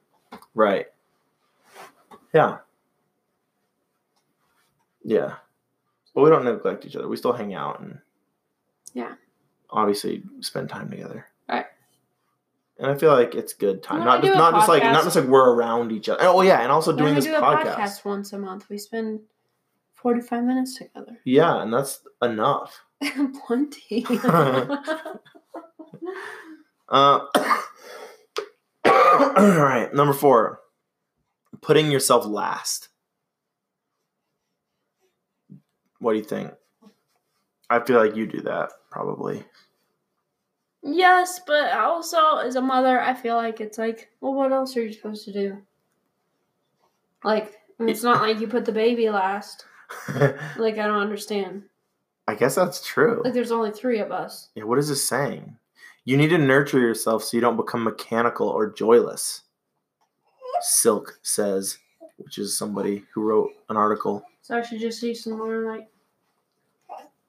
right. 0.53 0.85
Yeah. 2.33 2.57
Yeah. 5.03 5.35
But 6.13 6.23
we 6.23 6.29
don't 6.29 6.45
neglect 6.45 6.85
each 6.85 6.95
other. 6.95 7.07
We 7.07 7.17
still 7.17 7.33
hang 7.33 7.55
out 7.55 7.79
and 7.79 7.99
Yeah. 8.93 9.15
Obviously 9.69 10.23
spend 10.41 10.69
time 10.69 10.89
together. 10.89 11.27
Right. 11.47 11.65
And 12.77 12.87
I 12.87 12.95
feel 12.95 13.11
like 13.11 13.35
it's 13.35 13.53
good 13.53 13.83
time. 13.83 14.05
Not 14.05 14.23
just 14.23 14.37
not 14.37 14.53
just 14.53 14.69
like 14.69 14.83
not 14.83 15.03
just 15.03 15.15
like 15.15 15.25
we're 15.25 15.53
around 15.53 15.91
each 15.91 16.09
other. 16.09 16.21
Oh 16.23 16.41
yeah, 16.41 16.61
and 16.61 16.71
also 16.71 16.91
When 16.91 17.03
doing 17.03 17.15
this 17.15 17.25
do 17.25 17.33
podcast. 17.33 17.75
podcast 17.75 18.05
once 18.05 18.33
a 18.33 18.39
month, 18.39 18.69
we 18.69 18.77
spend 18.77 19.21
forty-five 19.95 20.43
minutes 20.43 20.77
together. 20.77 21.19
Yeah, 21.25 21.61
and 21.61 21.73
that's 21.73 22.01
enough. 22.21 22.81
Plenty. 23.47 24.05
Uh, 26.91 27.19
all 28.85 29.59
right, 29.59 29.89
number 29.93 30.13
four, 30.13 30.59
putting 31.61 31.91
yourself 31.91 32.25
last. 32.25 32.89
What 35.99 36.13
do 36.13 36.17
you 36.17 36.23
think? 36.23 36.51
I 37.69 37.79
feel 37.81 37.99
like 37.99 38.15
you 38.15 38.25
do 38.25 38.41
that 38.41 38.71
probably. 38.89 39.43
yes, 40.83 41.39
but 41.45 41.71
also 41.73 42.37
as 42.37 42.55
a 42.55 42.61
mother, 42.61 42.99
I 42.99 43.13
feel 43.13 43.35
like 43.35 43.61
it's 43.61 43.77
like, 43.77 44.09
well, 44.21 44.33
what 44.33 44.51
else 44.51 44.75
are 44.77 44.81
you 44.83 44.93
supposed 44.93 45.25
to 45.25 45.33
do? 45.33 45.57
Like, 47.23 47.53
it's 47.79 48.03
not 48.03 48.21
like 48.21 48.39
you 48.39 48.47
put 48.47 48.65
the 48.65 48.71
baby 48.71 49.09
last. 49.09 49.65
Like, 50.57 50.77
I 50.77 50.85
don't 50.87 51.01
understand. 51.01 51.63
I 52.27 52.35
guess 52.35 52.55
that's 52.55 52.85
true. 52.85 53.21
Like, 53.23 53.33
there's 53.33 53.51
only 53.51 53.71
three 53.71 53.99
of 53.99 54.11
us. 54.11 54.49
Yeah, 54.55 54.65
what 54.65 54.77
is 54.77 54.87
this 54.89 55.07
saying? 55.07 55.57
You 56.05 56.15
need 56.15 56.29
to 56.29 56.37
nurture 56.37 56.79
yourself 56.79 57.23
so 57.23 57.35
you 57.37 57.41
don't 57.41 57.57
become 57.57 57.83
mechanical 57.83 58.47
or 58.47 58.71
joyless. 58.71 59.41
Silk 60.61 61.19
says, 61.23 61.77
which 62.17 62.37
is 62.37 62.57
somebody 62.57 63.03
who 63.13 63.21
wrote 63.21 63.51
an 63.69 63.77
article. 63.77 64.23
So 64.41 64.57
I 64.57 64.61
should 64.61 64.79
just 64.79 65.01
do 65.01 65.13
some 65.15 65.37
more 65.37 65.61
like 65.73 65.87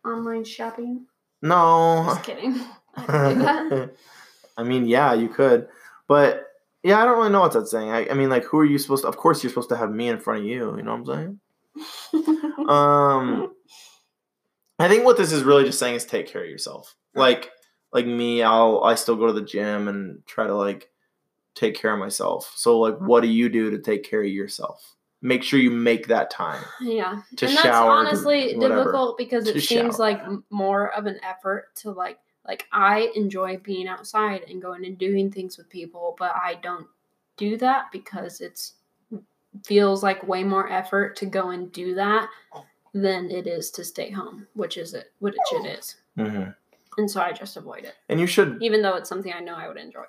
online 0.04 0.44
shopping. 0.44 1.06
No. 1.43 2.05
Just 2.07 2.24
kidding. 2.24 2.61
I 2.97 3.34
don't 3.34 3.70
do. 3.70 3.91
I 4.57 4.62
mean, 4.62 4.84
yeah, 4.86 5.14
you 5.14 5.28
could, 5.28 5.68
but 6.07 6.47
yeah, 6.82 7.01
I 7.01 7.05
don't 7.05 7.16
really 7.16 7.30
know 7.30 7.41
what 7.41 7.53
that's 7.53 7.70
saying. 7.70 7.91
I, 7.91 8.09
I 8.09 8.14
mean, 8.14 8.28
like, 8.28 8.45
who 8.45 8.59
are 8.59 8.64
you 8.64 8.78
supposed 8.78 9.05
to? 9.05 9.09
Of 9.09 9.16
course, 9.16 9.43
you're 9.43 9.51
supposed 9.51 9.70
to 9.70 9.76
have 9.76 9.91
me 9.91 10.09
in 10.09 10.18
front 10.18 10.41
of 10.41 10.47
you. 10.47 10.76
You 10.76 10.82
know 10.82 10.97
what 10.97 11.16
I'm 11.16 11.41
saying? 12.16 12.36
Um, 12.68 13.53
I 14.78 14.88
think 14.88 15.05
what 15.05 15.16
this 15.16 15.32
is 15.32 15.43
really 15.43 15.64
just 15.64 15.78
saying 15.78 15.97
is 15.97 16.05
take 16.05 16.28
care 16.28 16.45
of 16.45 16.49
yourself. 16.49 16.95
Like, 17.14 17.51
like 17.93 18.07
me, 18.07 18.43
I'll 18.43 18.82
I 18.84 18.95
still 18.95 19.16
go 19.16 19.26
to 19.26 19.32
the 19.32 19.41
gym 19.41 19.88
and 19.88 20.24
try 20.26 20.47
to 20.47 20.55
like 20.55 20.88
take 21.55 21.74
care 21.74 21.93
of 21.93 21.99
myself. 21.99 22.53
So, 22.55 22.78
like, 22.78 22.99
what 22.99 23.22
do 23.22 23.28
you 23.28 23.49
do 23.49 23.70
to 23.70 23.78
take 23.78 24.09
care 24.09 24.22
of 24.22 24.28
yourself? 24.28 24.97
Make 25.22 25.42
sure 25.42 25.58
you 25.58 25.70
make 25.70 26.06
that 26.08 26.30
time. 26.30 26.62
Yeah. 26.80 27.20
To 27.36 27.46
and 27.46 27.54
that's 27.54 27.62
shower, 27.62 28.02
to 28.02 28.08
honestly 28.08 28.54
whatever. 28.56 28.76
difficult 28.76 29.18
because 29.18 29.46
it 29.46 29.60
seems 29.60 29.96
shower. 29.96 29.98
like 29.98 30.22
more 30.50 30.92
of 30.94 31.06
an 31.06 31.18
effort 31.22 31.74
to 31.76 31.90
like 31.90 32.18
like 32.46 32.66
I 32.72 33.12
enjoy 33.14 33.58
being 33.58 33.86
outside 33.86 34.42
and 34.48 34.62
going 34.62 34.84
and 34.86 34.96
doing 34.96 35.30
things 35.30 35.58
with 35.58 35.68
people, 35.68 36.16
but 36.18 36.32
I 36.34 36.54
don't 36.62 36.86
do 37.36 37.56
that 37.58 37.92
because 37.92 38.40
it's 38.40 38.74
feels 39.64 40.02
like 40.02 40.26
way 40.26 40.44
more 40.44 40.70
effort 40.70 41.16
to 41.16 41.26
go 41.26 41.50
and 41.50 41.70
do 41.72 41.94
that 41.96 42.28
than 42.94 43.30
it 43.30 43.46
is 43.46 43.70
to 43.72 43.84
stay 43.84 44.10
home, 44.10 44.46
which 44.54 44.76
is 44.78 44.94
it 44.94 45.12
which 45.18 45.36
it 45.52 45.66
is. 45.66 45.96
Mm-hmm. 46.18 46.50
And 46.98 47.10
so 47.10 47.20
I 47.20 47.32
just 47.32 47.56
avoid 47.56 47.84
it. 47.84 47.94
And 48.08 48.18
you 48.18 48.26
should 48.26 48.62
Even 48.62 48.82
though 48.82 48.96
it's 48.96 49.08
something 49.08 49.32
I 49.32 49.40
know 49.40 49.54
I 49.54 49.68
would 49.68 49.76
enjoy. 49.76 50.04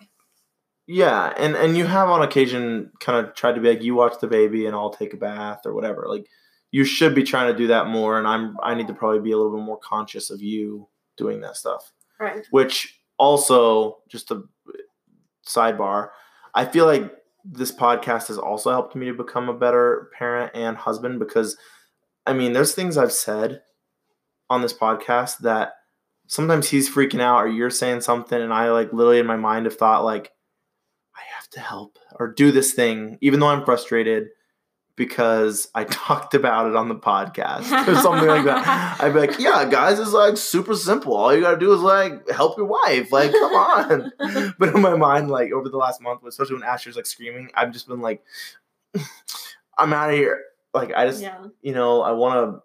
Yeah, 0.93 1.31
and 1.37 1.55
and 1.55 1.77
you 1.77 1.85
have 1.85 2.09
on 2.09 2.21
occasion 2.21 2.91
kind 2.99 3.25
of 3.25 3.33
tried 3.33 3.55
to 3.55 3.61
be 3.61 3.69
like 3.69 3.81
you 3.81 3.95
watch 3.95 4.19
the 4.19 4.27
baby 4.27 4.65
and 4.65 4.75
I'll 4.75 4.89
take 4.89 5.13
a 5.13 5.17
bath 5.17 5.61
or 5.65 5.73
whatever. 5.73 6.03
Like 6.09 6.27
you 6.71 6.83
should 6.83 7.15
be 7.15 7.23
trying 7.23 7.49
to 7.49 7.57
do 7.57 7.67
that 7.67 7.87
more 7.87 8.17
and 8.17 8.27
I'm 8.27 8.57
I 8.61 8.75
need 8.75 8.87
to 8.87 8.93
probably 8.93 9.21
be 9.21 9.31
a 9.31 9.37
little 9.37 9.55
bit 9.55 9.63
more 9.63 9.77
conscious 9.77 10.29
of 10.29 10.41
you 10.41 10.89
doing 11.15 11.39
that 11.41 11.55
stuff. 11.55 11.93
Right. 12.19 12.45
Which 12.51 12.99
also 13.17 13.99
just 14.09 14.31
a 14.31 14.43
sidebar, 15.47 16.09
I 16.55 16.65
feel 16.65 16.87
like 16.87 17.09
this 17.45 17.71
podcast 17.71 18.27
has 18.27 18.37
also 18.37 18.69
helped 18.69 18.93
me 18.93 19.05
to 19.05 19.13
become 19.13 19.47
a 19.47 19.57
better 19.57 20.09
parent 20.17 20.51
and 20.53 20.75
husband 20.75 21.19
because 21.19 21.55
I 22.25 22.33
mean, 22.33 22.51
there's 22.51 22.75
things 22.75 22.97
I've 22.97 23.13
said 23.13 23.61
on 24.49 24.61
this 24.61 24.73
podcast 24.73 25.37
that 25.37 25.71
sometimes 26.27 26.67
he's 26.67 26.89
freaking 26.89 27.21
out 27.21 27.37
or 27.37 27.47
you're 27.47 27.69
saying 27.69 28.01
something 28.01 28.41
and 28.41 28.53
I 28.53 28.71
like 28.71 28.91
literally 28.91 29.19
in 29.19 29.25
my 29.25 29.37
mind 29.37 29.67
have 29.67 29.77
thought 29.77 30.03
like 30.03 30.31
to 31.51 31.59
help 31.59 31.99
or 32.19 32.27
do 32.27 32.51
this 32.51 32.73
thing 32.73 33.17
even 33.21 33.39
though 33.39 33.47
I'm 33.47 33.63
frustrated 33.65 34.27
because 34.95 35.67
I 35.73 35.83
talked 35.89 36.33
about 36.33 36.67
it 36.67 36.75
on 36.75 36.89
the 36.89 36.95
podcast 36.95 37.87
or 37.87 37.95
something 37.95 38.27
like 38.27 38.45
that. 38.45 38.97
I'd 39.01 39.13
be 39.13 39.19
like, 39.19 39.39
"Yeah, 39.39 39.67
guys, 39.69 39.99
it's 39.99 40.11
like 40.11 40.37
super 40.37 40.75
simple. 40.75 41.15
All 41.15 41.33
you 41.33 41.41
got 41.41 41.51
to 41.51 41.57
do 41.59 41.73
is 41.73 41.81
like 41.81 42.29
help 42.29 42.57
your 42.57 42.67
wife. 42.67 43.11
Like, 43.11 43.31
come 43.31 43.53
on." 43.53 44.11
but 44.59 44.75
in 44.75 44.81
my 44.81 44.95
mind 44.95 45.29
like 45.29 45.51
over 45.51 45.69
the 45.69 45.77
last 45.77 46.01
month, 46.01 46.21
especially 46.27 46.55
when 46.55 46.63
Asher's 46.63 46.95
like 46.95 47.05
screaming, 47.05 47.49
I've 47.55 47.71
just 47.71 47.87
been 47.87 48.01
like 48.01 48.23
I'm 49.77 49.93
out 49.93 50.09
of 50.09 50.15
here. 50.15 50.43
Like 50.73 50.93
I 50.95 51.07
just 51.07 51.21
Yeah. 51.21 51.45
you 51.61 51.73
know, 51.73 52.01
I 52.01 52.11
want 52.11 52.55
to. 52.55 52.61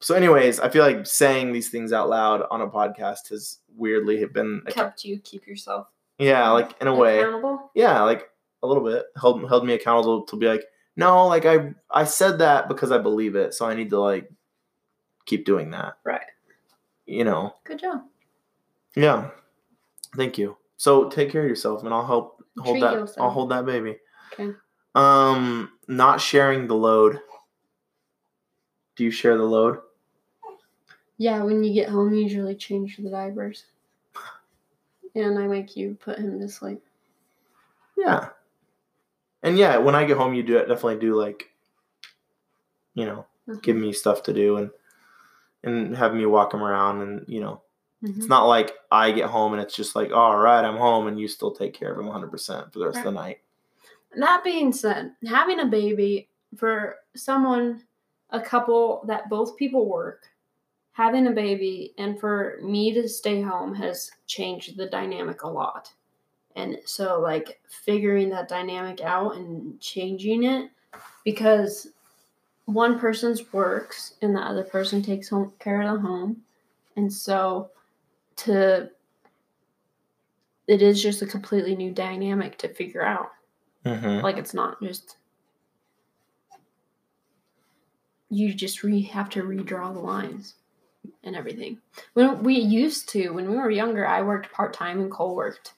So, 0.00 0.14
anyways, 0.14 0.60
I 0.60 0.68
feel 0.68 0.84
like 0.84 1.06
saying 1.06 1.52
these 1.52 1.70
things 1.70 1.92
out 1.92 2.08
loud 2.08 2.44
on 2.52 2.60
a 2.60 2.68
podcast 2.68 3.30
has 3.30 3.58
weirdly 3.76 4.24
been, 4.26 4.62
Helped 4.72 5.04
you 5.04 5.18
keep 5.18 5.44
yourself 5.48 5.88
yeah, 6.18 6.50
like 6.50 6.74
in 6.80 6.86
a 6.88 6.94
way, 6.94 7.20
accountable. 7.20 7.70
yeah, 7.74 8.02
like 8.02 8.28
a 8.62 8.66
little 8.66 8.82
bit 8.84 9.04
held 9.20 9.46
held 9.48 9.64
me 9.64 9.74
accountable 9.74 10.22
to 10.26 10.36
be 10.36 10.46
like, 10.48 10.64
no, 10.96 11.26
like 11.26 11.44
I 11.46 11.74
I 11.90 12.04
said 12.04 12.38
that 12.40 12.68
because 12.68 12.90
I 12.92 12.98
believe 12.98 13.36
it, 13.36 13.54
so 13.54 13.66
I 13.66 13.74
need 13.74 13.90
to 13.90 14.00
like 14.00 14.28
keep 15.26 15.44
doing 15.44 15.70
that, 15.70 15.98
Right. 16.04 16.22
you 17.06 17.24
know, 17.24 17.54
Good 17.64 17.78
job. 17.80 18.02
yeah. 18.96 19.30
Thank 20.16 20.38
you. 20.38 20.56
So 20.78 21.08
take 21.10 21.30
care 21.30 21.42
of 21.42 21.48
yourself, 21.48 21.82
and 21.84 21.92
I'll 21.92 22.06
help 22.06 22.42
hold 22.58 22.74
Treat 22.74 22.80
that. 22.80 22.92
yourself. 22.94 23.18
I'll 23.20 23.30
hold 23.30 23.50
that 23.50 23.66
baby. 23.66 23.98
Okay. 24.32 24.52
Um, 24.94 25.70
not 25.86 26.20
sharing 26.20 26.66
the 26.66 26.74
load. 26.74 27.20
Do 28.96 29.04
you 29.04 29.10
share 29.10 29.36
the 29.36 29.44
load? 29.44 29.78
Yeah, 31.18 31.42
when 31.42 31.62
you 31.62 31.74
get 31.74 31.88
home, 31.88 32.14
you 32.14 32.22
usually 32.22 32.54
change 32.54 32.96
the 32.96 33.10
diapers. 33.10 33.64
And 35.14 35.38
I 35.38 35.46
make 35.46 35.76
you 35.76 35.96
put 36.00 36.18
him 36.18 36.38
to 36.40 36.48
sleep. 36.48 36.82
Yeah. 37.96 38.28
And 39.42 39.56
yeah, 39.58 39.76
when 39.78 39.94
I 39.94 40.04
get 40.04 40.16
home, 40.16 40.34
you 40.34 40.42
do 40.42 40.54
definitely 40.58 40.98
do 40.98 41.14
like, 41.14 41.50
you 42.94 43.04
know, 43.06 43.26
give 43.62 43.76
me 43.76 43.92
stuff 43.92 44.22
to 44.24 44.32
do 44.32 44.56
and 44.56 44.70
and 45.64 45.96
have 45.96 46.14
me 46.14 46.24
walk 46.26 46.54
him 46.54 46.62
around 46.62 47.02
and 47.02 47.24
you 47.28 47.40
know, 47.40 47.62
Mhm. 48.02 48.16
it's 48.18 48.28
not 48.28 48.46
like 48.46 48.72
I 48.90 49.10
get 49.10 49.30
home 49.30 49.52
and 49.52 49.62
it's 49.62 49.74
just 49.74 49.96
like, 49.96 50.12
all 50.12 50.36
right, 50.38 50.64
I'm 50.64 50.76
home 50.76 51.06
and 51.06 51.18
you 51.18 51.26
still 51.28 51.50
take 51.50 51.74
care 51.74 51.92
of 51.92 51.98
him 51.98 52.06
100 52.06 52.30
percent 52.30 52.72
for 52.72 52.78
the 52.78 52.86
rest 52.86 52.98
of 52.98 53.04
the 53.04 53.10
night. 53.12 53.40
That 54.16 54.42
being 54.44 54.72
said, 54.72 55.14
having 55.26 55.60
a 55.60 55.66
baby 55.66 56.28
for 56.56 56.96
someone, 57.14 57.84
a 58.30 58.40
couple 58.40 59.02
that 59.06 59.28
both 59.28 59.56
people 59.56 59.86
work, 59.86 60.26
having 60.98 61.28
a 61.28 61.30
baby 61.30 61.94
and 61.96 62.18
for 62.18 62.58
me 62.60 62.92
to 62.92 63.08
stay 63.08 63.40
home 63.40 63.72
has 63.72 64.10
changed 64.26 64.76
the 64.76 64.86
dynamic 64.86 65.44
a 65.44 65.48
lot. 65.48 65.92
And 66.56 66.78
so, 66.84 67.20
like, 67.20 67.60
figuring 67.68 68.28
that 68.30 68.48
dynamic 68.48 69.00
out 69.00 69.36
and 69.36 69.80
changing 69.80 70.42
it 70.42 70.70
because 71.24 71.86
one 72.64 72.98
person's 72.98 73.52
works 73.52 74.14
and 74.22 74.34
the 74.34 74.40
other 74.40 74.64
person 74.64 75.00
takes 75.00 75.28
home 75.28 75.52
care 75.60 75.82
of 75.82 75.94
the 75.94 76.00
home. 76.00 76.42
And 76.96 77.12
so, 77.12 77.70
to 78.38 78.90
it 80.66 80.82
is 80.82 81.00
just 81.00 81.22
a 81.22 81.26
completely 81.26 81.76
new 81.76 81.92
dynamic 81.92 82.58
to 82.58 82.68
figure 82.74 83.04
out. 83.04 83.30
Mm-hmm. 83.86 84.24
Like 84.24 84.36
it's 84.36 84.52
not 84.52 84.82
just 84.82 85.16
you 88.30 88.52
just 88.52 88.82
re 88.82 89.00
have 89.00 89.30
to 89.30 89.44
redraw 89.44 89.94
the 89.94 90.00
lines 90.00 90.54
and 91.24 91.36
everything. 91.36 91.78
When 92.14 92.42
we 92.42 92.54
used 92.58 93.08
to, 93.10 93.30
when 93.30 93.50
we 93.50 93.56
were 93.56 93.70
younger, 93.70 94.06
I 94.06 94.22
worked 94.22 94.52
part 94.52 94.72
time 94.72 95.00
and 95.00 95.10
Cole 95.10 95.34
worked 95.36 95.74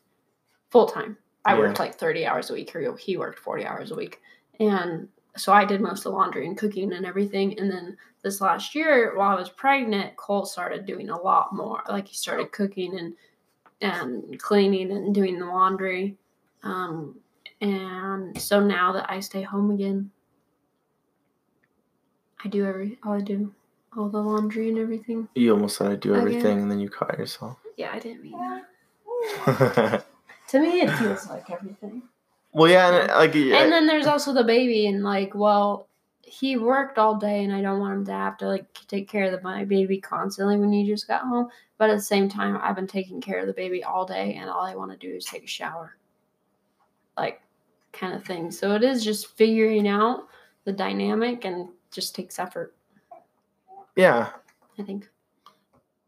full 0.70 0.86
time. 0.86 1.16
I 1.44 1.54
Yeah. 1.54 1.60
worked 1.60 1.78
like 1.78 1.94
30 1.94 2.26
hours 2.26 2.50
a 2.50 2.54
week, 2.54 2.74
or 2.76 2.96
he 2.96 3.16
worked 3.16 3.38
40 3.38 3.64
hours 3.66 3.90
a 3.90 3.94
week. 3.94 4.20
And 4.58 5.08
so 5.36 5.52
I 5.52 5.64
did 5.64 5.80
most 5.80 6.00
of 6.00 6.04
the 6.04 6.18
laundry 6.18 6.46
and 6.46 6.56
cooking 6.56 6.92
and 6.92 7.06
everything. 7.06 7.58
And 7.58 7.70
then 7.70 7.96
this 8.22 8.40
last 8.40 8.74
year, 8.74 9.16
while 9.16 9.34
I 9.36 9.40
was 9.40 9.48
pregnant, 9.48 10.16
Cole 10.16 10.44
started 10.44 10.84
doing 10.84 11.08
a 11.08 11.20
lot 11.20 11.54
more. 11.54 11.82
Like 11.88 12.08
he 12.08 12.14
started 12.16 12.52
cooking 12.52 12.98
and 12.98 13.14
and 13.82 14.38
cleaning 14.38 14.90
and 14.92 15.14
doing 15.14 15.38
the 15.38 15.46
laundry. 15.46 16.14
Um, 16.62 17.18
and 17.62 18.38
so 18.38 18.60
now 18.60 18.92
that 18.92 19.10
I 19.10 19.20
stay 19.20 19.40
home 19.40 19.70
again, 19.70 20.10
I 22.44 22.48
do 22.48 22.66
every 22.66 22.98
all 23.02 23.14
I 23.14 23.20
do, 23.22 23.54
all 23.96 24.08
the 24.08 24.20
laundry 24.20 24.68
and 24.68 24.78
everything. 24.78 25.28
You 25.34 25.52
almost 25.52 25.76
said 25.76 25.90
I 25.90 25.96
do 25.96 26.12
Okay. 26.12 26.20
everything, 26.20 26.62
and 26.62 26.70
then 26.70 26.80
you 26.80 26.88
caught 26.88 27.18
yourself. 27.18 27.58
Yeah, 27.76 27.90
I 27.92 27.98
didn't 27.98 28.22
mean 28.22 28.38
that. 28.38 30.04
To 30.48 30.58
me, 30.58 30.80
it 30.80 30.90
feels 30.96 31.28
like 31.28 31.48
everything. 31.48 32.02
Well, 32.52 32.68
yeah, 32.68 32.88
and 32.88 33.10
uh, 33.10 33.14
like 33.16 33.34
yeah, 33.36 33.58
And 33.62 33.70
then 33.70 33.86
there's 33.86 34.08
also 34.08 34.32
the 34.32 34.42
baby, 34.42 34.88
and 34.88 35.04
like, 35.04 35.32
well, 35.32 35.86
he 36.22 36.56
worked 36.56 36.98
all 36.98 37.14
day, 37.14 37.44
and 37.44 37.52
I 37.54 37.62
don't 37.62 37.78
want 37.78 37.94
him 37.94 38.04
to 38.06 38.12
have 38.12 38.36
to 38.38 38.48
like 38.48 38.66
take 38.88 39.08
care 39.08 39.26
of 39.26 39.30
the, 39.32 39.40
my 39.42 39.64
baby 39.64 40.00
constantly 40.00 40.58
when 40.58 40.72
you 40.72 40.84
just 40.92 41.06
got 41.06 41.22
home. 41.22 41.50
But 41.78 41.90
at 41.90 41.96
the 41.96 42.02
same 42.02 42.28
time, 42.28 42.58
I've 42.60 42.74
been 42.74 42.88
taking 42.88 43.20
care 43.20 43.38
of 43.38 43.46
the 43.46 43.52
baby 43.52 43.84
all 43.84 44.04
day, 44.04 44.34
and 44.34 44.50
all 44.50 44.64
I 44.64 44.74
want 44.74 44.90
to 44.90 44.96
do 44.96 45.14
is 45.14 45.24
take 45.24 45.44
a 45.44 45.46
shower, 45.46 45.94
like, 47.16 47.40
kind 47.92 48.12
of 48.14 48.24
thing. 48.24 48.50
So 48.50 48.74
it 48.74 48.82
is 48.82 49.04
just 49.04 49.28
figuring 49.36 49.86
out 49.86 50.26
the 50.64 50.72
dynamic, 50.72 51.44
and 51.44 51.68
just 51.92 52.16
takes 52.16 52.40
effort. 52.40 52.74
Yeah, 53.96 54.30
I 54.78 54.82
think. 54.82 55.08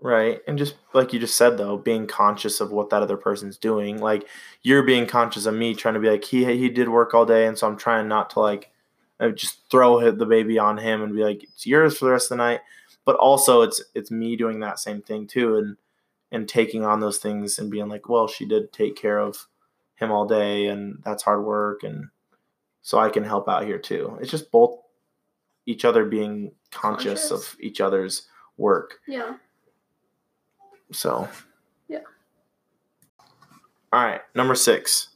right. 0.00 0.40
And 0.46 0.58
just 0.58 0.76
like 0.94 1.12
you 1.12 1.20
just 1.20 1.36
said, 1.36 1.58
though, 1.58 1.76
being 1.76 2.06
conscious 2.06 2.60
of 2.60 2.72
what 2.72 2.90
that 2.90 3.02
other 3.02 3.16
person's 3.16 3.56
doing. 3.58 3.98
Like 4.00 4.28
you're 4.62 4.82
being 4.82 5.06
conscious 5.06 5.46
of 5.46 5.54
me 5.54 5.74
trying 5.74 5.94
to 5.94 6.00
be 6.00 6.10
like 6.10 6.24
he 6.24 6.44
he 6.44 6.68
did 6.68 6.88
work 6.88 7.14
all 7.14 7.26
day, 7.26 7.46
and 7.46 7.58
so 7.58 7.66
I'm 7.66 7.76
trying 7.76 8.08
not 8.08 8.30
to 8.30 8.40
like 8.40 8.70
uh, 9.20 9.30
just 9.30 9.60
throw 9.70 10.10
the 10.10 10.26
baby 10.26 10.58
on 10.58 10.78
him 10.78 11.02
and 11.02 11.14
be 11.14 11.22
like 11.22 11.44
it's 11.44 11.66
yours 11.66 11.96
for 11.96 12.06
the 12.06 12.12
rest 12.12 12.26
of 12.26 12.38
the 12.38 12.44
night. 12.44 12.60
But 13.04 13.16
also, 13.16 13.62
it's 13.62 13.82
it's 13.94 14.10
me 14.10 14.36
doing 14.36 14.60
that 14.60 14.78
same 14.78 15.02
thing 15.02 15.26
too, 15.26 15.56
and 15.56 15.76
and 16.32 16.48
taking 16.48 16.84
on 16.84 17.00
those 17.00 17.18
things 17.18 17.58
and 17.58 17.70
being 17.70 17.88
like, 17.88 18.08
well, 18.08 18.26
she 18.26 18.46
did 18.46 18.72
take 18.72 18.96
care 18.96 19.18
of 19.18 19.46
him 19.96 20.10
all 20.10 20.26
day, 20.26 20.66
and 20.66 21.00
that's 21.04 21.22
hard 21.22 21.44
work, 21.44 21.82
and 21.82 22.08
so 22.82 22.98
I 22.98 23.10
can 23.10 23.24
help 23.24 23.48
out 23.48 23.64
here 23.64 23.78
too. 23.78 24.18
It's 24.20 24.30
just 24.30 24.50
both 24.50 24.78
each 25.66 25.84
other 25.84 26.04
being 26.04 26.52
conscious, 26.70 27.28
Conscious. 27.28 27.52
of 27.54 27.56
each 27.60 27.80
other's 27.80 28.26
work. 28.56 28.98
Yeah. 29.06 29.36
So, 30.92 31.28
Yeah. 31.88 32.00
All 33.92 34.02
right, 34.04 34.20
number 34.34 34.54
six. 34.54 35.08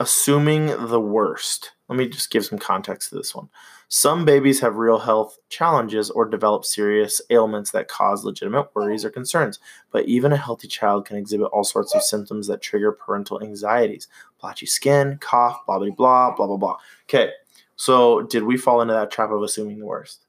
Assuming 0.00 0.66
the 0.88 1.00
worst. 1.00 1.72
Let 1.88 1.98
me 1.98 2.08
just 2.08 2.30
give 2.30 2.44
some 2.44 2.58
context 2.58 3.08
to 3.10 3.16
this 3.16 3.34
one. 3.34 3.48
Some 3.90 4.26
babies 4.26 4.60
have 4.60 4.76
real 4.76 4.98
health 4.98 5.38
challenges 5.48 6.10
or 6.10 6.26
develop 6.26 6.64
serious 6.66 7.22
ailments 7.30 7.70
that 7.70 7.88
cause 7.88 8.22
legitimate 8.22 8.68
worries 8.74 9.02
or 9.04 9.10
concerns, 9.10 9.58
but 9.90 10.04
even 10.04 10.30
a 10.30 10.36
healthy 10.36 10.68
child 10.68 11.06
can 11.06 11.16
exhibit 11.16 11.46
all 11.46 11.64
sorts 11.64 11.94
of 11.94 12.02
symptoms 12.02 12.46
that 12.48 12.60
trigger 12.60 12.92
parental 12.92 13.42
anxieties 13.42 14.06
blotchy 14.40 14.66
skin, 14.66 15.16
cough, 15.20 15.64
blah, 15.66 15.78
blah, 15.78 15.88
blah, 15.90 16.36
blah, 16.36 16.46
blah, 16.46 16.56
blah. 16.58 16.76
Okay, 17.04 17.32
so 17.78 18.22
did 18.22 18.42
we 18.42 18.58
fall 18.58 18.82
into 18.82 18.92
that 18.92 19.10
trap 19.10 19.30
of 19.30 19.42
assuming 19.42 19.78
the 19.78 19.86
worst? 19.86 20.26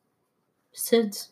Since 0.72 1.32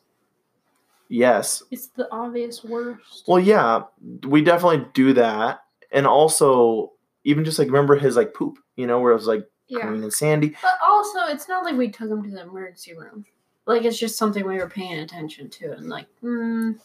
Yes, 1.09 1.63
It's 1.71 1.87
the 1.87 2.11
obvious 2.11 2.65
worst. 2.65 3.23
Well, 3.27 3.39
yeah, 3.39 3.83
we 4.25 4.41
definitely 4.41 4.85
do 4.93 5.13
that, 5.13 5.61
and 5.91 6.05
also 6.05 6.91
even 7.23 7.45
just 7.45 7.59
like 7.59 7.67
remember 7.67 7.95
his 7.95 8.17
like 8.17 8.33
poop, 8.33 8.57
you 8.75 8.87
know, 8.87 8.99
where 8.99 9.11
it 9.11 9.15
was 9.15 9.27
like 9.27 9.47
yeah. 9.69 9.81
clean 9.81 10.03
and 10.03 10.11
sandy. 10.11 10.55
But 10.61 10.73
also, 10.85 11.19
it's 11.27 11.47
not 11.47 11.63
like 11.63 11.77
we 11.77 11.89
took 11.89 12.09
him 12.09 12.23
to 12.23 12.29
the 12.29 12.41
emergency 12.41 12.93
room. 12.93 13.25
Like 13.65 13.85
it's 13.85 13.97
just 13.97 14.17
something 14.17 14.45
we 14.45 14.57
were 14.57 14.69
paying 14.69 14.99
attention 14.99 15.49
to, 15.51 15.71
and 15.73 15.87
like, 15.87 16.07
mm, 16.21 16.77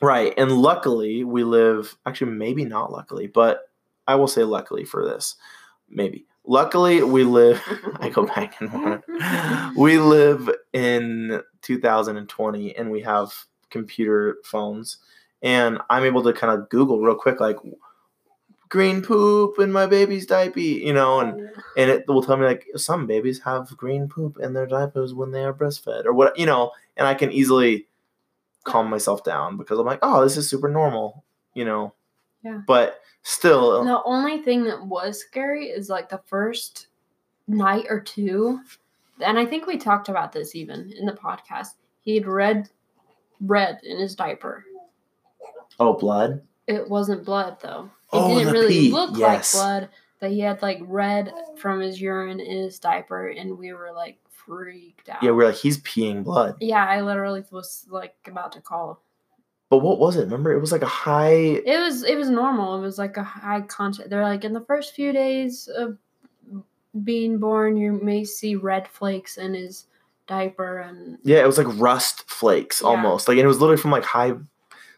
Right, 0.00 0.34
and 0.36 0.50
luckily 0.50 1.22
we 1.22 1.44
live. 1.44 1.96
Actually, 2.04 2.32
maybe 2.32 2.64
not 2.64 2.90
luckily, 2.90 3.28
but 3.28 3.70
I 4.08 4.16
will 4.16 4.28
say 4.28 4.42
luckily 4.42 4.84
for 4.84 5.04
this, 5.04 5.36
maybe. 5.88 6.26
Luckily, 6.46 7.02
we 7.02 7.24
live. 7.24 7.60
I 8.00 8.08
go 8.08 8.26
back 8.26 8.60
and 8.60 8.70
forth. 8.70 9.02
We 9.76 9.98
live 9.98 10.50
in 10.72 11.42
2020, 11.62 12.76
and 12.76 12.90
we 12.90 13.02
have 13.02 13.32
computer 13.70 14.36
phones, 14.44 14.98
and 15.42 15.78
I'm 15.90 16.04
able 16.04 16.22
to 16.22 16.32
kind 16.32 16.58
of 16.58 16.68
Google 16.70 17.00
real 17.00 17.14
quick, 17.14 17.40
like 17.40 17.56
green 18.68 19.02
poop 19.02 19.58
in 19.58 19.70
my 19.70 19.86
baby's 19.86 20.26
diaper, 20.26 20.60
you 20.60 20.92
know, 20.92 21.20
and 21.20 21.40
oh. 21.40 21.62
and 21.76 21.90
it 21.90 22.06
will 22.08 22.22
tell 22.22 22.36
me 22.36 22.46
like 22.46 22.66
some 22.76 23.06
babies 23.06 23.40
have 23.40 23.76
green 23.76 24.08
poop 24.08 24.38
in 24.40 24.52
their 24.52 24.66
diapers 24.66 25.14
when 25.14 25.30
they 25.30 25.44
are 25.44 25.54
breastfed 25.54 26.04
or 26.04 26.12
what 26.12 26.36
you 26.38 26.46
know 26.46 26.72
and 26.96 27.06
i 27.06 27.14
can 27.14 27.30
easily 27.30 27.86
calm 28.64 28.90
myself 28.90 29.22
down 29.22 29.56
because 29.56 29.78
i'm 29.78 29.86
like 29.86 30.00
oh 30.02 30.22
this 30.22 30.36
is 30.36 30.48
super 30.48 30.68
normal 30.68 31.24
you 31.54 31.64
know 31.64 31.94
Yeah. 32.46 32.60
but 32.66 33.00
still 33.22 33.80
uh, 33.80 33.84
the 33.84 34.02
only 34.04 34.38
thing 34.42 34.62
that 34.64 34.86
was 34.86 35.18
scary 35.20 35.66
is 35.66 35.88
like 35.88 36.08
the 36.08 36.20
first 36.26 36.86
night 37.48 37.86
or 37.90 38.00
two, 38.00 38.60
and 39.20 39.38
I 39.38 39.44
think 39.44 39.66
we 39.66 39.78
talked 39.78 40.08
about 40.08 40.30
this 40.32 40.54
even 40.54 40.92
in 40.98 41.06
the 41.06 41.12
podcast. 41.12 41.70
He 42.02 42.14
had 42.14 42.26
red, 42.26 42.68
red 43.40 43.80
in 43.82 43.98
his 43.98 44.14
diaper. 44.14 44.64
oh 45.80 45.94
blood 45.94 46.42
It 46.68 46.88
wasn't 46.88 47.24
blood 47.24 47.56
though. 47.60 47.90
It 48.12 48.16
Oh, 48.16 48.38
didn't 48.38 48.52
really 48.52 48.68
pee, 48.68 48.92
look 48.92 49.16
yes. 49.16 49.52
like 49.54 49.60
blood. 49.62 49.88
But 50.20 50.30
he 50.30 50.40
had 50.40 50.62
like 50.62 50.78
red 50.82 51.32
from 51.58 51.80
his 51.80 52.00
urine 52.00 52.40
in 52.40 52.62
his 52.64 52.78
diaper, 52.78 53.28
and 53.28 53.58
we 53.58 53.72
were 53.72 53.90
like 53.94 54.18
freaked 54.30 55.08
out. 55.08 55.22
yeah 55.22 55.32
we're 55.32 55.46
like 55.46 55.56
he's 55.56 55.78
peeing 55.78 56.22
blood 56.22 56.54
Yeah, 56.60 56.84
I 56.86 57.00
literally 57.00 57.42
was 57.50 57.84
like 57.90 58.14
about 58.26 58.52
to 58.52 58.60
call. 58.60 59.02
But 59.68 59.78
what 59.78 59.98
was 59.98 60.16
it 60.16 60.20
remember 60.24 60.52
it 60.52 60.60
was 60.60 60.72
like 60.72 60.82
a 60.82 60.86
high 60.86 61.32
It 61.64 61.80
was 61.80 62.02
it 62.04 62.16
was 62.16 62.30
normal. 62.30 62.76
It 62.76 62.80
was 62.80 62.98
like 62.98 63.16
a 63.16 63.22
high 63.24 63.62
content. 63.62 64.10
They're 64.10 64.22
like 64.22 64.44
in 64.44 64.52
the 64.52 64.60
first 64.64 64.94
few 64.94 65.12
days 65.12 65.68
of 65.68 65.98
being 67.04 67.38
born, 67.38 67.76
you 67.76 67.92
may 67.92 68.24
see 68.24 68.54
red 68.56 68.88
flakes 68.88 69.36
in 69.36 69.54
his 69.54 69.86
diaper, 70.26 70.78
and 70.78 71.18
yeah 71.22 71.38
it 71.42 71.46
was 71.46 71.58
like 71.58 71.66
rust 71.78 72.28
flakes 72.30 72.80
Yeah. 72.82 72.88
almost 72.88 73.28
like 73.28 73.36
and 73.38 73.44
it 73.44 73.48
was 73.48 73.60
literally 73.60 73.80
from 73.80 73.90
like 73.90 74.04
high 74.04 74.32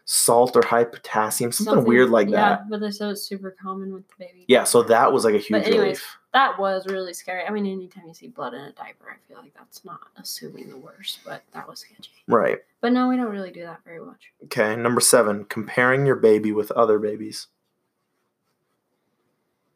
salt 0.05 0.55
or 0.55 0.63
high 0.65 0.85
potassium 0.85 1.51
something, 1.51 1.83
weird 1.85 2.09
like 2.09 2.29
yeah, 2.29 2.35
that 2.35 2.59
Yeah, 2.61 2.65
but 2.69 2.79
they 2.79 2.89
said 2.91 3.09
it's 3.11 3.21
super 3.23 3.55
common 3.61 3.93
with 3.93 4.07
the 4.07 4.15
baby. 4.17 4.45
yeah 4.47 4.63
so 4.63 4.81
that 4.83 5.11
was 5.13 5.23
like 5.23 5.35
a 5.35 5.39
huge 5.39 5.65
anyways, 5.65 5.79
relief 5.79 6.17
that 6.33 6.59
was 6.59 6.85
really 6.87 7.13
scary. 7.13 7.43
I 7.43 7.49
mean, 7.49 7.65
anytime 7.65 8.03
you 8.07 8.13
see 8.13 8.27
blood 8.27 8.53
in 8.53 8.61
a 8.61 8.71
diaper, 8.71 9.07
I 9.09 9.15
feel 9.27 9.41
like 9.41 9.53
that's 9.55 9.83
not 9.83 9.99
assuming 10.17 10.69
the 10.69 10.77
worst, 10.77 11.19
but 11.25 11.43
that 11.53 11.67
was 11.67 11.79
sketchy. 11.79 12.11
right 12.27 12.59
But 12.81 12.93
no, 12.93 13.09
we 13.09 13.17
don't 13.17 13.31
really 13.31 13.51
do 13.51 13.63
that 13.63 13.79
very 13.83 13.99
much. 13.99 14.31
Okay, 14.45 14.75
number 14.75 15.01
seven, 15.01 15.45
comparing 15.45 16.05
your 16.05 16.15
baby 16.17 16.51
with 16.51 16.69
other 16.71 16.99
babies. 16.99 17.47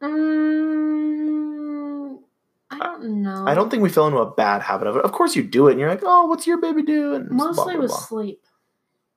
Mm, 0.04 2.20
I 2.72 2.78
don't 2.80 3.22
know. 3.22 3.46
I 3.48 3.54
don't 3.54 3.70
think 3.70 3.84
we 3.84 3.90
fell 3.90 4.08
into 4.08 4.20
a 4.20 4.32
bad 4.32 4.62
habit 4.62 4.88
of 4.88 4.98
it. 4.98 5.06
Of 5.06 5.12
course, 5.12 5.36
you 5.36 5.44
do 5.44 5.68
it, 5.68 5.72
and 5.72 5.80
you're 5.80 5.90
like, 5.90 6.02
"Oh, 6.04 6.26
what's 6.26 6.48
your 6.48 6.60
baby 6.60 6.84
doing?" 6.84 7.28
Blah, 7.28 7.48
Mostly 7.48 7.74
blah, 7.76 7.82
with 7.84 7.92
blah. 7.92 8.00
sleep. 8.00 8.42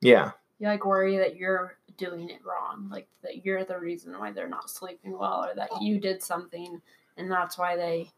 Yeah, 0.00 0.32
You 0.58 0.68
like 0.68 0.84
worry 0.84 1.16
that 1.18 1.36
you're 1.36 1.78
doing 1.96 2.28
it 2.28 2.44
wrong, 2.44 2.88
like 2.90 3.08
that 3.22 3.44
you're 3.44 3.64
the 3.64 3.78
reason 3.78 4.16
why 4.18 4.30
they're 4.30 4.48
not 4.48 4.70
sleeping 4.70 5.16
well, 5.18 5.44
or 5.46 5.54
that 5.54 5.70
you 5.80 5.98
did 5.98 6.22
something 6.22 6.80
and 7.16 7.30
that's 7.30 7.56
why 7.58 7.76
they 7.76 8.10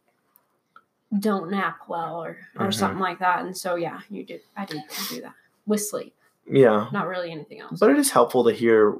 don't 1.18 1.50
nap 1.50 1.80
well, 1.88 2.22
or 2.22 2.38
or 2.58 2.66
Mhm. 2.68 2.74
something 2.74 2.98
like 3.00 3.18
that. 3.20 3.44
And 3.44 3.56
so 3.56 3.76
yeah, 3.76 4.00
you 4.10 4.24
do. 4.24 4.38
I 4.56 4.64
do 4.66 4.80
do 5.08 5.20
that 5.22 5.34
with 5.66 5.82
sleep, 5.82 6.14
yeah. 6.46 6.88
not 6.92 7.06
really 7.06 7.30
anything 7.30 7.60
else. 7.60 7.78
But 7.80 7.90
it 7.90 7.98
is 7.98 8.10
helpful 8.10 8.44
to 8.44 8.52
hear 8.52 8.98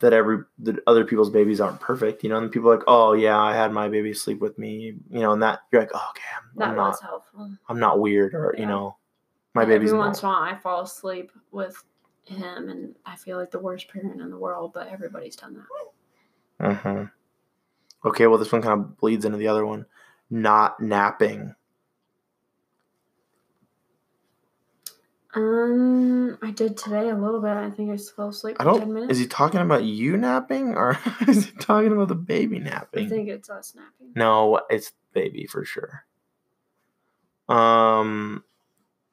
that 0.00 0.12
every 0.12 0.44
that 0.60 0.82
other 0.86 1.04
people's 1.04 1.30
babies 1.30 1.60
aren't 1.60 1.80
perfect. 1.80 2.22
You 2.22 2.30
know, 2.30 2.38
and 2.38 2.50
people 2.50 2.70
are 2.70 2.76
like, 2.76 2.84
"Oh, 2.86 3.12
yeah, 3.12 3.38
I 3.38 3.54
had 3.54 3.72
my 3.72 3.88
baby 3.88 4.12
sleep 4.14 4.40
with 4.40 4.58
me." 4.58 4.96
You 5.10 5.20
know, 5.20 5.32
and 5.32 5.42
that 5.42 5.60
you're 5.72 5.82
like, 5.82 5.90
oh, 5.94 6.06
"Okay, 6.10 6.22
I'm, 6.36 6.50
that 6.56 6.68
I'm 6.70 6.76
was 6.76 7.00
not, 7.00 7.08
helpful. 7.08 7.50
I'm 7.68 7.78
not 7.78 8.00
weird," 8.00 8.34
or 8.34 8.54
you 8.56 8.66
know, 8.66 8.96
my 9.54 9.62
Every 9.62 9.74
baby's 9.76 9.92
once 9.92 10.22
in 10.22 10.28
a 10.28 10.32
while, 10.32 10.42
I 10.42 10.56
fall 10.56 10.82
asleep 10.82 11.32
with 11.52 11.82
him, 12.24 12.68
and 12.70 12.94
I 13.04 13.16
feel 13.16 13.36
like 13.38 13.50
the 13.50 13.58
worst 13.58 13.88
parent 13.88 14.20
in 14.20 14.30
the 14.30 14.38
world. 14.38 14.72
But 14.72 14.88
everybody's 14.88 15.36
done 15.36 15.64
that. 16.58 16.84
hmm 16.84 17.04
Okay, 18.04 18.26
well, 18.26 18.38
this 18.38 18.50
one 18.52 18.62
kind 18.62 18.80
of 18.80 18.96
bleeds 18.98 19.24
into 19.24 19.36
the 19.38 19.48
other 19.48 19.64
one. 19.66 19.86
Not 20.30 20.80
napping. 20.80 21.54
Um, 25.34 26.38
I 26.42 26.50
did 26.50 26.76
today 26.76 27.08
a 27.08 27.14
little 27.16 27.40
bit. 27.40 27.50
I 27.50 27.70
think 27.70 27.90
I 27.90 27.96
just 27.96 28.16
fell 28.16 28.28
asleep 28.30 28.56
I 28.58 28.64
for 28.64 28.70
don't. 28.70 28.80
ten 28.80 28.92
minutes. 28.92 29.12
Is 29.12 29.18
he 29.20 29.26
talking 29.26 29.60
about 29.60 29.84
you 29.84 30.16
napping, 30.16 30.74
or 30.74 30.98
is 31.28 31.46
he 31.46 31.52
talking 31.52 31.92
about 31.92 32.08
the 32.08 32.16
baby 32.16 32.58
napping? 32.58 33.06
I 33.06 33.08
think 33.08 33.28
it's 33.28 33.48
us 33.48 33.74
napping. 33.76 34.12
No, 34.16 34.60
it's 34.68 34.92
baby 35.12 35.46
for 35.46 35.64
sure. 35.64 36.04
Um. 37.48 38.42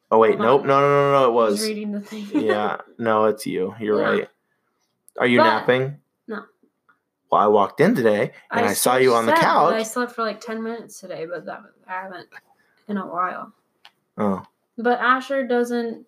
Oh 0.10 0.18
wait, 0.20 0.38
Hold 0.38 0.42
nope, 0.42 0.62
on. 0.62 0.68
no, 0.68 0.80
no, 0.80 0.90
no, 0.90 1.12
no, 1.20 1.30
it 1.30 1.34
was 1.34 1.52
was. 1.60 1.68
reading 1.68 1.92
the 1.92 2.00
thing. 2.02 2.26
yeah, 2.34 2.78
no, 2.98 3.26
it's 3.26 3.46
you. 3.46 3.76
You're 3.80 4.00
Yeah. 4.02 4.10
right. 4.10 4.30
Are 5.20 5.28
you 5.28 5.40
But- 5.40 5.44
napping? 5.44 5.98
Well, 7.30 7.42
I 7.42 7.48
walked 7.48 7.82
in 7.82 7.94
today 7.94 8.32
and 8.52 8.66
I, 8.66 8.74
saw 8.74 8.96
you 8.96 9.14
on 9.14 9.26
the 9.26 9.34
couch. 9.34 9.74
I 9.74 9.84
slept 9.84 10.14
for 10.14 10.22
like 10.24 10.40
10 10.40 10.64
minutes 10.64 11.00
today, 11.00 11.26
but 11.26 11.46
that 11.46 11.62
I 11.88 11.92
haven't 12.04 12.28
in 12.88 12.98
a 12.98 13.06
while. 13.06 13.54
Oh, 14.18 14.44
But 14.78 15.00
Asher 15.00 15.46
doesn't. 15.46 16.06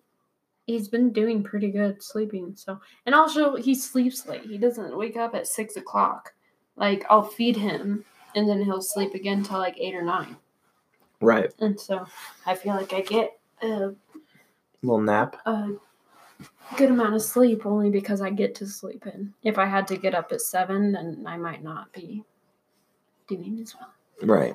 He's 0.66 0.88
been 0.88 1.12
doing 1.12 1.42
pretty 1.42 1.70
good 1.70 2.02
sleeping. 2.02 2.54
So, 2.56 2.80
and 3.04 3.14
also 3.14 3.56
he 3.56 3.74
sleeps 3.74 4.26
late. 4.26 4.42
He 4.42 4.56
doesn't 4.56 4.96
wake 4.96 5.16
up 5.16 5.34
at 5.34 5.46
six 5.46 5.76
o'clock. 5.76 6.32
Like 6.76 7.04
I'll 7.10 7.22
feed 7.24 7.56
him, 7.56 8.04
and 8.34 8.48
then 8.48 8.62
he'll 8.62 8.80
sleep 8.80 9.14
again 9.14 9.42
till 9.42 9.58
like 9.58 9.76
eight 9.78 9.94
or 9.94 10.02
nine. 10.02 10.36
right. 11.20 11.52
And 11.58 11.78
so 11.78 12.06
I 12.46 12.54
feel 12.54 12.74
like 12.74 12.92
I 12.92 13.00
get 13.02 13.38
a, 13.62 13.92
Little 14.82 15.00
nap. 15.00 15.36
a 15.44 15.72
good 16.76 16.90
amount 16.90 17.14
of 17.14 17.22
sleep 17.22 17.66
only 17.66 17.90
because 17.90 18.20
I 18.20 18.30
get 18.30 18.54
to 18.56 18.66
sleep 18.66 19.06
in. 19.06 19.32
If 19.42 19.58
I 19.58 19.66
had 19.66 19.86
to 19.88 19.96
get 19.96 20.14
up 20.14 20.32
at 20.32 20.40
seven, 20.40 20.92
then 20.92 21.24
I 21.26 21.36
might 21.36 21.62
not 21.62 21.92
be 21.92 22.24
doing 23.28 23.58
as 23.60 23.74
well. 23.74 23.90
Right. 24.22 24.54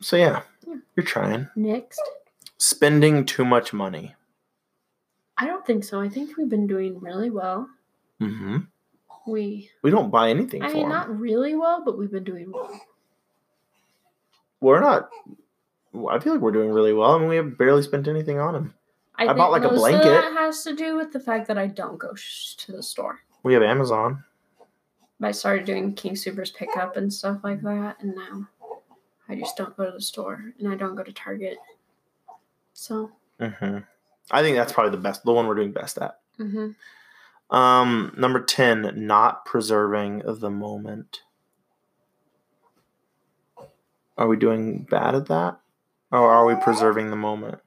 So 0.00 0.16
yeah, 0.16 0.42
Yeah. 0.66 0.76
you're 0.96 1.04
trying. 1.06 1.48
Next, 1.56 2.00
Spending 2.58 3.24
too 3.24 3.44
much 3.44 3.72
money. 3.72 4.14
I 5.38 5.46
don't 5.46 5.64
think 5.64 5.84
so. 5.84 6.00
I 6.00 6.08
think 6.10 6.36
we've 6.36 6.48
been 6.50 6.66
doing 6.66 7.00
really 7.00 7.30
well. 7.30 7.68
Mm-hmm. 8.20 8.58
We, 9.26 9.70
We 9.82 9.90
don't 9.90 10.10
buy 10.10 10.28
anything 10.30 10.62
I 10.62 10.68
mean, 10.72 10.84
'em. 10.84 10.88
not 10.90 11.18
really 11.18 11.54
well, 11.54 11.82
but 11.84 11.96
we've 11.96 12.10
been 12.10 12.24
doing 12.24 12.52
well. 12.52 12.78
We're 14.60 14.80
not. 14.80 15.08
I 16.10 16.18
feel 16.18 16.34
like 16.34 16.42
we're 16.42 16.52
doing 16.52 16.70
really 16.70 16.92
well. 16.92 17.12
I 17.12 17.18
mean, 17.18 17.28
we 17.28 17.36
have 17.36 17.56
barely 17.56 17.82
spent 17.82 18.06
anything 18.08 18.38
on 18.38 18.52
them. 18.54 18.74
I 19.28 19.32
bought, 19.34 19.50
like, 19.50 19.64
a 19.64 19.68
blanket. 19.68 20.04
That 20.04 20.32
has 20.32 20.62
to 20.64 20.74
do 20.74 20.96
with 20.96 21.12
the 21.12 21.20
fact 21.20 21.46
that 21.48 21.58
I 21.58 21.66
don't 21.66 21.98
go 21.98 22.14
sh- 22.14 22.54
to 22.56 22.72
the 22.72 22.82
store. 22.82 23.20
We 23.42 23.52
have 23.54 23.62
Amazon. 23.62 24.24
I 25.22 25.32
started 25.32 25.66
doing 25.66 25.92
King 25.94 26.16
Supers 26.16 26.50
pickup 26.50 26.96
and 26.96 27.12
stuff 27.12 27.40
like 27.44 27.60
that, 27.62 27.96
and 28.00 28.14
now 28.14 28.48
I 29.28 29.36
just 29.36 29.56
don't 29.56 29.76
go 29.76 29.84
to 29.86 29.92
the 29.92 30.00
store 30.00 30.52
and 30.58 30.66
I 30.68 30.74
don't 30.76 30.94
go 30.94 31.02
to 31.02 31.12
Target. 31.12 31.58
So, 32.72 33.10
hmm 33.38 33.78
I 34.30 34.42
think 34.42 34.56
that's 34.56 34.72
probably 34.72 34.92
the 34.92 34.96
best, 35.02 35.24
the 35.24 35.32
one 35.32 35.46
we're 35.46 35.54
doing 35.56 35.72
best 35.72 35.98
at. 35.98 36.20
hmm 36.38 36.70
Um, 37.50 38.14
number 38.16 38.40
ten, 38.42 38.92
not 39.06 39.44
preserving 39.44 40.22
the 40.24 40.50
moment. 40.50 41.22
Are 44.16 44.26
we 44.28 44.36
doing 44.38 44.84
bad 44.84 45.14
at 45.14 45.26
that, 45.26 45.58
or 46.12 46.30
are 46.30 46.46
we 46.46 46.54
preserving 46.54 47.10
the 47.10 47.16
moment? 47.16 47.58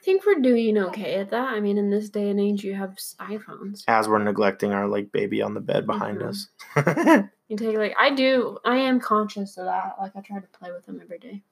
I 0.00 0.02
think 0.02 0.24
we're 0.24 0.40
doing 0.40 0.78
okay 0.78 1.16
at 1.16 1.30
that. 1.30 1.48
I 1.52 1.60
mean, 1.60 1.76
in 1.76 1.90
this 1.90 2.08
day 2.08 2.30
and 2.30 2.40
age, 2.40 2.64
you 2.64 2.74
have 2.74 2.96
iPhones. 3.20 3.84
As 3.86 4.08
we're 4.08 4.18
neglecting 4.18 4.72
our 4.72 4.88
like 4.88 5.12
baby 5.12 5.42
on 5.42 5.52
the 5.52 5.60
bed 5.60 5.86
behind 5.86 6.18
Mhm. 6.18 6.28
us. 6.28 7.28
You 7.50 7.56
take 7.56 7.76
like 7.76 7.96
I 7.98 8.10
do. 8.14 8.58
I 8.64 8.76
am 8.76 9.00
conscious 9.00 9.58
of 9.58 9.64
that. 9.64 9.96
Like 10.00 10.12
I 10.14 10.20
try 10.20 10.38
to 10.38 10.46
play 10.56 10.70
with 10.70 10.86
him 10.86 11.00
every 11.02 11.18
day, 11.18 11.42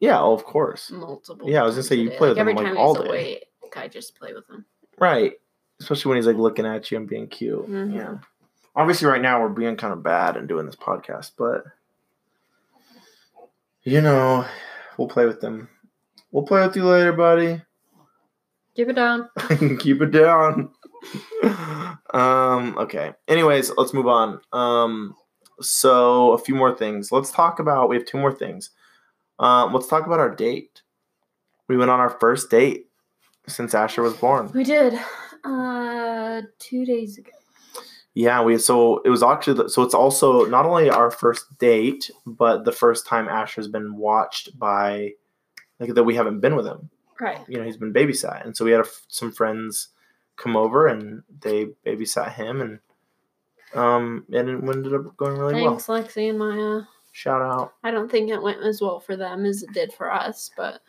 yeah, 0.00 0.18
oh, 0.18 0.32
of 0.32 0.44
course. 0.44 0.90
multiple. 0.90 1.46
Yeah, 1.48 1.60
I 1.60 1.64
was 1.64 1.74
gonna 1.74 1.82
say, 1.82 1.96
you 1.96 2.08
day. 2.08 2.16
play 2.16 2.28
with 2.30 2.38
him 2.38 2.48
every 2.48 2.54
like, 2.54 2.64
time 2.64 2.78
all 2.78 2.94
he's 2.94 3.02
day. 3.04 3.08
awake. 3.10 3.76
I 3.76 3.86
just 3.86 4.14
play 4.18 4.32
with 4.32 4.48
him. 4.48 4.64
Right. 4.98 5.34
Especially 5.78 6.08
when 6.08 6.16
he's 6.16 6.26
like 6.26 6.36
looking 6.38 6.64
at 6.64 6.90
you 6.90 6.96
and 6.96 7.06
being 7.06 7.28
cute. 7.28 7.68
Mhm. 7.68 7.94
Yeah. 7.94 8.18
Obviously, 8.74 9.06
right 9.08 9.20
now 9.20 9.42
we're 9.42 9.50
being 9.50 9.76
kind 9.76 9.92
of 9.92 10.02
bad 10.02 10.38
and 10.38 10.48
doing 10.48 10.64
this 10.64 10.74
podcast, 10.74 11.32
but 11.36 11.64
you 13.82 14.00
know, 14.00 14.46
we'll 14.96 15.08
play 15.08 15.26
with 15.26 15.42
them. 15.42 15.68
We'll 16.30 16.44
play 16.44 16.66
with 16.66 16.76
you 16.76 16.84
later, 16.84 17.12
buddy. 17.12 17.60
Keep 18.74 18.88
it 18.88 18.94
down. 18.94 19.28
Keep 19.80 20.02
it 20.02 20.10
down. 20.10 20.70
um. 22.14 22.76
Okay. 22.78 23.12
Anyways, 23.28 23.72
let's 23.76 23.92
move 23.92 24.06
on. 24.06 24.40
Um. 24.52 25.14
So 25.60 26.32
a 26.32 26.38
few 26.38 26.54
more 26.54 26.74
things. 26.74 27.12
Let's 27.12 27.30
talk 27.30 27.58
about. 27.58 27.88
We 27.88 27.96
have 27.96 28.06
two 28.06 28.18
more 28.18 28.32
things. 28.32 28.70
Um. 29.38 29.72
Let's 29.72 29.88
talk 29.88 30.06
about 30.06 30.20
our 30.20 30.34
date. 30.34 30.82
We 31.68 31.76
went 31.76 31.90
on 31.90 32.00
our 32.00 32.10
first 32.10 32.50
date 32.50 32.86
since 33.46 33.74
Asher 33.74 34.02
was 34.02 34.14
born. 34.14 34.50
We 34.54 34.64
did. 34.64 34.98
Uh, 35.44 36.42
two 36.58 36.84
days 36.84 37.18
ago. 37.18 37.30
Yeah, 38.14 38.42
we 38.42 38.58
so 38.58 39.00
it 39.04 39.08
was 39.08 39.22
actually 39.22 39.68
so 39.70 39.82
it's 39.82 39.94
also 39.94 40.44
not 40.44 40.66
only 40.66 40.90
our 40.90 41.10
first 41.10 41.58
date, 41.58 42.10
but 42.26 42.64
the 42.64 42.72
first 42.72 43.06
time 43.06 43.28
Asher's 43.28 43.68
been 43.68 43.96
watched 43.96 44.58
by 44.58 45.12
like 45.80 45.94
that 45.94 46.04
we 46.04 46.14
haven't 46.14 46.40
been 46.40 46.54
with 46.54 46.66
him. 46.66 46.90
Right. 47.22 47.38
You 47.48 47.58
know, 47.58 47.64
he's 47.64 47.76
been 47.76 47.92
babysat, 47.92 48.44
and 48.44 48.56
so 48.56 48.64
we 48.64 48.72
had 48.72 48.80
a, 48.80 48.88
some 49.06 49.30
friends 49.30 49.88
come 50.34 50.56
over 50.56 50.88
and 50.88 51.22
they 51.40 51.66
babysat 51.86 52.34
him, 52.34 52.60
and 52.60 52.80
um, 53.74 54.26
and 54.32 54.48
it 54.48 54.60
ended 54.60 54.92
up 54.92 55.16
going 55.16 55.38
really 55.38 55.54
Thanks, 55.54 55.86
well. 55.86 55.98
Thanks, 55.98 56.14
Lexi 56.14 56.30
and 56.30 56.38
Maya. 56.38 56.82
Shout 57.12 57.40
out. 57.40 57.74
I 57.84 57.92
don't 57.92 58.10
think 58.10 58.30
it 58.30 58.42
went 58.42 58.64
as 58.64 58.80
well 58.80 58.98
for 58.98 59.16
them 59.16 59.44
as 59.44 59.62
it 59.62 59.72
did 59.72 59.92
for 59.92 60.12
us, 60.12 60.50
but 60.56 60.80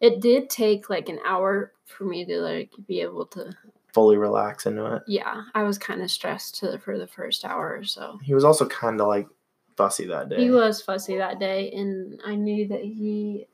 it 0.00 0.20
did 0.20 0.48
take 0.48 0.88
like 0.88 1.08
an 1.08 1.18
hour 1.26 1.72
for 1.86 2.04
me 2.04 2.24
to 2.24 2.40
like 2.40 2.70
be 2.86 3.00
able 3.00 3.26
to. 3.26 3.52
Fully 3.92 4.16
relax 4.16 4.66
into 4.66 4.86
it. 4.94 5.02
Yeah, 5.06 5.42
I 5.54 5.64
was 5.64 5.76
kind 5.76 6.02
of 6.02 6.10
stressed 6.10 6.60
to, 6.60 6.78
for 6.78 6.98
the 6.98 7.06
first 7.06 7.44
hour 7.44 7.76
or 7.76 7.84
so. 7.84 8.18
He 8.22 8.32
was 8.32 8.44
also 8.44 8.66
kind 8.66 9.00
of 9.00 9.08
like 9.08 9.26
fussy 9.76 10.06
that 10.06 10.28
day. 10.28 10.36
He 10.36 10.50
was 10.50 10.80
fussy 10.80 11.16
that 11.18 11.40
day, 11.40 11.72
and 11.72 12.20
I 12.24 12.36
knew 12.36 12.68
that 12.68 12.80
he, 12.82 13.46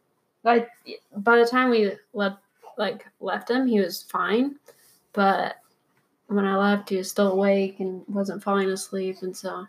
like, 0.44 0.68
by 1.16 1.38
the 1.38 1.46
time 1.46 1.70
we 1.70 1.92
left, 2.12 2.38
like 2.76 3.06
left 3.20 3.50
him, 3.50 3.66
he 3.66 3.80
was 3.80 4.02
fine, 4.04 4.56
but 5.12 5.56
when 6.28 6.44
I 6.44 6.56
left, 6.56 6.88
he 6.90 6.96
was 6.96 7.10
still 7.10 7.32
awake 7.32 7.80
and 7.80 8.02
wasn't 8.08 8.42
falling 8.42 8.68
asleep, 8.70 9.16
and 9.22 9.36
so 9.36 9.66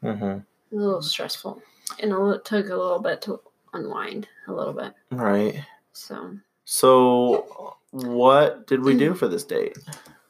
hmm 0.00 0.38
it 0.70 0.76
was 0.76 0.82
a 0.82 0.86
little 0.86 1.02
stressful, 1.02 1.62
and 2.00 2.12
it 2.12 2.44
took 2.44 2.66
a 2.66 2.76
little 2.76 2.98
bit 2.98 3.22
to 3.22 3.40
unwind 3.72 4.28
a 4.48 4.52
little 4.52 4.72
bit. 4.72 4.92
Right. 5.10 5.64
So 5.92 6.36
So, 6.64 7.76
what 7.90 8.66
did 8.66 8.82
we 8.82 8.96
do 8.96 9.14
for 9.14 9.28
this 9.28 9.44
date? 9.44 9.76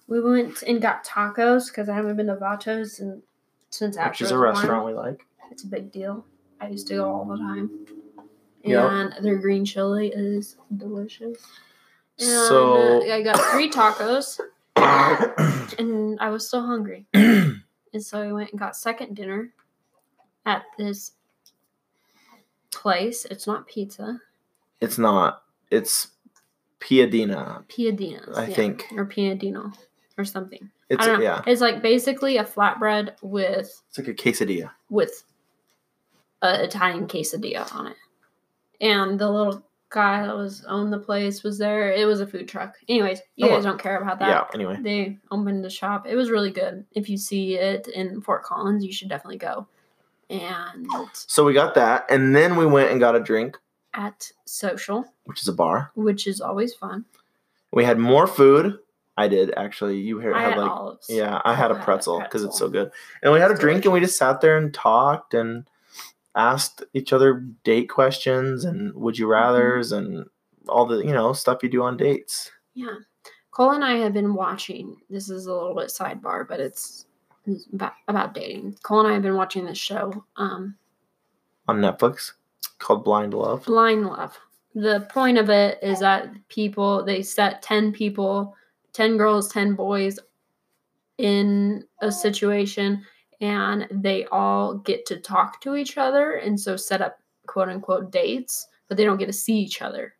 we 0.08 0.20
went 0.20 0.62
and 0.62 0.82
got 0.82 1.04
tacos 1.04 1.68
because 1.68 1.88
I 1.88 1.94
haven't 1.94 2.16
been 2.16 2.26
to 2.26 2.36
Vatos 2.36 3.00
and 3.00 3.22
since 3.70 3.96
Which 3.96 4.20
is 4.20 4.30
a 4.30 4.38
restaurant 4.38 4.84
we 4.84 4.92
like. 4.92 5.24
It's 5.50 5.64
a 5.64 5.68
big 5.68 5.90
deal. 5.90 6.26
I 6.60 6.68
used 6.68 6.86
to 6.88 6.96
go 6.96 7.08
all 7.10 7.24
the 7.24 7.38
time. 7.38 7.86
Yep. 8.64 8.90
And 8.90 9.24
their 9.24 9.36
green 9.38 9.64
chili 9.64 10.08
is 10.08 10.56
delicious. 10.76 11.38
And 12.18 12.28
So- 12.28 13.02
uh, 13.02 13.14
I 13.14 13.22
got 13.22 13.38
three 13.52 13.70
tacos 13.70 14.40
and 15.78 16.18
I 16.20 16.30
was 16.30 16.46
still 16.46 16.64
hungry. 16.66 17.06
and 17.14 17.62
so 17.98 18.22
I 18.22 18.32
went 18.32 18.50
and 18.50 18.60
got 18.60 18.76
second 18.76 19.14
dinner 19.14 19.50
at 20.46 20.64
this 20.78 21.12
place. 22.70 23.24
It's 23.30 23.46
not 23.46 23.66
pizza. 23.66 24.20
It's 24.80 24.98
not. 24.98 25.42
It's 25.70 26.08
Piadina. 26.80 27.64
Piadina's. 27.68 28.36
I 28.36 28.46
yeah. 28.48 28.54
think. 28.54 28.86
Or 28.96 29.06
Piadino 29.06 29.72
or 30.18 30.24
something. 30.24 30.70
It's 30.88 31.02
I 31.02 31.06
don't 31.06 31.18
know. 31.20 31.24
yeah. 31.24 31.42
It's 31.46 31.60
like 31.60 31.80
basically 31.80 32.36
a 32.36 32.44
flatbread 32.44 33.14
with 33.22 33.82
It's 33.88 33.98
like 33.98 34.08
a 34.08 34.14
quesadilla. 34.14 34.70
with 34.90 35.24
a 36.42 36.64
Italian 36.64 37.06
quesadilla 37.06 37.72
on 37.74 37.86
it. 37.86 37.96
And 38.82 39.18
the 39.18 39.30
little 39.30 39.64
guy 39.90 40.26
that 40.26 40.36
was 40.36 40.64
on 40.64 40.90
the 40.90 40.98
place 40.98 41.42
was 41.42 41.56
there. 41.58 41.92
It 41.92 42.04
was 42.06 42.20
a 42.20 42.26
food 42.26 42.48
truck. 42.48 42.74
Anyways, 42.88 43.20
you 43.36 43.46
Oh, 43.46 43.50
guys 43.50 43.64
don't 43.64 43.80
care 43.80 43.98
about 44.00 44.18
that. 44.18 44.28
Yeah. 44.28 44.44
Anyway. 44.52 44.76
They 44.80 45.18
opened 45.30 45.64
the 45.64 45.70
shop. 45.70 46.06
It 46.06 46.16
was 46.16 46.30
really 46.30 46.50
good. 46.50 46.84
If 46.92 47.08
you 47.08 47.16
see 47.16 47.54
it 47.56 47.88
in 47.88 48.20
Fort 48.20 48.42
Collins, 48.42 48.84
you 48.84 48.92
should 48.92 49.08
definitely 49.08 49.38
go. 49.38 49.66
And 50.30 50.86
So 51.12 51.44
we 51.44 51.52
got 51.52 51.74
that, 51.74 52.06
and 52.10 52.34
then 52.34 52.56
we 52.56 52.64
went 52.66 52.90
and 52.90 52.98
got 52.98 53.14
a 53.14 53.20
drink, 53.20 53.58
at 53.92 54.32
Social, 54.46 55.04
which 55.24 55.42
is 55.42 55.48
a 55.48 55.52
bar. 55.52 55.90
which 55.94 56.26
is 56.26 56.40
always 56.40 56.72
fun. 56.74 57.04
We 57.70 57.84
had 57.84 57.98
more 57.98 58.26
food. 58.26 58.78
I 59.18 59.28
did 59.28 59.52
actually. 59.58 59.98
You 59.98 60.20
had, 60.20 60.32
I 60.32 60.40
had 60.40 60.56
like 60.58 60.70
olives. 60.70 61.06
yeah, 61.10 61.42
I 61.44 61.54
had 61.54 61.70
I 61.70 61.78
a 61.78 61.84
pretzel 61.84 62.20
because 62.20 62.44
it's 62.44 62.58
so 62.58 62.70
good. 62.70 62.90
And 63.22 63.30
we 63.34 63.40
had 63.40 63.50
a 63.50 63.54
drink, 63.58 63.84
and 63.84 63.92
we 63.92 64.00
just 64.00 64.16
sat 64.16 64.40
there 64.40 64.56
and 64.56 64.72
talked 64.72 65.34
and 65.34 65.68
asked 66.34 66.82
each 66.94 67.12
other 67.12 67.44
date 67.64 67.88
questions 67.88 68.64
and 68.64 68.94
would 68.94 69.14
Mm-hmm. 69.14 69.22
you 69.22 69.28
rather's 69.28 69.92
and 69.92 70.26
all 70.68 70.86
the 70.86 70.98
you 70.98 71.12
know 71.12 71.32
stuff 71.32 71.62
you 71.62 71.68
do 71.68 71.82
on 71.82 71.96
dates. 71.96 72.50
Yeah. 72.74 72.96
Cole 73.50 73.72
and 73.72 73.84
I 73.84 73.96
have 73.96 74.14
been 74.14 74.34
watching. 74.34 74.96
This 75.10 75.28
is 75.28 75.46
a 75.46 75.52
little 75.52 75.74
bit 75.74 75.88
sidebar, 75.88 76.48
but 76.48 76.58
it's, 76.58 77.04
it's 77.46 77.66
about, 77.66 77.92
about 78.08 78.32
dating. 78.32 78.78
Cole 78.82 79.00
and 79.00 79.08
I 79.08 79.12
have 79.12 79.22
been 79.22 79.36
watching 79.36 79.66
this 79.66 79.76
show, 79.76 80.24
um, 80.36 80.74
on 81.68 81.76
Netflix 81.76 82.32
called 82.78 83.04
Blind 83.04 83.34
Love. 83.34 83.66
Blind 83.66 84.06
Love. 84.06 84.38
The 84.74 85.06
point 85.10 85.36
of 85.36 85.50
it 85.50 85.78
is 85.82 86.00
that 86.00 86.32
people 86.48 87.04
they 87.04 87.22
set 87.22 87.60
ten 87.60 87.92
people, 87.92 88.56
ten 88.94 89.18
girls, 89.18 89.52
ten 89.52 89.74
boys, 89.74 90.18
in 91.18 91.84
a 92.00 92.10
situation, 92.10 93.04
and 93.42 93.86
they 93.90 94.24
all 94.26 94.76
get 94.76 95.04
to 95.06 95.18
talk 95.18 95.60
to 95.60 95.76
each 95.76 95.98
other, 95.98 96.36
and 96.36 96.58
so 96.58 96.76
set 96.76 97.02
up 97.02 97.18
quote 97.46 97.68
unquote 97.68 98.10
dates, 98.10 98.68
but 98.88 98.96
they 98.96 99.04
don't 99.04 99.18
get 99.18 99.26
to 99.26 99.32
see 99.32 99.58
each 99.58 99.82
other, 99.82 100.14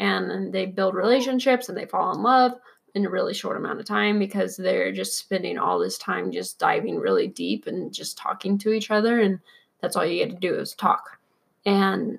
and 0.00 0.52
they 0.52 0.66
build 0.66 0.96
relationships 0.96 1.68
and 1.68 1.78
they 1.78 1.86
fall 1.86 2.12
in 2.12 2.22
love 2.22 2.54
in 2.94 3.06
a 3.06 3.10
really 3.10 3.32
short 3.32 3.56
amount 3.56 3.78
of 3.78 3.86
time 3.86 4.18
because 4.18 4.56
they're 4.56 4.92
just 4.92 5.16
spending 5.16 5.58
all 5.58 5.78
this 5.78 5.96
time 5.98 6.32
just 6.32 6.58
diving 6.58 6.98
really 6.98 7.28
deep 7.28 7.66
and 7.66 7.92
just 7.92 8.18
talking 8.18 8.58
to 8.58 8.72
each 8.72 8.90
other 8.90 9.20
and 9.20 9.38
that's 9.80 9.96
all 9.96 10.04
you 10.04 10.24
get 10.24 10.30
to 10.30 10.36
do 10.36 10.54
is 10.54 10.74
talk. 10.74 11.18
And 11.64 12.18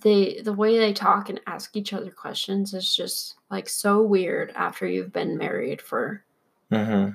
they 0.00 0.40
the 0.42 0.52
way 0.52 0.78
they 0.78 0.92
talk 0.92 1.28
and 1.28 1.40
ask 1.46 1.76
each 1.76 1.92
other 1.92 2.10
questions 2.10 2.74
is 2.74 2.94
just 2.94 3.36
like 3.50 3.68
so 3.68 4.02
weird 4.02 4.50
after 4.54 4.86
you've 4.86 5.12
been 5.12 5.36
married 5.36 5.82
for 5.82 6.24
hmm 6.70 7.10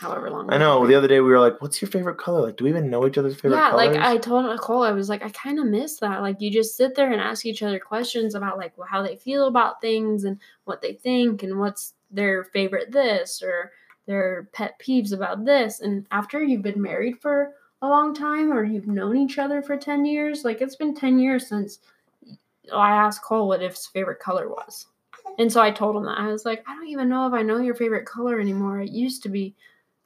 however 0.00 0.30
long 0.30 0.52
I 0.52 0.58
know. 0.58 0.86
The 0.86 0.94
other 0.94 1.08
day 1.08 1.20
we 1.20 1.30
were 1.30 1.38
like, 1.38 1.60
"What's 1.60 1.80
your 1.80 1.90
favorite 1.90 2.16
color? 2.16 2.40
Like, 2.40 2.56
do 2.56 2.64
we 2.64 2.70
even 2.70 2.90
know 2.90 3.06
each 3.06 3.18
other's 3.18 3.34
favorite 3.34 3.58
yeah, 3.58 3.70
colors?" 3.70 3.94
like 3.94 4.00
I 4.00 4.16
told 4.16 4.46
Nicole, 4.46 4.82
I 4.82 4.92
was 4.92 5.08
like, 5.08 5.22
I 5.22 5.28
kind 5.30 5.58
of 5.58 5.66
miss 5.66 5.98
that. 6.00 6.22
Like, 6.22 6.40
you 6.40 6.50
just 6.50 6.76
sit 6.76 6.94
there 6.94 7.12
and 7.12 7.20
ask 7.20 7.44
each 7.44 7.62
other 7.62 7.78
questions 7.78 8.34
about 8.34 8.58
like 8.58 8.72
how 8.88 9.02
they 9.02 9.16
feel 9.16 9.46
about 9.46 9.80
things 9.80 10.24
and 10.24 10.38
what 10.64 10.80
they 10.80 10.94
think 10.94 11.42
and 11.42 11.58
what's 11.58 11.94
their 12.10 12.44
favorite 12.44 12.90
this 12.90 13.42
or 13.42 13.72
their 14.06 14.48
pet 14.52 14.80
peeves 14.80 15.12
about 15.12 15.44
this. 15.44 15.80
And 15.80 16.06
after 16.10 16.42
you've 16.42 16.62
been 16.62 16.82
married 16.82 17.20
for 17.20 17.52
a 17.82 17.88
long 17.88 18.14
time 18.14 18.52
or 18.52 18.64
you've 18.64 18.88
known 18.88 19.16
each 19.16 19.38
other 19.38 19.62
for 19.62 19.76
10 19.76 20.04
years, 20.04 20.44
like 20.44 20.60
it's 20.60 20.76
been 20.76 20.94
10 20.94 21.18
years 21.18 21.46
since 21.46 21.78
I 22.72 22.90
asked 22.90 23.22
Cole 23.22 23.48
what 23.48 23.60
his 23.60 23.86
favorite 23.86 24.20
color 24.20 24.48
was. 24.48 24.86
And 25.38 25.50
so 25.50 25.60
I 25.60 25.70
told 25.70 25.96
him 25.96 26.04
that. 26.04 26.18
I 26.18 26.26
was 26.26 26.44
like, 26.44 26.62
I 26.66 26.74
don't 26.74 26.88
even 26.88 27.08
know 27.08 27.26
if 27.26 27.32
I 27.32 27.42
know 27.42 27.58
your 27.58 27.74
favorite 27.74 28.04
color 28.04 28.40
anymore. 28.40 28.80
It 28.80 28.90
used 28.90 29.22
to 29.22 29.28
be 29.28 29.54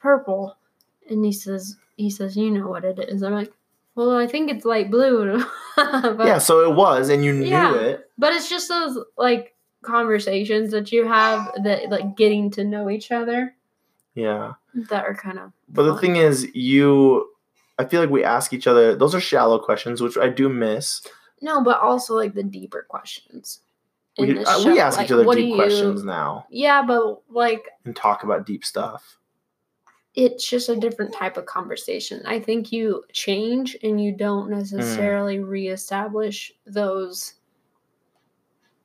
purple. 0.05 0.55
And 1.09 1.25
he 1.25 1.31
says, 1.31 1.77
he 1.97 2.09
says, 2.09 2.37
you 2.37 2.51
know 2.51 2.67
what 2.67 2.85
it 2.85 2.99
is. 2.99 3.23
I'm 3.23 3.33
like, 3.33 3.51
well, 3.95 4.15
I 4.15 4.27
think 4.27 4.51
it's 4.51 4.65
light 4.65 4.91
blue. 4.91 5.43
but, 5.75 6.27
yeah, 6.27 6.37
so 6.37 6.61
it 6.69 6.75
was, 6.75 7.09
and 7.09 7.23
you 7.25 7.33
knew 7.33 7.47
Yeah. 7.47 7.75
it. 7.75 8.09
but 8.17 8.33
it's 8.33 8.49
just 8.49 8.69
those 8.69 8.97
like 9.17 9.55
conversations 9.83 10.71
that 10.71 10.91
you 10.91 11.07
have 11.07 11.51
that 11.63 11.89
like 11.89 12.15
getting 12.17 12.49
to 12.51 12.63
know 12.63 12.89
each 12.89 13.11
other 13.11 13.55
Yeah. 14.15 14.53
that 14.89 15.05
are 15.05 15.15
kind 15.15 15.39
of 15.39 15.51
But 15.69 15.83
the 15.83 15.95
thing 15.97 16.15
is, 16.17 16.47
you, 16.55 17.29
I 17.79 17.85
feel 17.85 18.01
like 18.01 18.09
we 18.09 18.23
ask 18.23 18.53
each 18.53 18.67
other. 18.67 18.95
Those 18.95 19.15
are 19.15 19.19
shallow 19.21 19.57
questions, 19.59 20.01
which 20.01 20.17
I 20.17 20.29
do 20.29 20.49
miss. 20.49 21.01
no, 21.41 21.63
but 21.63 21.79
also 21.79 22.15
like 22.15 22.33
the 22.33 22.43
deeper 22.43 22.85
questions. 22.89 23.59
We, 24.17 24.43
uh, 24.45 24.63
we 24.65 24.79
ask 24.79 24.97
Like, 24.97 25.07
each 25.07 25.11
other 25.11 25.25
deep 25.35 25.49
you- 25.49 25.55
questions 25.55 26.03
now 26.05 26.45
Yeah, 26.49 26.81
but 26.87 27.21
like 27.29 27.63
and 27.85 27.95
talk 27.95 28.23
about 28.23 28.45
deep 28.45 28.63
stuff. 28.63 29.17
It's 30.15 30.47
just 30.47 30.69
a 30.69 30.75
different 30.75 31.13
type 31.13 31.37
of 31.37 31.45
conversation. 31.45 32.21
I 32.25 32.39
think 32.39 32.71
you 32.71 33.03
change 33.11 33.77
and 33.83 34.01
you 34.01 34.11
don't 34.13 34.49
necessarily 34.49 35.39
reestablish 35.39 36.53
those 36.65 37.33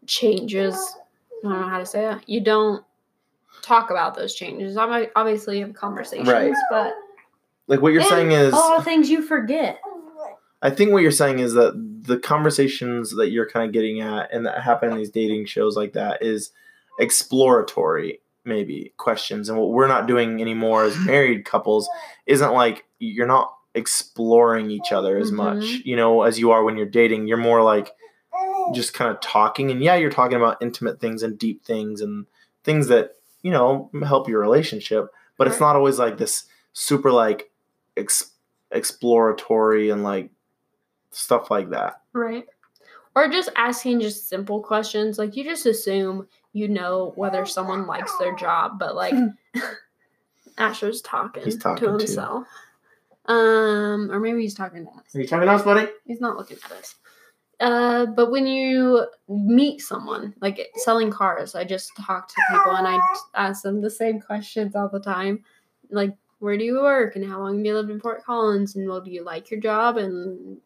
changes. 0.07 0.75
I 0.75 1.49
don't 1.49 1.61
know 1.61 1.69
how 1.69 1.79
to 1.79 1.87
say 1.87 2.03
that. 2.03 2.29
You 2.29 2.41
don't 2.41 2.85
talk 3.63 3.91
about 3.91 4.15
those 4.15 4.35
changes. 4.35 4.77
I 4.77 5.09
obviously 5.15 5.61
have 5.61 5.75
conversations, 5.75 6.29
Right. 6.29 6.53
but 6.71 6.95
Like 7.69 7.81
what 7.81 7.93
you're 7.93 8.03
saying 8.03 8.33
is, 8.33 8.53
all 8.53 8.81
things 8.83 9.09
you 9.09 9.23
forget. 9.23 9.81
I 10.63 10.71
think 10.71 10.93
what 10.93 11.03
you're 11.03 11.11
saying 11.11 11.39
is 11.39 11.55
that 11.55 11.73
the 12.03 12.19
conversations 12.19 13.17
that 13.17 13.31
you're 13.31 13.49
kind 13.49 13.67
of 13.67 13.73
getting 13.73 14.01
at 14.01 14.33
and 14.33 14.45
that 14.47 14.63
happen 14.63 14.91
in 14.91 14.99
these 14.99 15.11
dating 15.11 15.47
shows 15.47 15.77
like 15.77 15.93
that 15.95 16.23
is 16.23 16.51
exploratory, 16.99 18.21
maybe 18.45 18.93
questions. 18.97 19.49
And 19.49 19.59
what 19.59 19.71
we're 19.71 19.87
not 19.89 20.07
doing 20.07 20.41
anymore 20.41 20.85
as 20.85 20.97
married 20.99 21.45
couples 21.45 21.89
isn't 22.27 22.53
like 22.53 22.85
you're 22.99 23.27
not 23.27 23.53
exploring 23.75 24.71
each 24.71 24.93
other 24.93 25.17
as 25.19 25.31
much, 25.31 25.63
Mhm. 25.63 25.85
you 25.85 25.97
know, 25.97 26.23
as 26.23 26.39
you 26.39 26.51
are 26.51 26.65
when 26.65 26.77
you're 26.77 26.87
dating. 26.87 27.27
You're 27.29 27.37
more 27.37 27.63
like 27.63 27.93
just 28.75 28.95
kind 28.95 29.11
of 29.11 29.21
talking. 29.21 29.71
And 29.71 29.83
yeah, 29.83 29.95
you're 29.97 30.11
talking 30.11 30.37
about 30.37 30.61
intimate 30.63 31.01
things 31.01 31.23
and 31.23 31.39
deep 31.39 31.65
things 31.65 32.01
and 32.01 32.27
things 32.65 32.89
that, 32.89 33.17
you 33.43 33.51
know, 33.51 33.91
help 34.05 34.29
your 34.29 34.41
relationship. 34.41 35.09
But 35.37 35.47
it's 35.49 35.61
not 35.61 35.77
always 35.77 35.99
like 35.99 36.19
this 36.19 36.45
super 36.73 37.11
like 37.13 37.51
ex- 37.97 38.33
exploratory 38.73 39.91
and 39.91 40.03
like 40.03 40.31
stuff 41.11 41.51
like 41.51 41.71
that. 41.71 42.01
Right. 42.13 42.47
Or 43.17 43.29
just 43.29 43.51
asking 43.57 44.01
just 44.01 44.29
simple 44.29 44.61
questions. 44.63 45.19
Like 45.19 45.37
you 45.37 45.45
just 45.45 45.67
assume 45.67 46.29
you 46.53 46.69
know 46.69 47.13
whether 47.17 47.47
someone 47.47 47.87
likes 47.87 48.17
their 48.19 48.35
job, 48.37 48.79
but 48.79 48.95
like 48.95 49.15
Asher's 50.59 51.01
talking, 51.03 51.45
He's 51.45 51.57
talking 51.59 51.87
to 51.89 51.93
too. 51.93 51.99
himself. 51.99 52.47
Um, 53.27 54.11
or 54.11 54.19
maybe 54.19 54.43
he's 54.43 54.55
talking 54.55 54.85
to 54.85 54.91
us. 54.91 55.15
Are 55.15 55.21
you 55.21 55.27
talking 55.27 55.47
to 55.47 55.53
us, 55.53 55.63
buddy? 55.63 55.89
He's 56.05 56.21
not 56.21 56.37
looking 56.37 56.57
at 56.65 56.73
us. 56.73 56.97
Uh, 57.61 58.07
but 58.07 58.31
when 58.31 58.47
you 58.47 59.07
meet 59.29 59.81
someone, 59.81 60.35
like 60.41 60.59
selling 60.77 61.11
cars, 61.11 61.55
I 61.55 61.65
just 61.65 61.93
talk 62.01 62.29
to 62.29 62.35
people 62.51 62.77
and 62.77 62.89
I 62.89 62.99
ask 63.35 63.63
them 63.63 63.83
the 63.83 63.91
same 63.91 64.21
questions 64.21 64.75
all 64.75 64.89
the 64.89 64.99
time. 64.99 65.45
Like, 65.91 66.17
where 66.39 66.57
do 66.57 66.65
you 66.65 66.81
work 66.81 67.17
and 67.17 67.25
how 67.25 67.39
long 67.41 67.59
have 67.59 67.67
you 67.67 67.75
lived 67.75 67.91
in 67.91 68.01
Fort 68.01 68.25
Collins 68.25 68.75
and 68.77 68.89
well, 68.89 69.03
do 69.03 69.11
you 69.11 69.23
like 69.23 69.51
your 69.51 69.61
job 69.61 69.99
and 69.99 70.57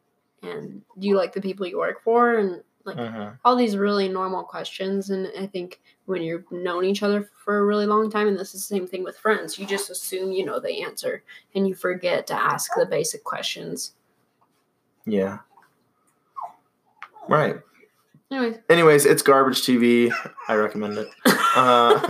and 0.45 0.83
do 0.99 1.09
you 1.09 1.17
like 1.17 1.33
the 1.33 1.41
people 1.41 1.67
you 1.67 1.79
work 1.79 2.03
for 2.05 2.39
and 2.39 2.63
like 2.85 2.97
Mm-hmm. 2.97 3.35
all 3.45 3.57
these 3.57 3.77
really 3.77 4.09
normal 4.09 4.43
questions 4.43 5.11
and 5.11 5.29
I 5.39 5.47
think 5.47 5.81
when 6.07 6.23
you've 6.23 6.51
known 6.53 6.85
each 6.85 7.03
other 7.03 7.29
for 7.45 7.59
a 7.59 7.65
really 7.65 7.87
long 7.87 8.11
time 8.11 8.29
and 8.29 8.39
this 8.39 8.55
is 8.55 8.69
the 8.69 8.75
same 8.77 8.87
thing 8.87 9.03
with 9.05 9.17
friends, 9.17 9.59
you 9.59 9.65
just 9.67 9.89
assume 9.91 10.33
you 10.33 10.45
know 10.45 10.61
the 10.61 10.83
answer 10.83 11.23
and 11.55 11.67
you 11.67 11.75
forget 11.75 12.27
to 12.27 12.35
ask 12.35 12.71
the 12.77 12.85
basic 12.85 13.25
questions. 13.25 13.95
Yeah. 15.07 15.39
Right. 17.29 17.57
Anyways, 18.31 18.57
Anyways, 18.69 19.07
it's 19.07 19.23
garbage 19.23 19.63
TV. 19.63 20.13
I 20.49 20.55
recommend 20.57 20.99
it. 20.99 21.09
Uh, 21.55 22.01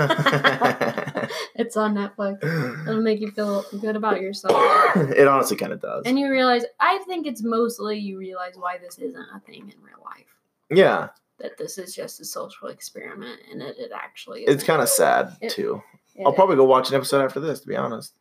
it's 1.55 1.77
on 1.77 1.95
Netflix. 1.95 2.43
It'll 2.89 3.03
make 3.03 3.21
you 3.21 3.31
feel 3.31 3.65
good 3.81 3.95
about 3.95 4.21
yourself. 4.21 4.55
it 4.97 5.29
honestly 5.29 5.57
kind 5.57 5.73
of 5.73 5.81
does. 5.83 6.05
And 6.07 6.19
you 6.19 6.31
realize, 6.31 6.65
I 6.81 7.03
think 7.07 7.27
it's 7.27 7.43
mostly 7.43 7.99
you 7.99 8.17
realize 8.19 8.55
why 8.57 8.79
this 8.79 8.99
isn't 8.99 9.27
a 9.35 9.41
thing 9.41 9.63
in 9.77 9.83
real 9.83 10.03
life. 10.05 10.34
Yeah, 10.77 11.09
That 11.39 11.57
this 11.59 11.79
is 11.79 11.95
just 11.95 12.21
a 12.21 12.25
social 12.25 12.69
experiment 12.69 13.41
and 13.51 13.63
it, 13.63 13.77
it 13.79 13.91
actually 13.95 14.45
it's 14.45 14.65
kind 14.65 14.81
of 14.83 14.89
sad 14.89 15.37
It- 15.41 15.51
too. 15.51 15.83
It 16.17 16.25
I'll 16.25 16.33
probably 16.33 16.55
go 16.57 16.65
watch 16.65 16.91
an 16.91 16.95
episode 16.95 17.25
after 17.25 17.41
this. 17.41 17.61
To 17.61 17.67
be 17.67 17.77
honest, 17.77 18.15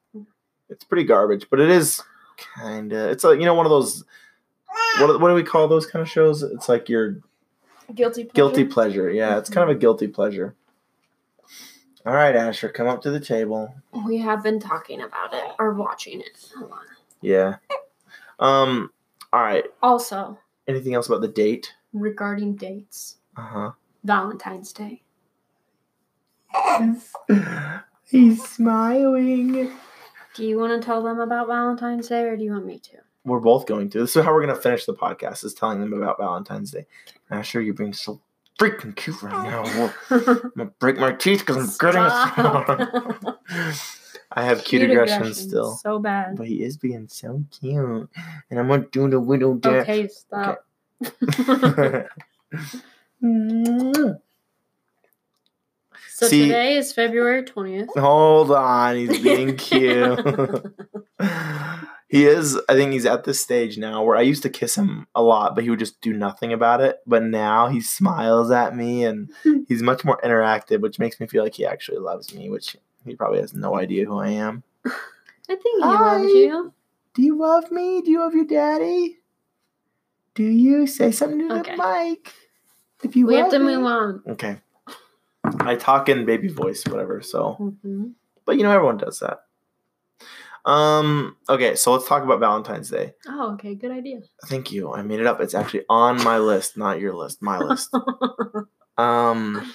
it's 0.69 0.83
pretty 0.83 1.03
garbage, 1.03 1.47
but 1.51 1.59
it 1.59 1.69
is 1.69 2.01
kind 2.55 2.91
of. 2.91 3.11
It's 3.11 3.23
like 3.23 3.39
you 3.39 3.45
know 3.45 3.53
one 3.53 3.67
of 3.67 3.69
those. 3.69 4.03
What 4.99 5.21
what 5.21 5.29
do 5.29 5.35
we 5.35 5.43
call 5.43 5.67
those 5.67 5.85
kind 5.85 6.01
of 6.01 6.09
shows? 6.09 6.41
It's 6.41 6.67
like 6.67 6.89
your 6.89 7.17
guilty 7.93 8.23
pleasure. 8.23 8.33
guilty 8.33 8.65
pleasure. 8.65 9.11
Yeah, 9.11 9.37
it's 9.37 9.49
kind 9.49 9.69
of 9.69 9.75
a 9.75 9.79
guilty 9.79 10.07
pleasure. 10.07 10.55
All 12.05 12.13
right, 12.13 12.35
Asher, 12.35 12.69
come 12.69 12.87
up 12.87 13.01
to 13.03 13.11
the 13.11 13.19
table. 13.19 13.73
We 14.05 14.17
have 14.17 14.41
been 14.43 14.59
talking 14.59 15.01
about 15.01 15.33
it 15.33 15.51
or 15.59 15.73
watching 15.73 16.19
it. 16.21 16.51
Yeah. 17.21 17.57
Um. 18.39 18.91
All 19.31 19.41
right. 19.41 19.65
Also, 19.83 20.37
Anything 20.67 20.95
else 20.95 21.07
about 21.07 21.21
the 21.21 21.27
date? 21.27 21.73
Regarding 21.93 22.55
dates, 22.55 23.17
Uh 23.37 23.71
Valentine's 24.03 24.73
Day. 24.73 25.03
huh. 26.51 26.91
He's 28.05 28.43
smiling. 28.47 29.71
Do 30.35 30.45
you 30.45 30.57
want 30.59 30.79
to 30.79 30.85
tell 30.85 31.01
them 31.03 31.19
about 31.19 31.47
Valentine's 31.47 32.07
Day 32.09 32.23
or 32.23 32.35
do 32.37 32.43
you 32.43 32.51
want 32.51 32.65
me 32.65 32.79
to? 32.79 32.97
We're 33.25 33.39
both 33.39 33.65
going 33.65 33.89
to. 33.91 33.99
This 33.99 34.15
is 34.15 34.23
how 34.23 34.33
we're 34.33 34.43
going 34.45 34.55
to 34.55 34.61
finish 34.61 34.85
the 34.85 34.93
podcast. 34.93 35.43
Is 35.45 35.53
telling 35.53 35.79
them 35.79 35.93
about 35.93 36.17
Valentine's 36.19 36.71
Day. 36.71 36.85
I'm 37.29 37.43
sure 37.43 37.61
you're 37.61 37.73
being 37.73 37.93
so 37.93 38.21
freaking 38.59 38.95
cute 38.95 39.21
right 39.23 39.31
now. 39.31 39.63
I'm 40.09 40.51
gonna 40.55 40.65
break 40.79 40.97
my 40.97 41.13
teeth 41.13 41.39
because 41.39 41.57
I'm 41.57 41.69
getting 41.79 42.07
Stop. 42.09 43.39
I 44.35 44.43
have 44.43 44.63
cute, 44.63 44.81
aggression 44.83 45.33
still. 45.33 45.75
So 45.75 45.99
bad. 45.99 46.35
But 46.37 46.47
he 46.47 46.63
is 46.63 46.77
being 46.77 47.07
so 47.07 47.43
cute. 47.59 48.09
And 48.49 48.59
I'm 48.59 48.67
gonna 48.67 48.85
do 48.91 49.09
the 49.09 49.19
widow 49.19 49.53
dance. 49.55 49.83
Okay, 49.83 50.07
stop. 50.07 50.65
so 56.09 56.27
See- 56.27 56.41
today 56.47 56.75
is 56.77 56.93
February 56.93 57.43
20th. 57.43 57.97
Hold 57.97 58.51
on, 58.51 58.95
he's 58.95 59.19
being 59.21 59.55
cute. 59.57 60.19
he 62.07 62.25
is, 62.25 62.59
I 62.69 62.73
think 62.73 62.91
he's 62.93 63.05
at 63.05 63.23
this 63.23 63.39
stage 63.39 63.77
now 63.77 64.03
where 64.03 64.15
I 64.17 64.21
used 64.21 64.43
to 64.43 64.49
kiss 64.49 64.75
him 64.75 65.07
a 65.15 65.21
lot, 65.23 65.55
but 65.55 65.63
he 65.63 65.69
would 65.69 65.79
just 65.79 65.99
do 66.01 66.13
nothing 66.13 66.53
about 66.53 66.81
it. 66.81 66.99
But 67.07 67.23
now 67.23 67.67
he 67.67 67.81
smiles 67.81 68.51
at 68.51 68.75
me 68.75 69.03
and 69.05 69.31
he's 69.67 69.81
much 69.81 70.03
more 70.05 70.19
interactive, 70.23 70.81
which 70.81 70.99
makes 70.99 71.19
me 71.19 71.27
feel 71.27 71.43
like 71.43 71.55
he 71.55 71.65
actually 71.65 71.99
loves 71.99 72.33
me, 72.33 72.49
which 72.49 72.77
he 73.05 73.15
probably 73.15 73.39
has 73.39 73.53
no 73.53 73.75
idea 73.77 74.05
who 74.05 74.17
I 74.19 74.29
am. 74.29 74.63
I 74.85 75.55
think 75.55 75.61
he 75.63 75.81
Hi. 75.81 76.17
loves 76.17 76.31
you. 76.33 76.73
Do 77.15 77.21
you 77.21 77.37
love 77.37 77.71
me? 77.71 78.01
Do 78.01 78.09
you 78.11 78.19
love 78.21 78.33
your 78.33 78.45
daddy? 78.45 79.17
Do 80.35 80.43
you 80.43 80.87
say 80.87 81.11
something 81.11 81.47
to 81.49 81.59
Okay. 81.59 81.75
the 81.75 81.83
mic? 81.83 82.33
If 83.03 83.15
you 83.15 83.27
We 83.27 83.35
have 83.35 83.49
to 83.51 83.59
me. 83.59 83.75
move 83.75 83.85
on. 83.85 84.23
Okay. 84.29 84.57
I 85.59 85.75
talk 85.75 86.09
in 86.09 86.25
baby 86.25 86.47
voice, 86.47 86.85
whatever. 86.85 87.21
So 87.21 87.53
hmm 87.81 88.07
but 88.45 88.57
you 88.57 88.63
know 88.63 88.71
everyone 88.71 88.97
does 88.97 89.19
that 89.19 89.45
um 90.69 91.37
okay 91.47 91.75
so 91.75 91.93
let's 91.93 92.05
talk 92.07 92.23
about 92.23 92.39
valentine's 92.41 92.89
day 92.89 93.13
Oh, 93.27 93.53
okay. 93.53 93.73
Good 93.75 93.91
idea. 93.91 94.19
thank 94.47 94.69
you 94.71 94.93
i 94.93 95.01
made 95.01 95.19
it 95.21 95.25
up 95.27 95.39
it's 95.39 95.53
actually 95.53 95.85
on 95.89 96.21
my 96.23 96.37
list 96.39 96.75
not 96.77 96.99
your 96.99 97.13
list 97.13 97.41
my 97.41 97.59
list 97.59 97.93
um 98.97 99.73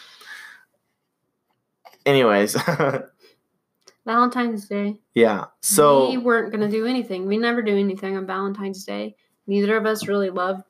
anyways, 2.04 2.56
Valentine's 4.06 4.66
Day. 4.68 4.98
yeah. 5.14 5.46
So 5.62 6.11
we 6.11 6.16
weren't 6.18 6.50
gonna 6.52 6.70
do 6.70 6.86
anything. 6.86 7.26
We 7.26 7.36
never 7.36 7.61
do 7.62 7.76
anything 7.76 8.16
on 8.16 8.26
Valentine's 8.26 8.84
Day. 8.84 9.16
Neither 9.49 9.76
of 9.78 9.86
us 9.86 10.07
really 10.07 10.28
love 10.30 10.62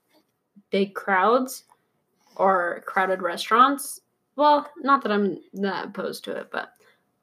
big 0.70 0.94
crowds 0.94 1.64
or 2.36 2.82
crowded 2.86 3.20
restaurants. 3.20 4.00
Well, 4.36 4.70
not 4.78 5.02
that 5.02 5.10
I'm 5.10 5.40
that 5.54 5.86
opposed 5.86 6.24
to 6.24 6.36
it, 6.36 6.48
but 6.52 6.72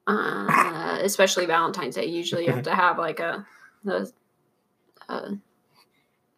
uh, 0.06 1.00
especially 1.02 1.46
Valentine's 1.46 1.96
Day. 1.96 2.06
Usually, 2.06 2.46
you 2.46 2.52
have 2.52 2.64
to 2.64 2.76
have 2.76 2.98
like 2.98 3.22
a, 3.22 3.48
a, 3.88 4.06
a 5.08 5.38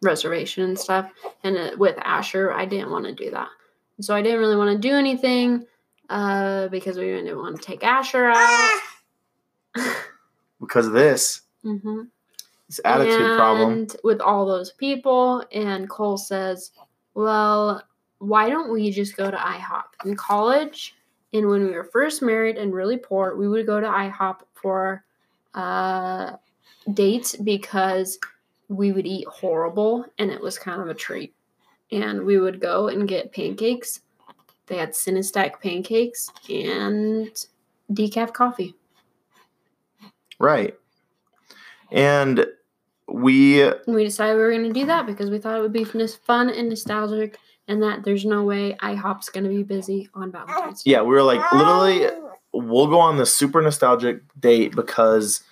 reservation 0.02 0.62
and 0.62 0.78
stuff. 0.78 1.10
And 1.42 1.58
uh, 1.58 1.70
with 1.76 1.98
Asher, 1.98 2.52
I 2.52 2.64
didn't 2.64 2.92
want 2.92 3.04
to 3.06 3.12
do 3.12 3.32
that, 3.32 3.48
so 4.00 4.14
I 4.14 4.22
didn't 4.22 4.38
really 4.38 4.56
want 4.56 4.80
to 4.80 4.88
do 4.88 4.94
anything 4.94 5.66
uh, 6.08 6.68
because 6.68 6.96
we 6.96 7.06
didn't 7.06 7.36
want 7.36 7.56
to 7.56 7.62
take 7.62 7.82
Asher 7.82 8.26
out. 8.32 8.80
because 10.60 10.86
of 10.86 10.92
this, 10.92 11.42
hmm 11.62 12.02
this 12.68 12.80
attitude 12.84 13.36
problem. 13.36 13.86
with 14.04 14.20
all 14.20 14.46
those 14.46 14.72
people 14.72 15.44
and 15.52 15.88
cole 15.88 16.16
says 16.16 16.72
well 17.14 17.82
why 18.18 18.48
don't 18.48 18.72
we 18.72 18.90
just 18.90 19.16
go 19.16 19.30
to 19.30 19.36
ihop 19.36 19.84
in 20.04 20.14
college 20.16 20.94
and 21.32 21.46
when 21.48 21.64
we 21.64 21.70
were 21.72 21.84
first 21.84 22.22
married 22.22 22.56
and 22.56 22.72
really 22.72 22.96
poor 22.96 23.36
we 23.36 23.48
would 23.48 23.66
go 23.66 23.80
to 23.80 23.86
ihop 23.86 24.40
for 24.54 25.04
uh, 25.54 26.32
dates 26.92 27.36
because 27.36 28.18
we 28.68 28.92
would 28.92 29.06
eat 29.06 29.26
horrible 29.28 30.04
and 30.18 30.30
it 30.30 30.40
was 30.40 30.58
kind 30.58 30.80
of 30.80 30.88
a 30.88 30.94
treat 30.94 31.34
and 31.90 32.22
we 32.22 32.38
would 32.38 32.60
go 32.60 32.88
and 32.88 33.08
get 33.08 33.32
pancakes 33.32 34.00
they 34.66 34.76
had 34.76 34.94
Cinn-A-Stack 34.94 35.62
pancakes 35.62 36.30
and 36.50 37.46
decaf 37.90 38.34
coffee 38.34 38.74
Right. 40.38 40.74
And 41.90 42.46
we 43.10 43.70
we 43.86 44.04
decided 44.04 44.34
we 44.34 44.42
were 44.42 44.50
going 44.50 44.64
to 44.64 44.72
do 44.72 44.86
that 44.86 45.06
because 45.06 45.30
we 45.30 45.38
thought 45.38 45.56
it 45.56 45.62
would 45.62 45.72
be 45.72 45.84
fun 45.84 46.50
and 46.50 46.68
nostalgic, 46.68 47.38
and 47.66 47.82
that 47.82 48.04
there's 48.04 48.24
no 48.24 48.44
way 48.44 48.76
IHOP's 48.82 49.30
going 49.30 49.44
to 49.44 49.50
be 49.50 49.62
busy 49.62 50.08
on 50.14 50.30
Valentine's 50.30 50.82
Day. 50.82 50.92
yeah, 50.92 51.02
we 51.02 51.08
were 51.08 51.22
like 51.22 51.40
literally 51.52 52.08
we'll 52.52 52.86
go 52.86 52.98
on 52.98 53.16
this 53.16 53.34
super 53.34 53.60
nostalgic 53.62 54.22
date 54.38 54.74
because 54.74 55.42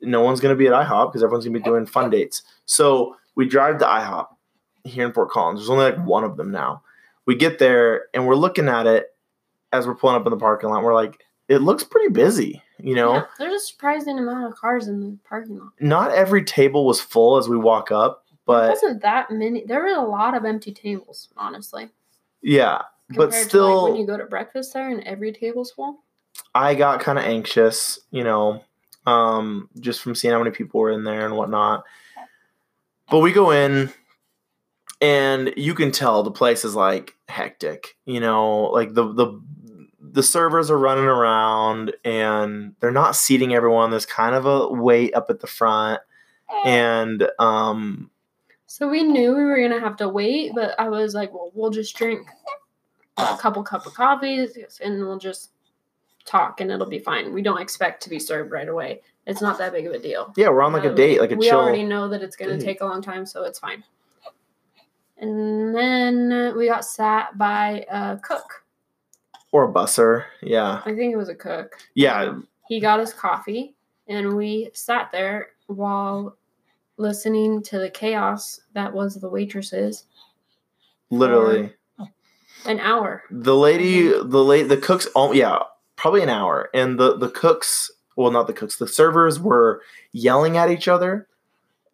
no 0.00 0.20
one's 0.20 0.40
gonna 0.40 0.56
be 0.56 0.66
at 0.66 0.72
IHOP 0.72 1.10
because 1.10 1.22
everyone's 1.22 1.44
gonna 1.44 1.58
be 1.58 1.64
doing 1.64 1.86
fun 1.86 2.10
dates. 2.10 2.42
So 2.64 3.16
we 3.34 3.46
drive 3.46 3.78
to 3.78 3.84
IHOP 3.84 4.26
here 4.84 5.06
in 5.06 5.12
Fort 5.12 5.30
Collins. 5.30 5.60
There's 5.60 5.70
only 5.70 5.84
like 5.84 6.04
one 6.04 6.24
of 6.24 6.36
them 6.36 6.50
now. 6.50 6.82
We 7.26 7.36
get 7.36 7.58
there 7.58 8.06
and 8.14 8.26
we're 8.26 8.34
looking 8.34 8.68
at 8.68 8.86
it 8.86 9.14
as 9.72 9.86
we're 9.86 9.94
pulling 9.94 10.16
up 10.16 10.26
in 10.26 10.30
the 10.30 10.36
parking 10.36 10.70
lot. 10.70 10.82
We're 10.82 10.94
like, 10.94 11.22
it 11.48 11.58
looks 11.58 11.84
pretty 11.84 12.08
busy, 12.08 12.62
you 12.82 12.94
know? 12.94 13.14
Yeah, 13.14 13.24
there's 13.38 13.62
a 13.62 13.66
surprising 13.66 14.18
amount 14.18 14.46
of 14.46 14.54
cars 14.58 14.88
in 14.88 15.00
the 15.00 15.18
parking 15.28 15.58
lot. 15.58 15.72
Not 15.80 16.12
every 16.12 16.44
table 16.44 16.84
was 16.86 17.00
full 17.00 17.36
as 17.36 17.48
we 17.48 17.56
walk 17.56 17.90
up, 17.90 18.24
but 18.44 18.70
wasn't 18.70 19.02
that 19.02 19.30
many. 19.30 19.64
There 19.64 19.80
were 19.80 19.88
a 19.88 20.06
lot 20.06 20.36
of 20.36 20.44
empty 20.44 20.72
tables, 20.72 21.28
honestly. 21.36 21.90
yeah. 22.42 22.82
But 23.14 23.30
to, 23.30 23.36
like, 23.36 23.48
still, 23.48 23.84
when 23.90 23.96
you 24.00 24.06
go 24.06 24.16
to 24.16 24.24
breakfast 24.24 24.72
there 24.72 24.88
and 24.88 25.02
every 25.04 25.32
table's 25.32 25.70
full. 25.70 25.98
I 26.54 26.74
got 26.74 27.00
kind 27.00 27.18
of 27.18 27.24
anxious, 27.24 27.98
you 28.10 28.24
know, 28.24 28.64
um, 29.06 29.68
just 29.80 30.00
from 30.00 30.14
seeing 30.14 30.32
how 30.32 30.38
many 30.38 30.50
people 30.50 30.80
were 30.80 30.90
in 30.90 31.04
there 31.04 31.26
and 31.26 31.36
whatnot. 31.36 31.84
But 33.10 33.18
we 33.18 33.32
go 33.32 33.50
in, 33.50 33.92
and 35.02 35.52
you 35.58 35.74
can 35.74 35.92
tell 35.92 36.22
the 36.22 36.30
place 36.30 36.64
is 36.64 36.74
like 36.74 37.14
hectic. 37.28 37.96
You 38.06 38.20
know, 38.20 38.62
like 38.64 38.94
the 38.94 39.12
the 39.12 39.42
the 40.12 40.22
servers 40.22 40.70
are 40.70 40.78
running 40.78 41.04
around, 41.04 41.94
and 42.04 42.74
they're 42.80 42.90
not 42.92 43.16
seating 43.16 43.54
everyone. 43.54 43.90
There's 43.90 44.06
kind 44.06 44.34
of 44.34 44.46
a 44.46 44.68
wait 44.68 45.14
up 45.14 45.30
at 45.30 45.40
the 45.40 45.46
front, 45.46 46.00
and 46.66 47.28
um, 47.38 48.10
So 48.66 48.88
we 48.88 49.02
knew 49.02 49.34
we 49.34 49.42
were 49.44 49.60
gonna 49.60 49.80
have 49.80 49.96
to 49.96 50.08
wait, 50.08 50.52
but 50.54 50.78
I 50.78 50.88
was 50.88 51.14
like, 51.14 51.32
well, 51.32 51.50
we'll 51.54 51.70
just 51.70 51.96
drink 51.96 52.26
a 53.16 53.36
couple 53.38 53.62
cup 53.62 53.86
of 53.86 53.94
coffees 53.94 54.56
and 54.82 54.98
we'll 55.00 55.18
just 55.18 55.50
talk 56.24 56.60
and 56.60 56.70
it'll 56.70 56.86
be 56.86 56.98
fine. 56.98 57.32
We 57.34 57.42
don't 57.42 57.60
expect 57.60 58.02
to 58.04 58.10
be 58.10 58.18
served 58.18 58.50
right 58.52 58.68
away. 58.68 59.02
It's 59.26 59.42
not 59.42 59.58
that 59.58 59.72
big 59.72 59.86
of 59.86 59.92
a 59.92 59.98
deal. 59.98 60.32
yeah, 60.36 60.48
we're 60.48 60.62
on 60.62 60.72
like 60.72 60.84
a 60.84 60.88
Um, 60.90 60.94
date, 60.94 61.20
like 61.20 61.30
a 61.32 61.36
we 61.36 61.48
chill. 61.48 61.58
already 61.60 61.84
know 61.84 62.08
that 62.08 62.22
it's 62.22 62.36
gonna 62.36 62.56
date. 62.58 62.64
take 62.64 62.80
a 62.80 62.86
long 62.86 63.02
time, 63.02 63.26
so 63.26 63.44
it's 63.44 63.58
fine. 63.58 63.84
And 65.18 65.74
then 65.74 66.54
we 66.56 66.66
got 66.66 66.84
sat 66.84 67.36
by 67.38 67.84
a 67.90 68.16
cook. 68.18 68.61
Or 69.52 69.70
a 69.70 69.72
busser. 69.72 70.24
Yeah, 70.42 70.82
I 70.84 70.94
think 70.94 71.12
it 71.12 71.16
was 71.16 71.28
a 71.28 71.34
cook. 71.34 71.76
yeah. 71.94 72.34
He 72.68 72.80
got 72.80 73.00
us 73.00 73.12
coffee, 73.12 73.74
and 74.08 74.34
we 74.34 74.70
sat 74.72 75.10
there 75.12 75.48
while 75.66 76.36
listening 76.96 77.62
to 77.64 77.78
the 77.78 77.90
chaos 77.90 78.60
that 78.72 78.92
was 78.92 79.16
the 79.16 79.28
waitresses. 79.28 80.04
Literally. 81.10 81.72
An 82.64 82.78
hour. 82.80 83.24
The 83.30 83.56
lady, 83.56 84.08
the 84.08 84.42
late, 84.44 84.68
the 84.68 84.76
cooks. 84.76 85.08
Oh, 85.16 85.32
yeah, 85.32 85.58
probably 85.96 86.22
an 86.22 86.28
hour. 86.28 86.70
And 86.72 86.98
the 86.98 87.18
the 87.18 87.28
cooks, 87.28 87.90
well, 88.16 88.30
not 88.30 88.46
the 88.46 88.52
cooks. 88.52 88.76
The 88.76 88.86
servers 88.88 89.40
were 89.40 89.82
yelling 90.12 90.56
at 90.56 90.70
each 90.70 90.86
other, 90.86 91.26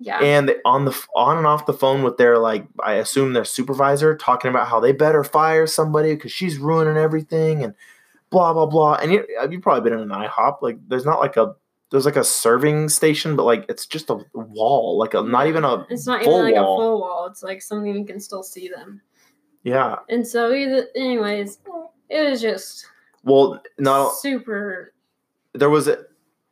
Yeah. 0.00 0.20
and 0.20 0.48
they, 0.48 0.56
on 0.64 0.84
the 0.84 0.96
on 1.16 1.38
and 1.38 1.46
off 1.46 1.66
the 1.66 1.72
phone 1.72 2.02
with 2.02 2.16
their 2.18 2.38
like, 2.38 2.66
I 2.82 2.94
assume 2.94 3.32
their 3.32 3.44
supervisor, 3.44 4.16
talking 4.16 4.48
about 4.50 4.68
how 4.68 4.78
they 4.80 4.92
better 4.92 5.24
fire 5.24 5.66
somebody 5.66 6.14
because 6.14 6.30
she's 6.32 6.56
ruining 6.58 6.96
everything 6.96 7.64
and 7.64 7.74
blah 8.30 8.52
blah 8.52 8.66
blah. 8.66 8.94
And 8.94 9.10
you 9.12 9.26
uh, 9.40 9.48
you've 9.48 9.62
probably 9.62 9.88
been 9.90 9.98
in 9.98 10.10
an 10.10 10.16
IHOP. 10.16 10.62
Like, 10.62 10.78
there's 10.88 11.04
not 11.04 11.18
like 11.18 11.36
a 11.36 11.54
there's 11.90 12.04
like 12.04 12.16
a 12.16 12.22
serving 12.24 12.88
station, 12.90 13.34
but 13.34 13.44
like 13.44 13.64
it's 13.68 13.86
just 13.86 14.10
a 14.10 14.18
wall, 14.34 14.98
like 14.98 15.14
a 15.14 15.22
not 15.22 15.46
even 15.48 15.64
a 15.64 15.84
It's 15.90 16.06
not 16.06 16.20
even 16.22 16.32
like 16.44 16.54
wall. 16.54 16.74
a 16.74 16.78
full 16.80 17.00
wall. 17.00 17.26
It's 17.26 17.42
like 17.42 17.60
something 17.62 17.96
you 17.96 18.04
can 18.04 18.20
still 18.20 18.42
see 18.44 18.68
them. 18.68 19.00
yeah. 19.64 19.96
And 20.08 20.24
so, 20.26 20.52
either, 20.52 20.86
anyways, 20.94 21.58
it 22.08 22.30
was 22.30 22.40
just 22.40 22.86
Well, 23.24 23.60
not 23.78 24.14
super. 24.16 24.92
there 25.54 25.70
was 25.70 25.88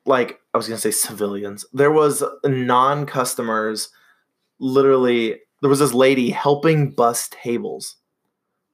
like 0.07 0.41
I 0.57 0.59
was 0.59 0.69
gonna 0.69 0.79
say 0.79 0.91
civilians. 0.91 1.67
There 1.75 1.93
was 1.93 2.25
non-customers. 2.43 3.91
Literally, 4.59 5.39
there 5.61 5.69
was 5.69 5.81
this 5.81 5.93
lady 5.93 6.31
helping 6.31 6.93
bus 6.93 7.29
tables. 7.31 7.97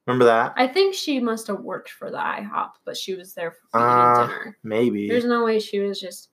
Remember 0.07 0.23
that? 0.23 0.53
I 0.55 0.67
think 0.67 0.95
she 0.95 1.19
must 1.19 1.47
have 1.47 1.59
worked 1.59 1.89
for 1.89 2.09
the 2.09 2.17
IHOP, 2.17 2.69
but 2.85 2.95
she 2.95 3.15
was 3.15 3.33
there 3.33 3.51
for 3.51 3.77
Ah, 3.77 4.27
dinner. 4.27 4.57
Maybe. 4.63 5.09
There's 5.09 5.25
no 5.25 5.43
way 5.43 5.59
she 5.59 5.79
was 5.79 5.99
just 5.99 6.29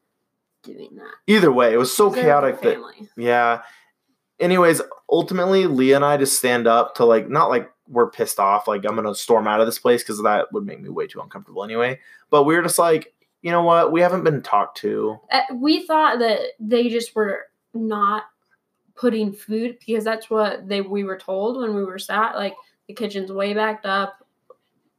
doing 0.63 0.91
that. 0.95 1.15
Either 1.27 1.51
way, 1.51 1.73
it 1.73 1.79
was 1.79 1.95
so 1.97 2.09
She's 2.15 2.23
there 2.23 2.41
with 2.41 2.55
her 2.55 2.61
chaotic 2.61 3.09
that 3.17 3.23
yeah. 3.23 3.63
Anyways, 4.39 4.81
ultimately, 5.11 5.67
Leah 5.67 5.97
and 5.97 6.05
I 6.05 6.17
just 6.17 6.39
stand 6.39 6.69
up 6.69 6.95
to 6.95 7.05
like 7.05 7.29
not 7.29 7.49
like 7.49 7.69
we're 7.89 8.09
pissed 8.11 8.39
off, 8.39 8.69
like 8.69 8.85
I'm 8.85 8.95
gonna 8.95 9.17
storm 9.17 9.49
out 9.49 9.61
of 9.61 9.67
this 9.67 9.81
place 9.81 10.05
because 10.05 10.23
that 10.23 10.53
would 10.53 10.65
make 10.65 10.81
me 10.81 10.91
way 10.91 11.09
too 11.09 11.21
uncomfortable 11.21 11.65
anyway. 11.65 11.99
But 12.31 12.45
we 12.45 12.55
were 12.55 12.63
just 12.63 12.79
like, 12.79 13.13
you 13.43 13.51
know 13.51 13.63
what? 13.63 13.91
We 13.93 14.01
haven't 14.01 14.25
been 14.25 14.43
talked 14.43 14.77
to. 14.79 15.19
Uh, 15.33 15.41
we 15.55 15.87
thought 15.87 16.19
that 16.19 16.41
they 16.59 16.89
just 16.89 17.15
were 17.15 17.47
not 17.75 18.25
putting 18.97 19.33
food 19.33 19.79
because 19.85 20.05
that's 20.05 20.29
what 20.29 20.69
they 20.69 20.81
we 20.83 21.05
were 21.05 21.17
told 21.19 21.57
when 21.59 21.75
we 21.75 21.85
were 21.85 21.99
sat 21.99 22.35
like 22.37 22.55
the 22.87 22.93
kitchen's 22.93 23.33
way 23.33 23.55
backed 23.55 23.87
up 23.87 24.27